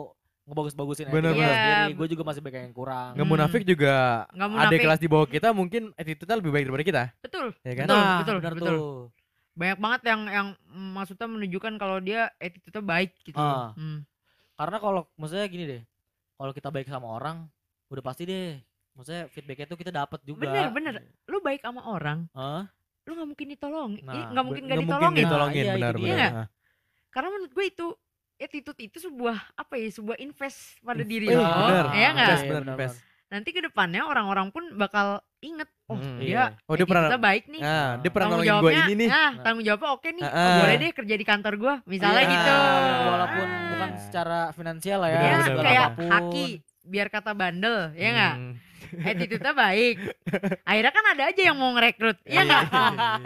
ngebagus-bagusin 0.48 1.06
Bener, 1.08 1.30
attitude 1.30 1.38
bener. 1.38 1.52
sendiri. 1.54 1.84
Iya. 1.84 1.96
Gue 1.96 2.08
juga 2.08 2.24
masih 2.24 2.42
banyak 2.42 2.62
yang 2.64 2.74
kurang. 2.74 3.10
Nggak 3.14 3.22
Hmm. 3.22 3.34
munafik 3.36 3.64
juga 3.64 3.96
Nggak 4.32 4.48
ada 4.64 4.78
kelas 4.80 5.00
di 5.00 5.08
bawah 5.08 5.28
kita 5.28 5.48
mungkin 5.52 5.82
attitude-nya 5.94 6.38
lebih 6.40 6.52
baik 6.52 6.64
daripada 6.66 6.86
kita, 6.86 7.04
betul 7.20 7.46
ya 7.62 7.74
kan? 7.76 7.86
Betul, 7.86 8.00
nah, 8.00 8.18
betul, 8.18 8.36
bener 8.38 8.54
betul. 8.56 8.68
tuh. 8.72 8.98
banyak 9.54 9.80
banget 9.82 10.02
yang 10.06 10.22
yang 10.28 10.48
maksudnya 10.94 11.26
menunjukkan 11.26 11.74
kalau 11.76 11.98
dia 11.98 12.30
attitude-nya 12.38 12.80
baik 12.80 13.12
gitu 13.24 13.36
Ah. 13.36 13.74
Hmm. 13.74 14.06
Karena 14.54 14.78
kalau 14.78 15.02
maksudnya 15.14 15.46
gini 15.46 15.66
deh. 15.68 15.82
Kalau 16.34 16.52
kita 16.52 16.70
baik 16.70 16.86
sama 16.86 17.10
orang, 17.10 17.50
udah 17.90 18.02
pasti 18.02 18.24
deh. 18.24 18.54
Maksudnya 18.94 19.26
feedbacknya 19.28 19.66
tuh 19.66 19.76
kita 19.76 19.90
dapat 19.92 20.22
juga. 20.24 20.46
Bener, 20.46 20.70
bener. 20.70 20.94
lu 21.26 21.38
baik 21.40 21.60
sama 21.60 21.82
orang 21.84 22.30
Hah? 22.32 22.66
lu 23.04 23.14
nggak 23.14 23.30
mungkin 23.30 23.48
ditolong 23.48 23.92
Nah, 24.00 24.14
nggak 24.28 24.46
mungkin 24.46 24.64
nggak 24.64 24.78
Nggak 24.78 24.86
ditolongin 24.86 25.08
mungkin 25.08 25.26
ditolongin, 25.26 25.58
Nah, 25.58 25.66
iya, 25.66 25.76
benar 25.76 25.94
itu 25.94 25.98
dia. 25.98 26.08
benar. 26.08 26.18
Iya 26.18 26.30
Ah. 26.38 26.48
karena 27.10 27.28
menurut 27.30 27.52
gue 27.52 27.66
itu 27.68 27.86
attitude 28.38 28.80
itu 28.80 28.98
sebuah 29.00 29.38
apa 29.54 29.74
ya 29.76 29.90
sebuah 29.92 30.18
invest 30.18 30.78
pada 30.80 31.02
diri 31.02 31.26
eh, 31.26 31.34
lo 31.34 31.42
bener. 31.42 31.86
ya 31.92 32.08
nggak 32.12 32.28
Invest, 32.28 32.38
Iya, 32.40 32.48
bener, 32.48 32.64
bener, 32.64 32.76
invest. 32.76 32.98
nanti 33.28 33.50
ke 33.50 33.60
depannya 33.60 34.02
orang-orang 34.04 34.48
pun 34.48 34.64
bakal 34.74 35.08
inget 35.40 35.68
oh 35.86 35.96
Mm. 35.96 36.18
dia 36.18 36.24
Iya. 36.24 36.46
Oh, 36.64 36.74
dia 36.74 36.84
pernah 36.84 37.02
attitude-nya 37.04 37.20
baik 37.20 37.44
nih 37.48 37.62
Nah, 37.62 37.90
dia 37.98 38.10
pernah 38.10 38.26
tanggung 38.28 38.40
gue 38.40 38.50
jawabnya 38.50 38.84
ini 38.84 38.96
nih. 38.96 39.08
nah 39.08 39.32
tanggung 39.40 39.64
jawabnya 39.64 39.90
oke 39.92 40.10
nih 40.12 40.24
Ah, 40.24 40.36
oh, 40.38 40.56
boleh 40.60 40.76
deh 40.78 40.92
kerja 40.94 41.16
di 41.16 41.26
kantor 41.26 41.54
gue 41.56 41.74
misalnya 41.86 42.22
Iya, 42.22 42.30
gitu 42.30 42.56
Walaupun 43.04 43.48
Ah. 43.48 43.68
bukan 43.70 43.90
secara 44.00 44.40
finansial 44.52 45.00
lah 45.00 45.10
ya. 45.10 45.20
Bener, 45.20 45.42
segala 45.44 45.64
kayak 45.64 45.84
apa 45.84 45.96
pun. 45.98 46.10
haki 46.10 46.46
biar 46.84 47.08
kata 47.10 47.32
bandel 47.34 47.78
ya 47.94 48.10
nggak 48.12 48.36
Hmm. 48.38 48.54
attitude-nya 49.02 49.52
baik 49.54 49.96
akhirnya 50.70 50.94
kan 50.94 51.06
ada 51.10 51.24
aja 51.26 51.42
yang 51.44 51.58
mau 51.58 51.72
ngerekrut 51.72 52.18
ya 52.24 52.42
nggak 52.42 52.64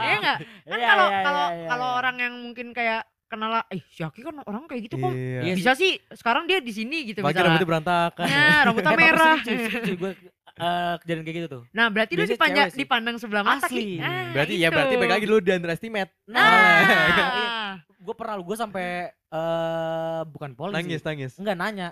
ya 0.01 0.15
nggak 0.17 0.37
kan 0.63 0.73
Iya, 0.73 0.87
kalau 0.87 1.07
iya, 1.07 1.19
kalau 1.21 1.45
kalau 1.67 1.87
orang 1.95 2.15
yang 2.17 2.33
mungkin 2.39 2.67
kayak 2.71 3.05
kenal 3.31 3.63
eh 3.65 3.79
si 3.87 4.01
Aki 4.01 4.19
kan 4.19 4.35
orang 4.41 4.67
kayak 4.67 4.81
gitu 4.85 4.95
kok 4.97 5.09
Iya. 5.09 5.39
Iya 5.41 5.53
bisa 5.55 5.71
sih 5.73 5.95
sekarang 6.11 6.43
dia 6.43 6.59
di 6.59 6.69
sini 6.69 7.07
gitu 7.07 7.23
misalnya 7.23 7.47
rambutnya 7.47 7.69
berantakan. 7.69 8.25
nah 8.27 8.59
rambutnya 8.61 8.91
merah 8.93 9.37
gue 9.39 10.11
eh, 10.53 10.93
kejadian 10.99 11.23
kayak 11.23 11.37
gitu 11.37 11.47
tuh. 11.49 11.63
nah 11.71 11.87
berarti 11.87 12.13
lu 12.13 12.23
dipandang 12.25 12.67
dipandang 12.69 13.15
sebelah 13.15 13.41
mata 13.41 13.65
Asli. 13.65 13.97
Nah, 13.97 14.29
Berarti 14.31 14.53
ya 14.53 14.67
itu. 14.67 14.75
berarti 14.75 14.93
balik 14.95 15.13
lagi 15.13 15.25
lu 15.25 15.37
di 15.37 15.49
underestimate. 15.49 16.11
nah 16.27 17.79
Gue 17.97 18.13
pernah 18.13 18.33
lu, 18.33 18.43
gue 18.43 18.55
sampai 18.55 18.87
eh 19.07 20.21
bukan 20.25 20.51
polisi. 20.51 20.75
Nangis, 20.75 21.01
nangis. 21.01 21.31
Enggak 21.37 21.55
nanya. 21.55 21.89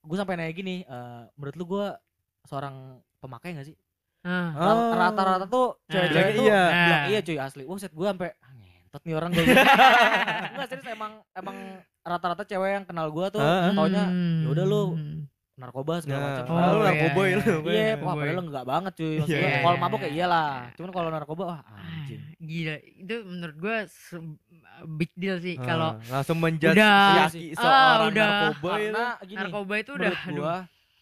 Gue 0.00 0.14
sampai 0.14 0.34
nanya 0.34 0.50
gini, 0.50 0.82
eh, 0.82 1.22
menurut 1.32 1.54
lu 1.54 1.64
gue 1.68 1.86
seorang 2.44 2.74
pemakai 3.18 3.54
gak 3.54 3.64
sih? 3.64 3.76
Ah. 4.20 4.50
Ra- 4.52 4.74
Oh. 4.74 4.92
Rata-rata 4.92 5.46
tuh 5.46 5.66
cewek-cewek 5.86 6.26
Iya, 6.26 6.34
tuh 6.34 6.44
iya. 6.44 6.62
bilang 6.66 6.74
Nah. 6.90 7.06
iya 7.06 7.20
cuy 7.22 7.38
asli. 7.38 7.62
Wah 7.62 7.76
set 7.76 7.92
gue 7.92 8.02
sampai 8.04 8.28
ah, 8.34 8.47
ngentot 8.88 9.02
nih 9.04 9.14
orang 9.14 9.30
gue. 9.30 9.44
Enggak 10.56 10.68
serius 10.70 10.88
emang 10.88 11.12
emang 11.32 11.56
rata-rata 12.00 12.42
cewek 12.42 12.70
yang 12.72 12.84
kenal 12.84 13.06
gue 13.08 13.26
tuh 13.30 13.38
Ah. 13.38 13.68
taunya 13.70 14.00
Hmm. 14.02 14.42
ya 14.42 14.48
udah 14.48 14.64
lu 14.64 14.82
narkoba 15.54 15.98
segala 15.98 16.18
Nah, 16.18 16.28
macam. 16.30 16.44
Oh, 16.46 16.56
lu 16.56 16.78
iya, 16.78 16.86
narkoboy 16.88 17.26
iya. 17.26 17.36
lu. 17.36 17.54
Iya, 17.66 17.90
wah 17.98 18.14
padahal 18.14 18.40
enggak 18.40 18.64
banget 18.64 18.92
cuy. 18.94 19.14
Maksudnya 19.18 19.42
Iya, 19.42 19.58
kalau 19.58 19.74
iya, 19.74 19.82
mabok 19.82 19.98
ya 19.98 20.04
iya. 20.04 20.14
iyalah. 20.16 20.52
Cuman 20.72 20.90
kalau 20.90 21.08
narkoba 21.10 21.42
wah 21.44 21.60
Ah, 21.60 21.82
anjing. 21.84 22.20
gila 22.40 22.74
itu 22.80 23.14
menurut 23.22 23.56
gue 23.58 23.76
big 24.94 25.10
deal 25.12 25.36
sih 25.36 25.54
Ah, 25.54 25.64
kalau 25.66 25.90
langsung 26.06 26.38
menjudge 26.38 26.72
Udah. 26.72 26.96
si 26.96 27.12
Iya 27.12 27.20
Aki 27.20 27.34
sih. 27.34 27.46
seorang 27.52 27.76
Ah, 27.76 28.08
udah. 28.08 28.24
narkoboy 28.24 28.70
itu. 28.72 28.88
Karena 28.88 29.06
gini, 29.20 29.36
narkoba 29.36 29.74
itu 29.76 29.90
udah 29.92 30.12
gua 30.30 30.56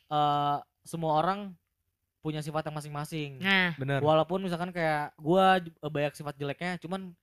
eh, 0.08 0.56
semua 0.82 1.12
orang 1.14 1.40
punya 2.20 2.40
sifat 2.40 2.62
yang 2.64 2.74
masing-masing. 2.74 3.30
nah 3.38 3.70
Benar. 3.76 4.00
Walaupun 4.00 4.40
misalkan 4.40 4.72
kayak 4.72 5.14
gua 5.16 5.60
banyak 5.80 6.10
sifat 6.12 6.34
jeleknya, 6.34 6.74
cuman 6.76 7.14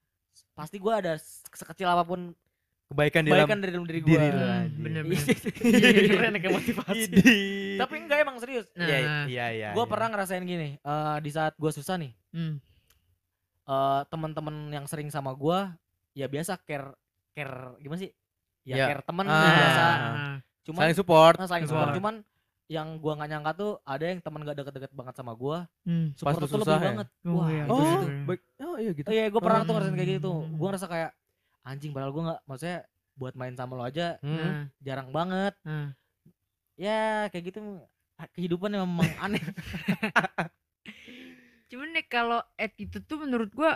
pasti 0.52 0.76
gua 0.76 0.98
ada 0.98 1.14
sekecil 1.50 1.86
apa 1.86 2.02
pun 2.02 2.32
Kebaikan 2.84 3.24
di 3.24 3.32
dalam 3.32 3.48
kebaikan 3.48 3.58
dari 3.58 3.72
dalam 3.72 3.86
diri 3.88 4.00
diri 4.00 4.12
gua. 4.12 4.28
lu, 4.28 4.38
Hmm, 4.38 4.54
anjing. 4.60 4.82
bener-bener. 4.84 5.24
Keren 6.12 6.30
ya 6.30 6.38
kayak 6.38 6.54
motivasi. 6.54 7.02
Tapi 7.74 7.94
enggak 7.96 8.18
emang 8.20 8.36
serius. 8.38 8.66
Nah, 8.70 8.84
Iya, 8.84 8.98
iya, 9.24 9.46
iya. 9.50 9.68
Gua 9.72 9.82
iya. 9.82 9.90
pernah 9.90 10.08
ngerasain 10.10 10.44
gini, 10.44 10.76
eh, 10.76 11.16
di 11.18 11.30
saat 11.30 11.56
gua 11.56 11.70
susah 11.70 11.96
nih, 11.96 12.12
hmm. 12.30 12.54
eh 13.64 14.02
teman-teman 14.06 14.54
yang 14.70 14.84
sering 14.84 15.08
sama 15.08 15.32
gua 15.32 15.72
ya 16.12 16.26
biasa 16.26 16.60
care 16.60 16.92
care 17.32 17.74
gimana 17.78 17.98
sih? 17.98 18.12
Ya, 18.62 18.76
Ya. 18.76 18.86
care 18.86 19.02
temen 19.02 19.26
Ah. 19.26 19.40
biasa. 19.50 19.84
Ah. 19.84 20.36
Cuman 20.62 20.80
saling 20.82 20.96
support. 20.96 21.34
Nah, 21.36 21.46
saling 21.46 21.64
Support. 21.64 21.80
support. 21.82 21.96
Cuman 21.96 22.14
yang 22.66 22.96
gua 22.96 23.12
nggak 23.14 23.28
nyangka 23.28 23.52
tuh 23.54 23.72
ada 23.82 24.04
yang 24.04 24.18
teman 24.18 24.40
gak 24.40 24.56
deket-deket 24.56 24.90
banget 24.90 25.14
sama 25.14 25.32
gua, 25.32 25.68
Hmm. 25.84 26.12
support 26.14 26.38
tuh 26.38 26.48
susah 26.48 26.60
lebih 26.64 26.74
ya? 26.74 26.88
banget. 26.88 27.08
Oh, 27.22 27.32
Wah, 27.34 27.46
iya, 27.46 27.62
itu 27.62 27.70
Oh, 27.70 27.78
sih 27.78 27.84
gitu. 27.86 28.00
tuh. 28.00 28.10
baik. 28.24 28.40
Oh, 28.58 28.76
iya 28.76 28.90
gitu. 28.92 29.06
Oh 29.06 29.12
iya, 29.12 29.24
gue 29.26 29.40
pernah 29.40 29.60
tuh 29.60 29.72
ngerasain 29.72 29.94
kayak 29.94 30.10
gitu. 30.14 30.32
Hmm. 30.34 30.52
Gue 30.54 30.66
ngerasa 30.66 30.86
kayak 30.86 31.10
anjing 31.62 31.90
padahal 31.90 32.12
gue 32.12 32.22
nggak, 32.24 32.40
maksudnya 32.44 32.78
buat 33.14 33.34
main 33.34 33.54
sama 33.54 33.72
lo 33.74 33.82
aja 33.82 34.16
Hmm. 34.18 34.34
Nah, 34.34 34.52
jarang 34.78 35.08
banget. 35.10 35.54
nah. 35.62 35.92
Ya 36.74 37.00
kayak 37.28 37.44
gitu 37.48 37.60
kehidupan 38.32 38.70
memang 38.70 38.88
aneh. 39.24 39.42
cuman 41.66 41.90
deh 41.90 42.06
kalau 42.06 42.38
attitude 42.54 43.02
tuh 43.02 43.18
menurut 43.18 43.50
gua 43.50 43.74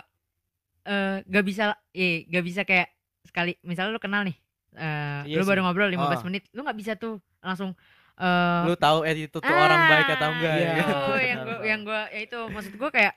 eh 0.81 1.19
gak 1.25 1.43
bisa 1.43 1.63
eh 1.91 2.23
gak 2.25 2.45
bisa 2.45 2.61
kayak 2.63 2.87
sekali 3.21 3.59
misalnya 3.61 3.91
lu 3.91 3.99
kenal 3.99 4.23
nih 4.23 4.37
eh 4.71 5.21
Iya 5.27 5.35
lu 5.35 5.43
baru 5.43 5.61
ngobrol 5.61 5.89
15 5.89 5.99
Ah. 5.99 6.23
menit 6.23 6.47
lu 6.49 6.61
nggak 6.61 6.77
bisa 6.77 6.93
tuh 6.95 7.19
langsung 7.39 7.75
eh 8.19 8.61
Lu 8.67 8.75
tahu 8.75 8.99
attitude 9.01 9.39
tuh 9.39 9.47
orang 9.49 9.81
baik 9.87 10.07
atau 10.11 10.29
enggak 10.29 10.53
Iya. 10.53 10.69
ya 10.69 10.73
itu 10.75 11.13
yang 11.31 11.39
benar. 11.41 11.61
yang 11.63 11.79
gua 11.81 12.01
ya 12.07 12.19
itu 12.21 12.39
maksud 12.45 12.73
gua 12.75 12.89
kayak 12.89 13.13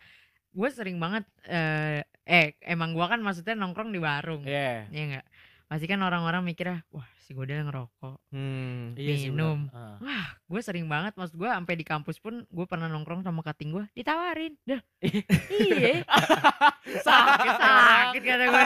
gue 0.53 0.69
sering 0.69 0.97
banget 0.97 1.25
eh 1.45 2.01
eh 2.23 2.47
emang 2.63 2.93
gua 2.93 3.09
kan 3.09 3.19
maksudnya 3.19 3.53
nongkrong 3.55 3.91
di 3.91 3.99
warung 3.99 4.45
Iya. 4.45 4.87
ya 4.89 5.03
enggak 5.03 5.27
pasti 5.73 5.89
kan 5.89 5.97
orang-orang 5.99 6.45
mikirnya 6.45 6.85
wah 6.93 7.09
si 7.17 7.33
Godel 7.33 7.65
ngerokok 7.65 8.21
Hmm. 8.29 8.93
Iya. 8.93 9.29
Minum. 9.29 9.73
Ah. 9.73 9.97
wah 9.99 10.27
gue 10.43 10.61
sering 10.61 10.85
banget 10.85 11.17
maksud 11.17 11.33
gue 11.35 11.45
sampai 11.45 11.75
di 11.75 11.83
kampus 11.83 12.17
pun 12.17 12.45
gue 12.45 12.67
pernah 12.67 12.85
nongkrong 12.87 13.21
sama 13.21 13.41
kating 13.41 13.73
gue 13.73 13.85
ditawarin 13.95 14.53
dah 14.63 14.81
iya 15.55 16.05
sakit 17.09 17.55
sakit 17.55 18.23
kata 18.23 18.45
gue 18.53 18.63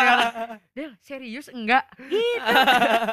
Del 0.72 0.90
serius 0.98 1.46
enggak 1.48 1.86
gitu 2.02 2.42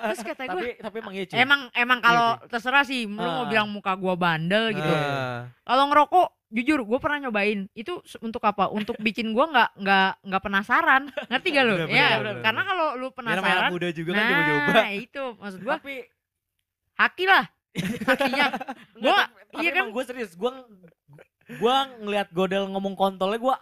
terus 0.04 0.22
kata 0.24 0.44
gue 0.48 0.74
Tapi 0.74 0.82
tapi 0.82 0.98
emang 1.00 1.14
iya 1.14 1.26
emang 1.36 1.62
emang 1.74 2.00
kalau 2.00 2.30
terserah 2.48 2.82
sih 2.82 3.06
lu 3.06 3.22
mau 3.22 3.46
bilang 3.46 3.70
muka 3.70 3.94
gue 3.94 4.14
bandel 4.16 4.74
gitu 4.74 4.90
Ah. 4.90 5.46
kalau 5.62 5.86
ngerokok 5.88 6.28
jujur 6.54 6.80
gue 6.86 7.00
pernah 7.02 7.28
nyobain. 7.28 7.66
Itu 7.74 8.06
untuk 8.22 8.46
apa? 8.46 8.70
Untuk 8.70 8.96
bikin 9.02 9.34
gue 9.34 9.46
nggak 9.46 9.70
nggak 9.82 10.10
nggak 10.22 10.42
penasaran. 10.46 11.10
Ngerti 11.34 11.48
gak 11.50 11.66
Bener, 11.66 11.90
ya 11.90 12.08
bener, 12.16 12.20
bener, 12.22 12.36
karena 12.46 12.62
kalau 12.62 12.88
lu 12.96 13.08
Ya 13.10 13.16
penasaran 13.18 13.72
muda 13.74 13.90
juga 13.90 14.12
kan 14.14 14.22
nah 14.22 14.30
coba-coba. 14.30 14.84
itu 14.94 15.24
maksud 15.42 15.60
gue 15.66 15.74
tapi 15.74 15.96
haki 16.94 17.26
lah. 17.26 17.46
Hakinya. 18.14 18.48
Tapi 18.54 19.62
iya 19.66 19.72
kan? 19.74 19.86
gue 19.90 20.04
serius. 20.06 20.38
Gue 20.38 20.54
gue 21.50 21.76
ngelihat 22.06 22.30
Godel 22.32 22.70
ngomong 22.70 22.94
kontolnya 22.94 23.42
gue 23.42 23.56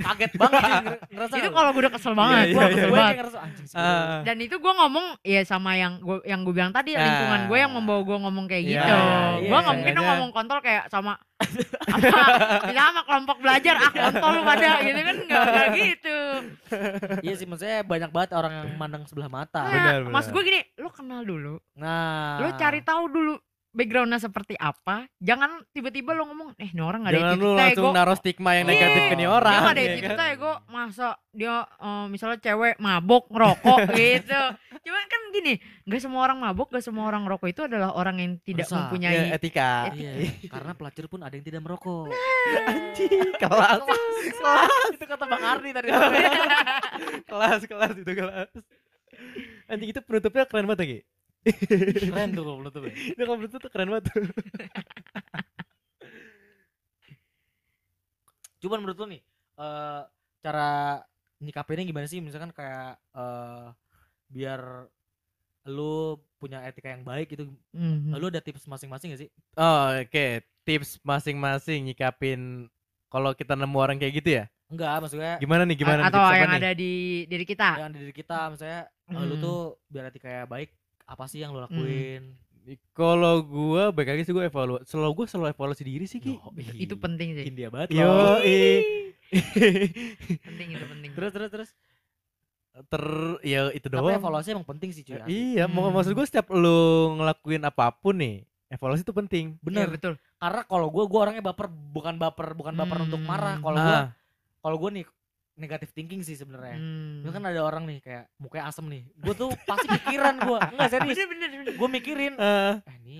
kaget 0.00 0.32
banget 0.34 0.62
ngerasa. 1.08 1.34
itu 1.36 1.48
kalau 1.50 1.70
gue 1.70 1.80
udah 1.80 1.92
kesel 1.92 2.14
banget 2.14 2.36
Iya, 2.40 2.48
gue 2.48 2.58
iya, 2.58 2.68
kesel 2.70 2.80
gue 2.82 2.90
banget 2.90 3.06
kayak 3.06 3.18
ngerasa 3.20 3.38
anjing 3.40 3.66
sih. 3.66 3.76
Ah. 3.76 4.18
dan 4.22 4.36
itu 4.38 4.56
gue 4.56 4.72
ngomong 4.74 5.06
ya 5.22 5.40
sama 5.42 5.70
yang 5.74 5.92
gue 5.98 6.18
yang 6.24 6.40
gue 6.40 6.52
bilang 6.52 6.70
tadi 6.70 6.90
lingkungan 6.94 7.40
gue 7.46 7.58
yang 7.58 7.70
membawa 7.70 8.00
gue 8.00 8.18
ngomong 8.18 8.44
kayak 8.46 8.62
Iya, 8.62 8.72
gitu 8.72 8.94
iya, 8.94 9.18
gue 9.46 9.58
nggak 9.58 9.76
mungkin 9.76 9.94
dong 9.94 10.06
ngomong 10.06 10.30
kontol 10.30 10.58
kayak 10.58 10.84
sama 10.86 11.12
apa 11.82 12.08
kita 12.66 12.80
sama 12.82 13.00
kelompok 13.02 13.36
belajar 13.38 13.74
ah 13.78 13.90
kontol 13.90 14.30
lu 14.30 14.42
pada 14.42 14.68
gitu 14.82 15.00
kan 15.00 15.16
nggak 15.22 15.66
gitu 15.74 16.18
Iya 17.20 17.34
sih 17.34 17.46
maksudnya 17.46 17.80
banyak 17.82 18.10
banget 18.10 18.30
orang 18.32 18.52
yang 18.54 18.68
mandang 18.76 19.02
sebelah 19.04 19.28
mata. 19.28 19.60
nah, 19.60 19.72
Benar, 19.98 20.00
mas 20.06 20.26
gue 20.26 20.42
gini 20.42 20.60
lu 20.76 20.88
kenal 20.88 21.20
dulu 21.22 21.58
Nah, 21.74 22.38
lu 22.38 22.52
cari 22.54 22.80
tahu 22.80 23.08
dulu 23.08 23.34
backgroundnya 23.70 24.18
seperti 24.18 24.54
apa 24.54 25.06
jangan 25.16 25.62
tiba-tiba 25.70 26.10
lu 26.10 26.26
ngomong 26.26 26.58
eh 26.58 26.68
ini 26.68 26.82
orang 26.82 27.06
nggak 27.06 27.12
ada 27.14 27.20
Jangan 27.22 27.30
lu 27.30 27.46
attitude 27.46 27.60
langsung 27.62 27.92
naruh 27.94 28.16
stigma 28.18 28.50
yang 28.54 28.66
negatif 28.66 29.02
ke 29.06 29.14
Iya, 29.14 29.28
orang. 29.30 29.52
dia 29.52 29.60
nggak 29.60 29.70
ada 29.70 29.80
ya 29.80 29.88
attitude 29.88 30.18
kan? 30.18 30.34
ego 30.34 30.52
masa 30.66 31.08
dia 31.30 31.54
eh, 31.62 32.06
misalnya 32.06 32.38
cewek 32.38 32.74
mabok 32.76 33.24
ngerokok 33.30 33.78
gitu 33.98 34.42
cuman 34.80 35.04
kan 35.06 35.22
gini 35.30 35.52
nggak 35.86 36.00
semua 36.00 36.20
orang 36.24 36.38
mabok 36.40 36.66
nggak 36.68 36.82
semua 36.82 37.04
orang 37.06 37.22
ngerokok 37.22 37.46
itu 37.46 37.62
adalah 37.62 37.90
orang 37.94 38.16
yang 38.18 38.32
tidak 38.42 38.66
Rusak. 38.66 38.74
Ya, 38.74 38.80
mempunyai 38.82 39.18
etika. 39.30 39.70
Iya, 39.94 40.12
karena 40.50 40.72
pelacur 40.74 41.04
pun 41.06 41.20
ada 41.22 41.34
yang 41.34 41.44
tidak 41.44 41.60
merokok. 41.62 42.10
Anjing, 42.66 43.30
kelas, 43.36 43.80
kelas, 44.34 44.86
itu 44.90 45.04
kata 45.04 45.24
Bang 45.24 45.44
Ardi 45.44 45.70
tadi. 45.70 45.88
kelas, 47.30 47.60
kelas 47.64 47.94
itu 47.94 48.12
kelas. 48.12 48.50
Anjing 49.70 49.90
itu 49.92 50.00
penutupnya 50.02 50.44
keren 50.48 50.66
banget 50.66 50.80
lagi. 50.82 50.98
Keren 51.44 52.36
tuh 52.36 52.44
kalau 52.44 52.68
tuh. 52.68 52.82
Itu 53.16 53.22
kalau 53.24 53.38
tuh 53.48 53.70
keren 53.72 53.88
banget. 53.88 54.04
tuh. 54.12 54.20
Cuman 58.60 58.84
menurut 58.84 58.98
lu 59.00 59.06
nih 59.16 59.22
eh 59.60 60.02
cara 60.40 61.00
nyikapinnya 61.40 61.84
gimana 61.88 62.06
sih 62.08 62.20
misalkan 62.20 62.52
kayak 62.52 63.00
eh 63.16 63.66
biar 64.28 64.88
lu 65.68 66.16
punya 66.40 66.64
etika 66.64 66.92
yang 66.92 67.04
baik 67.04 67.32
gitu. 67.36 67.48
Mhm. 67.72 68.16
Lu 68.16 68.28
ada 68.28 68.40
tips 68.40 68.64
masing-masing 68.64 69.12
gak 69.12 69.20
sih? 69.28 69.30
Oh, 69.56 69.92
oke. 69.96 70.44
Tips 70.64 71.00
masing-masing 71.04 71.84
nyikapin 71.88 72.68
kalau 73.12 73.32
kita 73.36 73.56
nemu 73.56 73.76
orang 73.76 73.96
kayak 74.00 74.14
gitu 74.24 74.30
ya? 74.40 74.44
Enggak, 74.70 75.02
maksudnya 75.02 75.34
Gimana 75.42 75.66
nih? 75.66 75.76
Gimana? 75.76 76.00
nih? 76.06 76.08
atau 76.14 76.22
yang 76.30 76.50
nih? 76.54 76.60
ada 76.62 76.70
di 76.78 76.92
diri 77.26 77.44
kita 77.44 77.68
yang 77.82 77.90
di 77.90 77.98
diri 78.06 78.14
kita 78.14 78.38
misalnya 78.54 78.80
eh, 78.86 79.24
lu 79.26 79.34
Hmm. 79.34 79.42
tuh 79.42 79.58
biar 79.90 80.04
etika 80.08 80.28
yang 80.30 80.46
baik 80.46 80.70
apa 81.10 81.26
sih 81.26 81.42
yang 81.42 81.50
lu 81.50 81.58
lakuin? 81.58 82.38
Kalau 82.92 83.42
gua 83.42 83.90
baik 83.90 84.08
lagi 84.08 84.22
sih 84.22 84.30
gua 84.30 84.46
evaluasi. 84.46 84.86
Selalu 84.86 85.10
gua 85.12 85.26
selalu 85.26 85.48
evaluasi 85.50 85.82
diri 85.82 86.06
sih 86.06 86.16
Ki. 86.16 86.38
Yoi. 86.38 86.78
itu 86.78 86.94
penting 86.94 87.34
sih 87.34 87.44
India 87.44 87.66
banget 87.66 87.90
Yo, 87.90 88.06
penting 90.40 90.68
itu 90.70 90.86
penting 90.86 91.10
terus 91.12 91.30
terus 91.30 91.50
terus. 91.50 91.70
ter 92.86 93.02
ya 93.42 93.66
itu 93.70 93.82
Tapi 93.84 93.98
doang. 93.98 94.14
evaluasi 94.16 94.54
emang 94.54 94.62
penting 94.64 94.90
sih 94.90 95.02
cuy. 95.02 95.18
asli. 95.18 95.58
Iya, 95.58 95.66
mau 95.66 95.84
Hmm. 95.84 95.92
maksud 95.92 96.14
gua 96.14 96.22
setiap 96.22 96.46
lu 96.48 96.78
ngelakuin 97.14 97.60
apa 97.60 97.90
pun 97.92 98.14
nih, 98.14 98.42
evaluasi 98.68 99.02
itu 99.02 99.10
penting. 99.12 99.44
Iya, 99.52 99.60
Bener. 99.60 99.86
betul 99.90 100.14
Karena 100.38 100.62
kalau 100.64 100.86
gue 100.88 101.04
gue 101.04 101.18
orangnya 101.18 101.42
baper 101.42 101.66
bukan 101.68 102.14
baper 102.16 102.54
bukan 102.54 102.72
baper 102.72 102.98
untuk 103.02 103.20
marah. 103.20 103.58
Hmm. 103.58 103.64
Kalau 103.64 103.78
gue 103.78 103.96
Ah, 103.98 104.06
kalau 104.60 104.76
gue 104.78 104.90
nih 104.92 105.04
negatif 105.60 105.92
thinking 105.92 106.24
sih 106.24 106.34
sebenarnya. 106.34 106.80
Hmm. 106.80 107.20
Itu 107.20 107.30
kan 107.30 107.44
ada 107.44 107.60
orang 107.60 107.84
nih 107.84 108.00
kayak 108.00 108.24
mukanya 108.40 108.72
asem 108.72 108.88
nih. 108.88 109.02
Gue 109.20 109.34
tuh 109.36 109.52
pasti 109.68 109.86
pikiran 109.86 110.34
gue. 110.40 110.58
Enggak 110.74 110.88
serius. 110.90 111.16
Gue 111.76 111.88
mikirin. 111.92 112.34
ah, 112.40 112.80
Eh 112.88 112.96
ini 113.04 113.18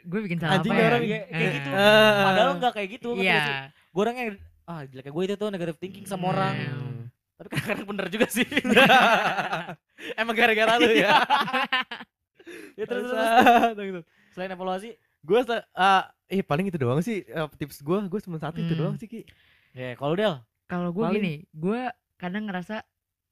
gue 0.00 0.20
bikin 0.24 0.40
salah 0.40 0.56
Anjing 0.56 0.72
apa 0.72 0.80
ya 0.80 0.88
orang 0.88 1.02
kayak, 1.04 1.24
kayak 1.28 1.50
gitu. 1.56 1.68
Ah. 1.72 2.24
Padahal 2.24 2.50
enggak 2.56 2.72
kayak 2.76 2.88
gitu. 3.00 3.08
iya 3.16 3.36
sih? 3.40 3.54
Gue 3.90 4.00
orangnya 4.04 4.24
ah 4.68 4.80
jeleknya 4.86 5.12
gue 5.12 5.22
itu 5.24 5.34
tuh 5.34 5.48
negatif 5.48 5.76
thinking 5.80 6.04
sama 6.04 6.24
orang. 6.32 6.54
Hmm. 6.56 7.02
Tapi 7.40 7.48
kadang-kadang 7.56 7.86
bener 7.88 8.06
juga 8.12 8.26
sih. 8.28 8.44
Emang 10.20 10.36
gara-gara 10.36 10.76
lu 10.76 10.92
ya. 10.92 11.24
ya 12.78 12.84
terus, 12.84 13.08
terus, 13.08 13.72
terus. 13.76 14.04
Selain 14.36 14.52
evaluasi, 14.52 14.94
Gue 15.20 15.44
ah 15.76 16.08
eh 16.30 16.40
paling 16.40 16.72
itu 16.72 16.78
doang 16.80 17.04
sih 17.04 17.26
eh, 17.26 17.48
tips 17.60 17.84
gua, 17.84 18.00
gue 18.08 18.20
cuma 18.24 18.40
satu 18.40 18.56
itu 18.62 18.72
Hmm. 18.72 18.80
doang 18.80 18.96
sih 18.96 19.04
Ki. 19.10 19.20
ya 19.76 19.94
kalau 19.94 20.14
Del, 20.16 20.40
kalau 20.70 20.94
gue 20.94 21.02
gini 21.10 21.32
gue 21.50 21.80
kadang 22.14 22.46
ngerasa 22.46 22.86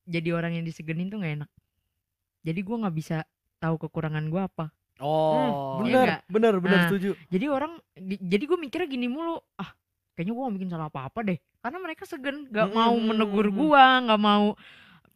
jadi 0.04 0.34
orang 0.34 0.58
yang 0.58 0.64
disegenin 0.66 1.06
tuh 1.06 1.22
nggak 1.22 1.34
enak 1.38 1.50
jadi 2.42 2.60
gue 2.60 2.76
nggak 2.76 2.96
bisa 2.96 3.18
tahu 3.58 3.78
kekurangan 3.78 4.26
gue 4.26 4.42
apa 4.42 4.66
oh, 4.98 5.30
Iya 5.30 5.78
bener, 5.78 6.06
nggak? 6.06 6.20
bener, 6.28 6.54
bener 6.58 6.78
Nah. 6.78 6.86
setuju. 6.90 7.10
jadi 7.28 7.46
orang 7.48 7.72
di- 7.94 8.18
jadi 8.20 8.44
gue 8.44 8.58
mikirnya 8.58 8.88
gini 8.88 9.06
mulu 9.06 9.38
ah 9.56 9.70
kayaknya 10.14 10.32
gue 10.34 10.42
gak 10.42 10.54
bikin 10.58 10.70
salah 10.70 10.86
apa 10.90 11.00
apa 11.06 11.18
deh 11.22 11.38
karena 11.58 11.78
mereka 11.78 12.02
segen 12.02 12.50
nggak 12.50 12.68
mau 12.68 12.94
Mm, 12.94 13.06
menegur 13.06 13.46
gue 13.48 13.84
nggak 14.02 14.18
mau 14.20 14.46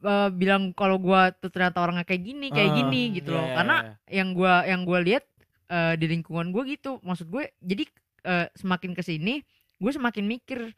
eh, 0.03 0.31
bilang 0.31 0.71
kalau 0.75 0.99
gue 0.99 1.21
tuh 1.39 1.51
ternyata 1.51 1.79
orangnya 1.79 2.03
kayak 2.03 2.23
gini 2.23 2.47
kayak 2.51 2.71
Ah, 2.71 2.77
gini 2.77 3.03
gitu 3.17 3.31
loh 3.31 3.43
Iya, 3.43 3.55
karena 3.55 3.77
iya, 3.81 4.17
yang 4.23 4.29
gua 4.35 4.55
yang 4.63 4.83
gue 4.83 4.99
lihat 5.03 5.25
eh, 5.69 5.95
di 5.97 6.07
lingkungan 6.07 6.51
gue 6.51 6.63
gitu 6.69 6.99
maksud 7.03 7.27
gue 7.27 7.51
jadi 7.59 7.83
eh, 8.23 8.47
semakin 8.55 8.93
ke 8.93 9.03
sini 9.03 9.43
gue 9.79 9.91
semakin 9.91 10.23
mikir 10.23 10.71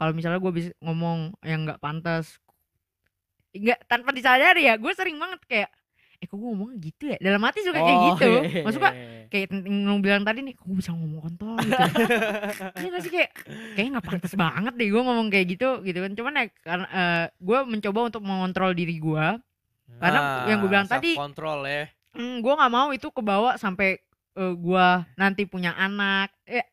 kalau 0.00 0.12
misalnya 0.12 0.40
gue 0.40 0.48
bisa 0.50 0.70
ngomong 0.80 1.36
yang 1.42 1.62
nggak 1.62 1.76
pantas 1.78 2.40
nggak 3.50 3.84
tanpa 3.84 4.10
disadari 4.10 4.64
ya 4.64 4.74
gue 4.74 4.92
sering 4.94 5.18
banget 5.18 5.42
kayak 5.44 5.70
eh 6.16 6.28
kok 6.28 6.36
gue 6.36 6.48
ngomong 6.48 6.76
gitu 6.76 7.08
ya? 7.08 7.16
Dalam 7.16 7.40
hati 7.40 7.64
suka 7.64 7.80
kayak 7.80 7.96
Oh, 7.96 8.04
gitu. 8.12 8.28
iya, 8.44 8.60
maksud 8.60 8.76
gue 8.76 8.92
kayak 9.28 9.44
yang 9.64 9.88
lu 9.88 9.96
bilang 10.00 10.20
tadi 10.20 10.40
nih 10.40 10.52
kok 10.52 10.68
gue 10.68 10.76
bisa 10.76 10.92
ngomong 10.92 11.20
kontol? 11.22 11.56
Gitu. 11.56 11.80
Iya 12.76 12.88
gak 12.92 13.00
sih 13.00 13.10
kayak 13.10 13.30
kayaknya 13.72 13.90
nggak 13.96 14.04
pantas 14.06 14.32
banget 14.36 14.72
deh 14.76 14.88
gue 14.90 15.00
ngomong 15.00 15.28
kayak 15.28 15.46
gitu 15.48 15.68
gitu 15.80 15.96
kan. 15.96 16.12
Cuman 16.12 16.32
ya 16.34 16.44
karena 16.60 16.86
gue 17.34 17.58
mencoba 17.64 18.00
untuk 18.04 18.20
mengontrol 18.20 18.72
diri 18.72 18.96
gue 18.96 19.26
Karena 19.96 20.20
yang 20.44 20.60
gua 20.60 20.68
bilang 20.68 20.86
tadi- 20.86 21.16
kontrol 21.16 21.64
ya. 21.64 21.88
Hmm, 22.12 22.44
gue 22.44 22.52
nggak 22.52 22.68
mau 22.70 22.88
itu 22.92 23.08
kebawa 23.08 23.56
sampai 23.56 23.96
eh, 24.36 24.54
gua 24.54 25.08
nanti 25.16 25.48
punya 25.48 25.72
anak. 25.72 26.36
Eh 26.44 26.60
eh, 26.60 26.66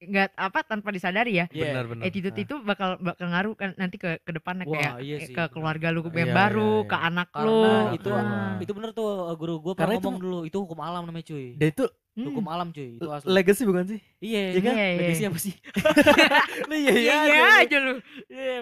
nggak 0.00 0.32
apa 0.32 0.58
tanpa 0.62 0.88
disadari 0.88 1.36
ya 1.36 1.46
Iya. 1.46 1.64
Benar, 1.70 1.84
benar. 1.86 2.02
attitude 2.02 2.32
Ah. 2.32 2.40
itu 2.40 2.54
bakal 2.58 2.90
bakal 2.98 3.26
ngaruh 3.28 3.52
kan 3.52 3.70
nanti 3.76 3.96
ke 3.96 4.16
ke 4.18 4.32
depannya 4.32 4.64
Wah, 4.64 4.72
kayak 4.72 4.92
iya 4.98 5.14
eh, 5.14 5.20
sih, 5.22 5.30
ke 5.30 5.38
benar. 5.38 5.52
keluarga 5.52 5.86
lu 5.88 6.00
yang 6.02 6.16
Iya, 6.24 6.32
baru 6.34 6.72
iya, 6.74 6.88
ke 6.88 6.96
iya. 6.96 7.06
anak 7.06 7.28
Karena 7.28 7.44
lu 7.44 7.60
itu 7.92 8.08
Ah. 8.10 8.52
itu 8.58 8.72
bener 8.72 8.90
tuh 8.90 9.08
uh, 9.22 9.34
guru 9.34 9.54
gue 9.58 9.72
Karena 9.72 9.84
pernah 9.86 9.94
itu- 9.94 10.06
ngomong 10.06 10.18
dulu 10.18 10.38
itu 10.42 10.56
hukum 10.58 10.78
alam 10.80 11.02
namanya 11.04 11.26
cuy. 11.26 11.52
Dan 11.54 11.68
itu 11.70 11.84
Hmm. 12.10 12.26
Hukum 12.26 12.42
alam 12.44 12.68
cuy, 12.70 12.96
itu 12.96 13.06
asli. 13.06 13.28
legacy 13.30 13.62
bukan 13.62 13.84
sih? 13.86 14.00
Iya, 14.18 14.42
Iya 14.50 14.60
kan? 14.60 14.74
Iya, 14.74 14.82
iya. 14.84 14.98
Legacy 14.98 15.22
apa 15.24 15.38
sih? 15.38 15.54
Lu 16.68 16.74
iya 16.74 16.92
iya 16.92 16.98
iya. 16.98 17.16
iya 17.30 17.44
aja. 17.60 17.76
lu 17.78 17.92
Iya. 18.26 18.56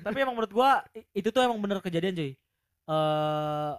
Tapi 0.00 0.16
emang 0.18 0.34
menurut 0.34 0.50
gua 0.50 0.82
itu 1.12 1.28
tuh 1.28 1.40
emang 1.40 1.56
bener 1.58 1.78
kejadian 1.78 2.12
cuy. 2.14 2.32
Eh 2.84 3.72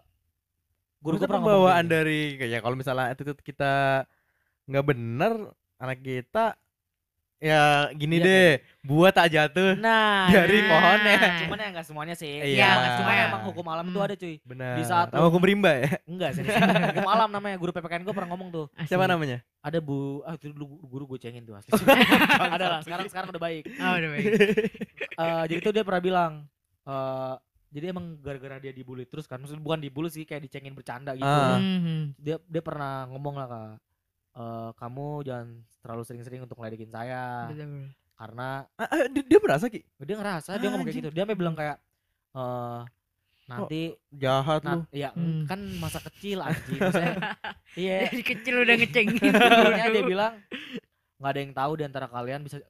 guru 0.98 1.12
Guru 1.12 1.16
gua 1.18 1.22
pernah 1.24 1.34
ngomong 1.36 1.50
pembawaan 1.60 1.84
gitu. 1.84 1.94
dari 1.94 2.20
kayak 2.38 2.62
kalau 2.62 2.76
misalnya 2.76 3.06
attitude 3.10 3.42
kita 3.42 4.06
nggak 4.64 4.86
bener, 4.86 5.34
anak 5.76 5.98
kita 6.00 6.56
ya 7.42 7.90
gini 7.92 8.22
Iya, 8.22 8.26
deh, 8.30 8.52
buat 8.86 9.10
tak 9.10 9.34
jatuh. 9.34 9.74
Nah, 9.74 10.30
dari 10.30 10.62
nah. 10.62 10.70
pohonnya. 10.70 11.18
Cuman 11.42 11.58
ya 11.58 11.68
enggak 11.74 11.86
semuanya 11.90 12.14
sih. 12.14 12.30
Iya. 12.38 12.70
Cuma 12.70 13.02
Cuma 13.02 13.12
emang 13.18 13.42
hukum 13.50 13.66
alam 13.66 13.86
itu 13.90 13.98
Hmm. 13.98 14.06
ada 14.06 14.16
cuy. 14.16 14.36
Benar. 14.46 14.76
Di 14.78 14.84
saat 14.86 15.08
Nama 15.10 15.26
hukum 15.26 15.42
rimba 15.42 15.72
ya? 15.74 15.90
Enggak 16.06 16.38
sih. 16.38 16.46
hukum 16.46 17.08
alam 17.10 17.30
namanya 17.34 17.58
guru 17.58 17.74
PPKN 17.74 18.06
gua 18.06 18.14
pernah 18.14 18.30
ngomong 18.32 18.50
tuh. 18.54 18.66
Siapa 18.86 19.04
Asik. 19.04 19.12
namanya? 19.12 19.38
Ada 19.60 19.78
Bu, 19.78 20.22
ah 20.22 20.38
itu 20.38 20.54
dulu 20.54 20.66
guru 20.86 21.04
gue 21.10 21.20
cengin 21.20 21.42
tuh 21.42 21.54
asli. 21.54 21.70
ada 22.56 22.66
lah, 22.66 22.80
sekarang 22.82 23.06
sekarang 23.10 23.30
udah 23.30 23.42
baik. 23.42 23.64
oh 23.68 23.94
udah 23.98 24.10
baik 24.10 24.26
Eh, 25.22 25.44
jadi 25.50 25.60
tuh 25.60 25.74
dia 25.74 25.84
pernah 25.84 26.02
bilang 26.02 26.32
eh 26.82 27.36
jadi 27.72 27.94
emang 27.94 28.18
gara-gara 28.20 28.58
dia 28.58 28.74
dibully 28.74 29.06
terus 29.06 29.24
kan 29.24 29.38
maksudnya 29.38 29.62
bukan 29.62 29.80
dibully 29.80 30.10
sih 30.10 30.26
kayak 30.26 30.44
dicengin 30.44 30.74
bercanda 30.74 31.14
gitu. 31.14 31.24
Mhm. 31.24 32.18
dia 32.18 32.36
dia 32.42 32.60
pernah 32.60 33.06
ngomong 33.08 33.38
lah 33.38 33.48
kak 33.48 33.72
eh 34.32 34.70
kamu 34.74 35.08
jangan 35.22 35.48
terlalu 35.80 36.04
sering-sering 36.04 36.42
untuk 36.42 36.56
ngeledekin 36.56 36.88
saya. 36.88 37.50
Betul. 37.50 37.92
karena 38.14 38.70
Ah, 38.78 38.86
ah, 38.86 39.10
dia, 39.10 39.24
dia 39.26 39.40
merasa 39.42 39.66
ki? 39.66 39.82
Dia 39.98 40.14
ngerasa 40.14 40.54
dia 40.56 40.70
ngomong 40.70 40.86
kayak 40.86 40.98
gitu. 41.02 41.10
Dia 41.10 41.26
sampai 41.26 41.34
bilang 41.36 41.56
kayak 41.58 41.78
eh 42.32 42.82
nanti 43.50 43.82
jahat 44.14 44.62
lu. 44.62 44.70
nah, 44.70 44.86
ya 44.94 45.10
Hmm. 45.12 45.44
kan 45.44 45.58
masa 45.76 45.98
kecil 46.00 46.40
anjing. 46.46 46.80
Iya. 47.74 48.08
Dari 48.08 48.22
kecil 48.22 48.62
udah 48.62 48.76
ngecengin. 48.78 49.32
Dia 49.96 50.04
bilang 50.04 50.34
nggak 51.18 51.32
ada 51.32 51.40
yang 51.40 51.54
tahu 51.54 51.72
di 51.76 51.84
antara 51.84 52.06
kalian 52.06 52.44
bisa 52.44 52.62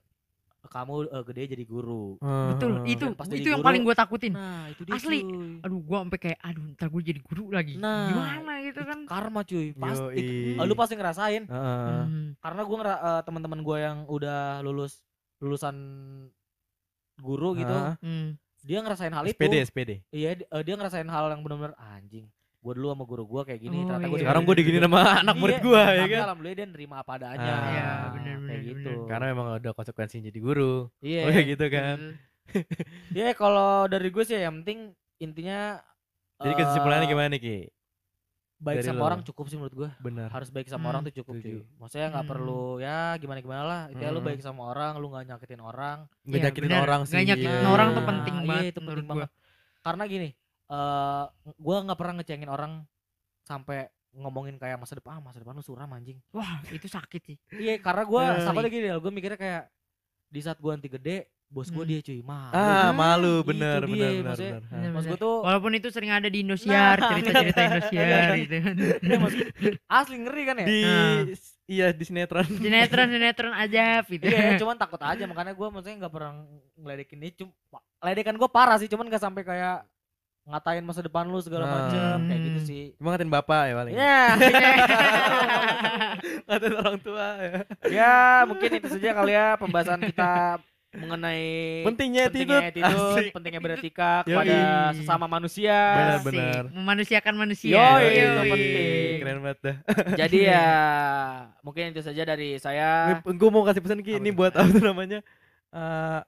kamu 0.64 0.93
eh, 1.05 1.24
gede 1.26 1.43
jadi 1.49 1.64
guru 1.64 2.22
betul 2.22 2.72
Ah, 2.76 2.86
itu 2.86 3.01
Dan 3.03 3.14
pas 3.14 3.26
itu 3.28 3.45
yang 3.45 3.57
guru- 3.57 3.66
paling 3.66 3.82
gue 3.82 3.95
takutin 3.95 4.34
nah 4.34 4.66
itu 4.68 4.82
dia 4.84 4.93
Asli. 4.93 5.20
cuy. 5.20 5.57
aduh 5.59 5.80
gua 5.80 5.97
sampai 6.01 6.20
kayak 6.20 6.39
aduh 6.39 6.64
ntar 6.72 6.88
gue 6.88 7.01
jadi 7.03 7.20
guru 7.20 7.43
lagi 7.49 7.74
Nah, 7.76 8.07
gimana 8.07 8.53
gitu 8.62 8.82
kan 8.82 8.99
karma 9.05 9.41
cuy 9.41 9.68
pasti 9.74 10.22
Yoi. 10.22 10.55
Eh, 10.55 10.64
lu 10.64 10.74
pasti 10.74 10.93
ngerasain 10.93 11.43
Heeh. 11.43 12.01
Mhm. 12.03 12.26
karena 12.38 12.62
gue 12.62 12.78
ngera 12.78 12.95
eh, 12.99 13.22
teman-teman 13.24 13.59
gue 13.59 13.78
yang 13.80 13.97
udah 14.05 14.41
lulus 14.62 15.01
lulusan 15.38 15.76
guru 17.18 17.53
gitu? 17.55 17.74
Hmm. 17.97 18.38
dia 18.62 18.78
ngerasain 18.78 19.09
hal 19.09 19.26
itu 19.26 19.34
SPD 19.36 19.55
SPD. 19.64 19.91
iya 20.12 20.38
eh, 20.38 20.62
dia 20.62 20.76
ngerasain 20.76 21.05
hal 21.05 21.30
yang 21.30 21.41
benar-benar 21.41 21.74
anjing 21.76 22.30
gue 22.62 22.74
dulu 22.74 22.88
sama 22.88 23.03
guru 23.03 23.24
gue 23.26 23.41
kayak 23.43 23.59
gini 23.59 23.74
Oh, 23.76 23.86
ternyata 23.88 24.05
gue 24.05 24.14
iya. 24.14 24.24
Sekarang 24.24 24.43
gue 24.43 24.55
digini 24.55 24.78
sama 24.80 24.99
anak 25.22 25.36
murid 25.36 25.55
Iya, 25.55 25.64
gue 25.64 25.82
ya 25.82 26.05
kan. 26.05 26.22
alhamdulillah 26.24 26.55
dia 26.55 26.68
nerima 26.68 26.95
apa 26.97 27.12
adanya 27.16 27.41
Ah. 27.41 27.41
Iya, 27.41 27.57
kayak 27.82 28.12
bener-bener, 28.14 28.59
gitu 28.62 28.91
bener. 28.93 29.09
Karena 29.09 29.26
memang 29.28 29.47
ada 29.55 29.70
konsekuensinya 29.72 30.24
jadi 30.24 30.39
guru. 30.39 30.74
iya 31.01 31.22
Oh, 31.24 31.32
kayak 31.32 31.47
gitu 31.49 31.66
kan. 31.68 31.97
Iya, 33.12 33.30
kalau 33.34 33.72
dari 33.88 34.07
gue 34.07 34.22
sih 34.22 34.38
yang 34.38 34.62
penting 34.62 34.80
intinya 35.18 35.82
Jadi 36.38 36.51
eh, 36.51 36.57
kesimpulannya 36.59 37.05
gimana 37.05 37.30
nih 37.30 37.39
Ki? 37.39 37.57
baik 38.57 38.78
dari 38.78 38.88
sama 38.88 38.99
lo? 38.99 39.05
orang 39.07 39.22
cukup 39.24 39.45
sih 39.45 39.57
menurut 39.57 39.74
gue 39.76 39.89
Benar. 39.99 40.30
harus 40.30 40.49
baik 40.49 40.68
sama 40.68 40.80
Hmm, 40.80 40.89
orang 40.91 41.01
tuh 41.03 41.14
cukup 41.18 41.34
cuy 41.36 41.66
maksudnya 41.76 42.07
nggak 42.09 42.22
Hmm. 42.22 42.34
perlu 42.38 42.62
ya 42.78 42.99
gimana 43.16 43.39
gimana 43.39 43.64
lah 43.64 43.82
itu 43.89 43.97
lu 43.99 44.14
Hmm. 44.16 44.28
baik 44.28 44.39
sama 44.39 44.62
orang 44.68 44.93
lu 44.95 45.09
nggak 45.09 45.26
nyakitin 45.28 45.62
orang 45.62 45.97
Nggak 46.22 46.30
Iya, 46.32 46.45
nyakitin 46.45 46.70
bener. 46.70 46.84
orang 46.84 46.99
Nggak 47.01 47.09
sih. 47.16 47.26
nyakitin 47.26 47.57
iya. 47.57 47.66
orang 47.68 47.88
tuh 47.89 48.03
penting 48.03 48.36
Iya, 48.36 48.45
banget 48.45 48.62
itu 48.64 48.70
penting 48.70 48.86
menurut 48.86 49.01
gua. 49.03 49.12
banget. 49.16 49.30
Karena 49.82 50.03
gini, 50.05 50.30
eh 50.72 51.24
gua 51.57 51.76
nggak 51.82 51.95
pernah 51.95 52.13
ngecengin 52.15 52.47
orang 52.47 52.88
sampai 53.41 53.86
ngomongin 54.13 54.55
kayak 54.55 54.76
masa 54.76 54.93
depan, 54.93 55.13
ah, 55.13 55.22
masa 55.22 55.38
depan 55.38 55.51
lu 55.51 55.61
suram 55.61 55.88
anjing. 55.89 56.19
wah 56.30 56.59
itu 56.67 56.84
sakit 56.86 57.22
sih 57.22 57.38
Iya, 57.49 57.80
karena 57.80 58.03
gua 58.03 58.24
Eh. 58.34 58.43
sama 58.43 58.59
lagi 58.59 58.80
gue 58.80 59.11
mikirnya 59.13 59.36
kayak 59.36 59.63
di 60.26 60.39
saat 60.39 60.57
gua 60.57 60.76
nanti 60.76 60.88
gede, 60.88 61.17
bos 61.45 61.67
gua 61.67 61.84
Hmm. 61.84 61.91
dia 61.91 61.99
cuy, 62.01 62.19
mah. 62.22 62.51
Ah, 62.51 62.91
malu 62.91 63.39
Itu 63.39 63.51
bener 63.51 63.80
dia, 63.82 63.88
bener 63.89 64.11
bener. 64.13 64.24
maksudnya- 64.26 64.53
bener. 64.53 64.63
Bener, 64.65 64.80
Ah. 64.82 64.91
Bener. 64.93 65.07
gua 65.07 65.17
tuh 65.17 65.36
walaupun 65.41 65.72
itu 65.74 65.88
sering 65.89 66.07
ada 66.09 66.28
di 66.28 66.39
Indosiar 66.41 66.95
Nah. 66.97 67.09
cerita-cerita 67.09 67.59
Indosiar 67.61 68.28
gitu 68.38 68.55
maksud- 69.24 69.47
asli 69.89 70.15
ngeri 70.17 70.43
kan 70.45 70.55
ya? 70.57 70.65
Di 70.65 70.80
Ah. 70.82 71.19
iya 71.67 71.88
di 71.89 72.03
sinetron. 72.03 72.47
sinetron 72.47 73.07
sinetron 73.09 73.53
aja 73.53 73.84
gitu 74.05 74.24
Iya, 74.24 74.55
cuman 74.61 74.76
takut 74.78 74.99
aja 74.99 75.24
makanya 75.26 75.51
gua 75.51 75.67
maksudnya 75.69 75.99
nggak 75.99 76.13
pernah 76.13 76.32
ngeledekin 76.78 77.17
dia 77.17 77.32
cuma 77.38 77.80
ledekan 78.01 78.36
gua 78.36 78.47
parah 78.47 78.76
sih, 78.76 78.88
cuman 78.88 79.07
gak 79.07 79.19
sampai 79.22 79.43
kayak 79.45 79.88
ngatain 80.44 80.82
masa 80.82 81.00
depan 81.00 81.24
lu 81.24 81.38
segala 81.38 81.64
Ah. 81.64 81.72
macem 81.78 82.18
kayak 82.26 82.42
gitu 82.42 82.60
Hmm. 82.60 82.68
sih. 82.68 82.84
Cuma 82.96 83.08
ngatain 83.12 83.32
bapak 83.32 83.62
ya 83.64 83.74
paling. 83.76 83.94
Ya, 83.94 84.22
Ngatain 86.44 86.74
orang 86.76 86.98
tua 87.00 87.28
ya. 87.38 87.54
ya 87.88 88.16
mungkin 88.44 88.70
itu 88.74 88.88
saja 88.89 89.10
kali 89.14 89.32
ya 89.32 89.48
pembahasan 89.56 90.02
kita 90.04 90.60
mengenai 90.92 91.88
Pentingnya 91.88 92.28
pentingnya 92.28 92.60
Asik. 92.84 93.32
pentingnya 93.32 93.62
beretika 93.62 94.12
Yoi. 94.22 94.28
kepada 94.28 94.58
sesama 94.94 95.24
manusia. 95.26 95.72
Benar, 95.72 96.12
Asik. 96.12 96.26
benar. 96.28 96.62
Memanusiakan 96.70 97.36
manusia. 97.38 97.72
Yoi, 97.72 98.04
Yoi. 98.04 98.12
itu 98.12 98.42
penting. 98.46 99.16
Keren 99.22 99.39
banget 99.39 99.60
dah. 99.62 99.76
Jadi 100.18 100.38
ya 100.44 100.68
mungkin 101.66 101.84
itu 101.89 102.02
saja 102.02 102.24
dari 102.26 102.58
saya. 102.58 103.22
Gue 103.24 103.50
mau 103.50 103.64
kasih 103.64 103.80
pesan 103.80 104.02
Ki, 104.02 104.20
ini 104.20 104.32
buat 104.32 104.52
apa 104.52 104.68
namanya? 104.76 105.24
Eh 105.72 106.20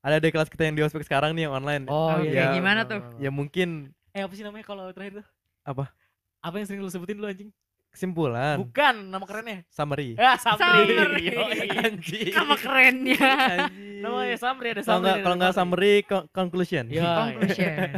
ada 0.00 0.16
di 0.16 0.28
kelas 0.28 0.48
kita 0.48 0.64
yang 0.64 0.74
di 0.74 0.82
ospek 0.82 1.02
sekarang 1.02 1.32
nih 1.32 1.44
yang 1.44 1.54
online. 1.54 1.84
Oh 1.86 2.14
Oke, 2.14 2.30
iya. 2.30 2.52
gimana 2.52 2.84
tuh? 2.84 3.00
Ya 3.16 3.28
mungkin 3.28 3.92
Eh 4.10 4.20
apa 4.20 4.32
sih 4.32 4.42
namanya 4.42 4.64
kalau 4.64 4.88
terakhir 4.90 5.20
tuh? 5.20 5.26
Apa? 5.62 5.92
Apa 6.40 6.54
yang 6.56 6.66
sering 6.66 6.80
lu 6.80 6.88
sebutin 6.88 7.16
lu 7.16 7.26
anjing? 7.26 7.50
kesimpulan 7.90 8.62
Bukan 8.62 9.10
nama 9.10 9.26
kerennya. 9.26 9.66
summary. 9.66 10.14
Ya. 10.20 10.38
Summary. 10.38 11.26
Yoi. 11.26 11.58
Anjing. 11.74 12.30
Sama 12.30 12.54
kerennya. 12.54 13.18
Anjing. 13.66 13.98
Namanya 13.98 14.36
Samri 14.38 14.68
ada 14.70 14.78
Kalau 14.78 14.86
Samri. 14.86 15.02
nggak 15.02 15.10
ada 15.12 15.22
kalau 15.22 15.36
nggak 15.36 15.54
summary 15.54 15.94
co- 16.06 16.26
conclusion. 16.30 16.84
Ya, 16.86 17.02
ya. 17.02 17.10
Conclusion. 17.18 17.88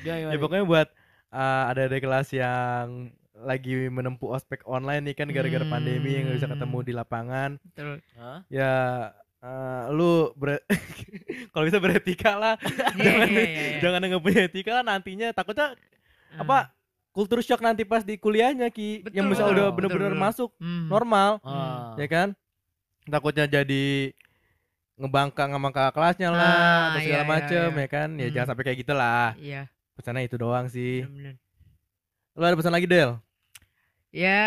Ya, 0.00 0.14
ya, 0.16 0.26
ya 0.30 0.38
pokoknya 0.38 0.64
buat 0.64 0.88
uh, 1.28 1.64
ada 1.66 1.86
ada 1.86 1.98
kelas 1.98 2.30
yang 2.30 3.10
lagi 3.34 3.86
menempuh 3.86 4.32
ospek 4.32 4.62
online 4.64 5.02
nih 5.04 5.16
kan 5.16 5.26
gara-gara 5.28 5.62
pandemi 5.64 6.10
yang 6.12 6.26
nggak 6.26 6.38
bisa 6.38 6.50
ketemu 6.50 6.76
Hmm. 6.76 6.86
di 6.86 6.92
lapangan 6.92 7.50
Betul. 7.64 7.90
Hah? 8.14 8.38
ya 8.48 8.72
uh, 9.40 9.90
lu 9.90 10.12
ber- 10.34 10.64
kalau 11.52 11.64
bisa 11.64 11.78
beretika 11.78 12.32
lah 12.32 12.54
Iya, 12.94 12.98
jangan 12.98 13.28
iya, 13.28 13.42
iya, 13.42 13.62
iya. 13.68 13.78
jangan 13.80 14.00
nggak 14.02 14.22
punya 14.22 14.40
etika 14.44 14.70
lah 14.72 14.84
nantinya 14.86 15.28
takutnya 15.30 15.74
Ah. 16.28 16.44
apa 16.44 16.58
kultur 17.10 17.40
shock 17.40 17.58
nanti 17.58 17.82
pas 17.82 18.02
di 18.02 18.14
kuliahnya 18.14 18.68
ki 18.68 19.08
yang 19.10 19.26
Betul, 19.26 19.32
bisa 19.32 19.48
udah 19.48 19.72
bener-bener 19.72 20.12
masuk 20.12 20.52
Hmm. 20.56 20.86
normal 20.86 21.40
Ah. 21.40 21.96
ya 21.96 22.04
kan 22.04 22.28
takutnya 23.02 23.48
jadi 23.48 24.12
ngebangkang 24.94 25.48
sama 25.48 25.68
kakak 25.70 25.94
kelasnya 25.94 26.28
lah 26.28 26.42
Ah, 26.44 26.84
atau 26.90 27.00
segala 27.00 27.22
iya, 27.22 27.30
macem 27.30 27.68
iya. 27.70 27.80
ya 27.80 27.88
kan 27.88 28.08
ya 28.12 28.22
Hmm. 28.22 28.34
jangan 28.34 28.48
sampai 28.48 28.64
kayak 28.64 28.78
gitulah 28.78 29.28
Iya, 29.34 29.62
pesannya 29.94 30.22
itu 30.22 30.36
doang 30.36 30.66
sih 30.66 31.02
benar-benar. 31.02 31.34
lu 32.34 32.44
ada 32.44 32.56
pesan 32.56 32.70
lagi 32.70 32.86
Del 32.86 33.10
Ya 34.08 34.40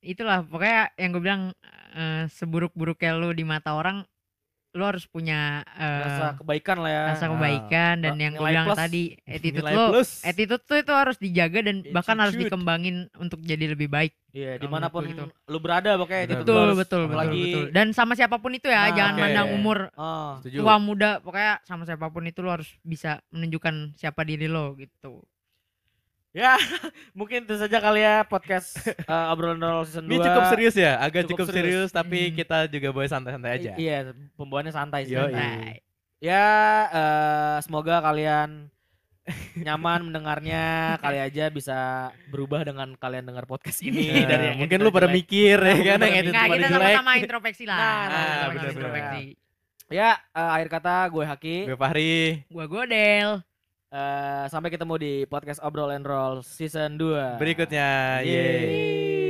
itulah 0.00 0.42
pokoknya 0.42 0.94
yang 0.94 1.10
gue 1.10 1.22
bilang 1.22 1.42
eh, 1.92 2.24
seburuk-buruknya 2.28 3.12
lu 3.14 3.30
di 3.30 3.42
mata 3.42 3.72
orang 3.72 4.02
lu 4.72 4.82
harus 4.82 5.04
punya 5.04 5.60
eh, 5.70 6.00
Rasa 6.02 6.32
kebaikan 6.34 6.80
lah 6.80 6.88
ya. 6.88 7.02
rasa 7.06 7.24
Ah. 7.24 7.30
kebaikan 7.30 7.94
dan 8.00 8.12
Nilai 8.12 8.24
yang 8.24 8.34
gue 8.34 8.48
bilang 8.48 8.66
plus. 8.66 8.78
tadi 8.78 9.02
attitude 9.22 9.68
lu 9.68 9.84
plus 9.90 10.10
attitude 10.22 10.62
tuh 10.62 10.78
itu 10.78 10.92
harus 10.92 11.16
dijaga 11.18 11.58
dan 11.60 11.76
bahkan 11.86 12.16
harus 12.16 12.32
Attitude. 12.32 12.48
dikembangin 12.48 12.96
untuk 13.14 13.40
jadi 13.42 13.68
lebih 13.68 13.86
baik 13.86 14.16
Iya, 14.32 14.56
Kalau 14.56 14.64
di 14.64 14.68
mana 14.72 14.88
pun 14.88 15.04
gua 15.04 15.28
lu 15.28 15.58
berada 15.60 15.92
pokoknya 15.94 16.20
itu 16.22 16.28
Benar, 16.30 16.40
betul 16.40 16.56
harus- 16.56 16.78
betul 16.78 17.00
betul 17.02 17.02
apalagi 17.04 17.42
betul 17.44 17.64
dan 17.70 17.86
sama 17.92 18.12
siapa 18.14 18.36
pun 18.38 18.48
itu 18.50 18.64
ya 18.66 18.80
Nah, 18.82 18.96
jangan 18.96 19.12
oke. 19.12 19.20
mandang 19.20 19.48
umur 19.52 19.78
setuju 20.40 20.56
tua 20.58 20.76
muda 20.78 21.10
pokoknya 21.20 21.52
sama 21.62 21.82
siapa 21.84 22.06
pun 22.08 22.24
itu 22.24 22.40
lo 22.40 22.50
harus 22.50 22.70
bisa 22.80 23.20
menunjukkan 23.28 23.74
siapa 23.94 24.24
diri 24.24 24.48
lo 24.48 24.72
gitu 24.74 25.20
ya, 26.32 26.56
mungkin 27.12 27.44
itu 27.44 27.54
saja 27.54 27.76
kali 27.76 28.00
ya 28.00 28.22
podcast 28.22 28.76
eh, 28.84 29.26
obrolan 29.28 29.56
roll 29.58 29.84
season 29.84 30.04
2. 30.04 30.10
ini 30.10 30.18
cukup 30.18 30.44
serius 30.48 30.74
ya 30.74 30.96
agak 30.98 31.24
Cukup 31.24 31.30
cukup, 31.38 31.46
serius. 31.48 31.64
serius, 31.86 31.90
tapi 31.90 32.18
Hmm. 32.24 32.34
kita 32.34 32.58
juga 32.66 32.88
boleh 32.90 33.06
santai-santai 33.06 33.52
aja 33.54 33.70
Iya, 33.74 33.96
pembawaannya 34.34 34.72
santai 34.72 35.00
sih. 35.04 35.14
Santai. 35.14 35.84
Ya, 36.18 36.46
eh, 36.88 37.56
semoga 37.60 38.00
kalian 38.00 38.70
nyaman 39.58 40.02
mendengarnya, 40.04 40.64
kali 40.98 41.14
aja 41.16 41.46
bisa 41.48 41.78
berubah 42.26 42.62
dengan 42.62 42.96
kalian 42.96 43.22
dengar 43.22 43.44
podcast 43.44 43.78
ini 43.80 44.10
Ya, 44.18 44.26
dari 44.26 44.56
mungkin 44.56 44.78
lu 44.78 44.90
pada 44.90 45.06
jelek. 45.06 45.16
mikir 45.16 45.58
ya 45.58 45.74
Mungkin 45.76 45.92
kan 45.92 46.00
yang 46.02 46.16
edit 46.18 46.32
kita 46.32 46.66
sama-sama 46.68 47.10
introspeksi 47.16 47.64
lah 47.64 47.76
Nah, 47.76 47.86
Kita 47.86 48.10
nah, 48.10 48.18
sama-sama 48.18 48.50
bener-bener. 48.50 48.72
introspeksi. 48.72 49.24
Ya, 49.88 50.10
eh, 50.28 50.50
akhir 50.50 50.68
kata 50.70 50.94
gue 51.06 51.24
Haki. 51.24 51.56
gue 51.66 51.76
Fahri 51.76 52.14
gua 52.48 52.64
Godel 52.66 53.28
Eh, 53.92 54.44
sampai 54.48 54.72
ketemu 54.72 54.96
di 54.96 55.12
podcast 55.28 55.60
Obrol 55.60 55.92
and 55.92 56.08
Roll 56.08 56.40
season 56.40 56.96
2. 56.96 57.36
berikutnya 57.36 58.24
yeay 58.24 58.24
Yeay. 58.24 59.21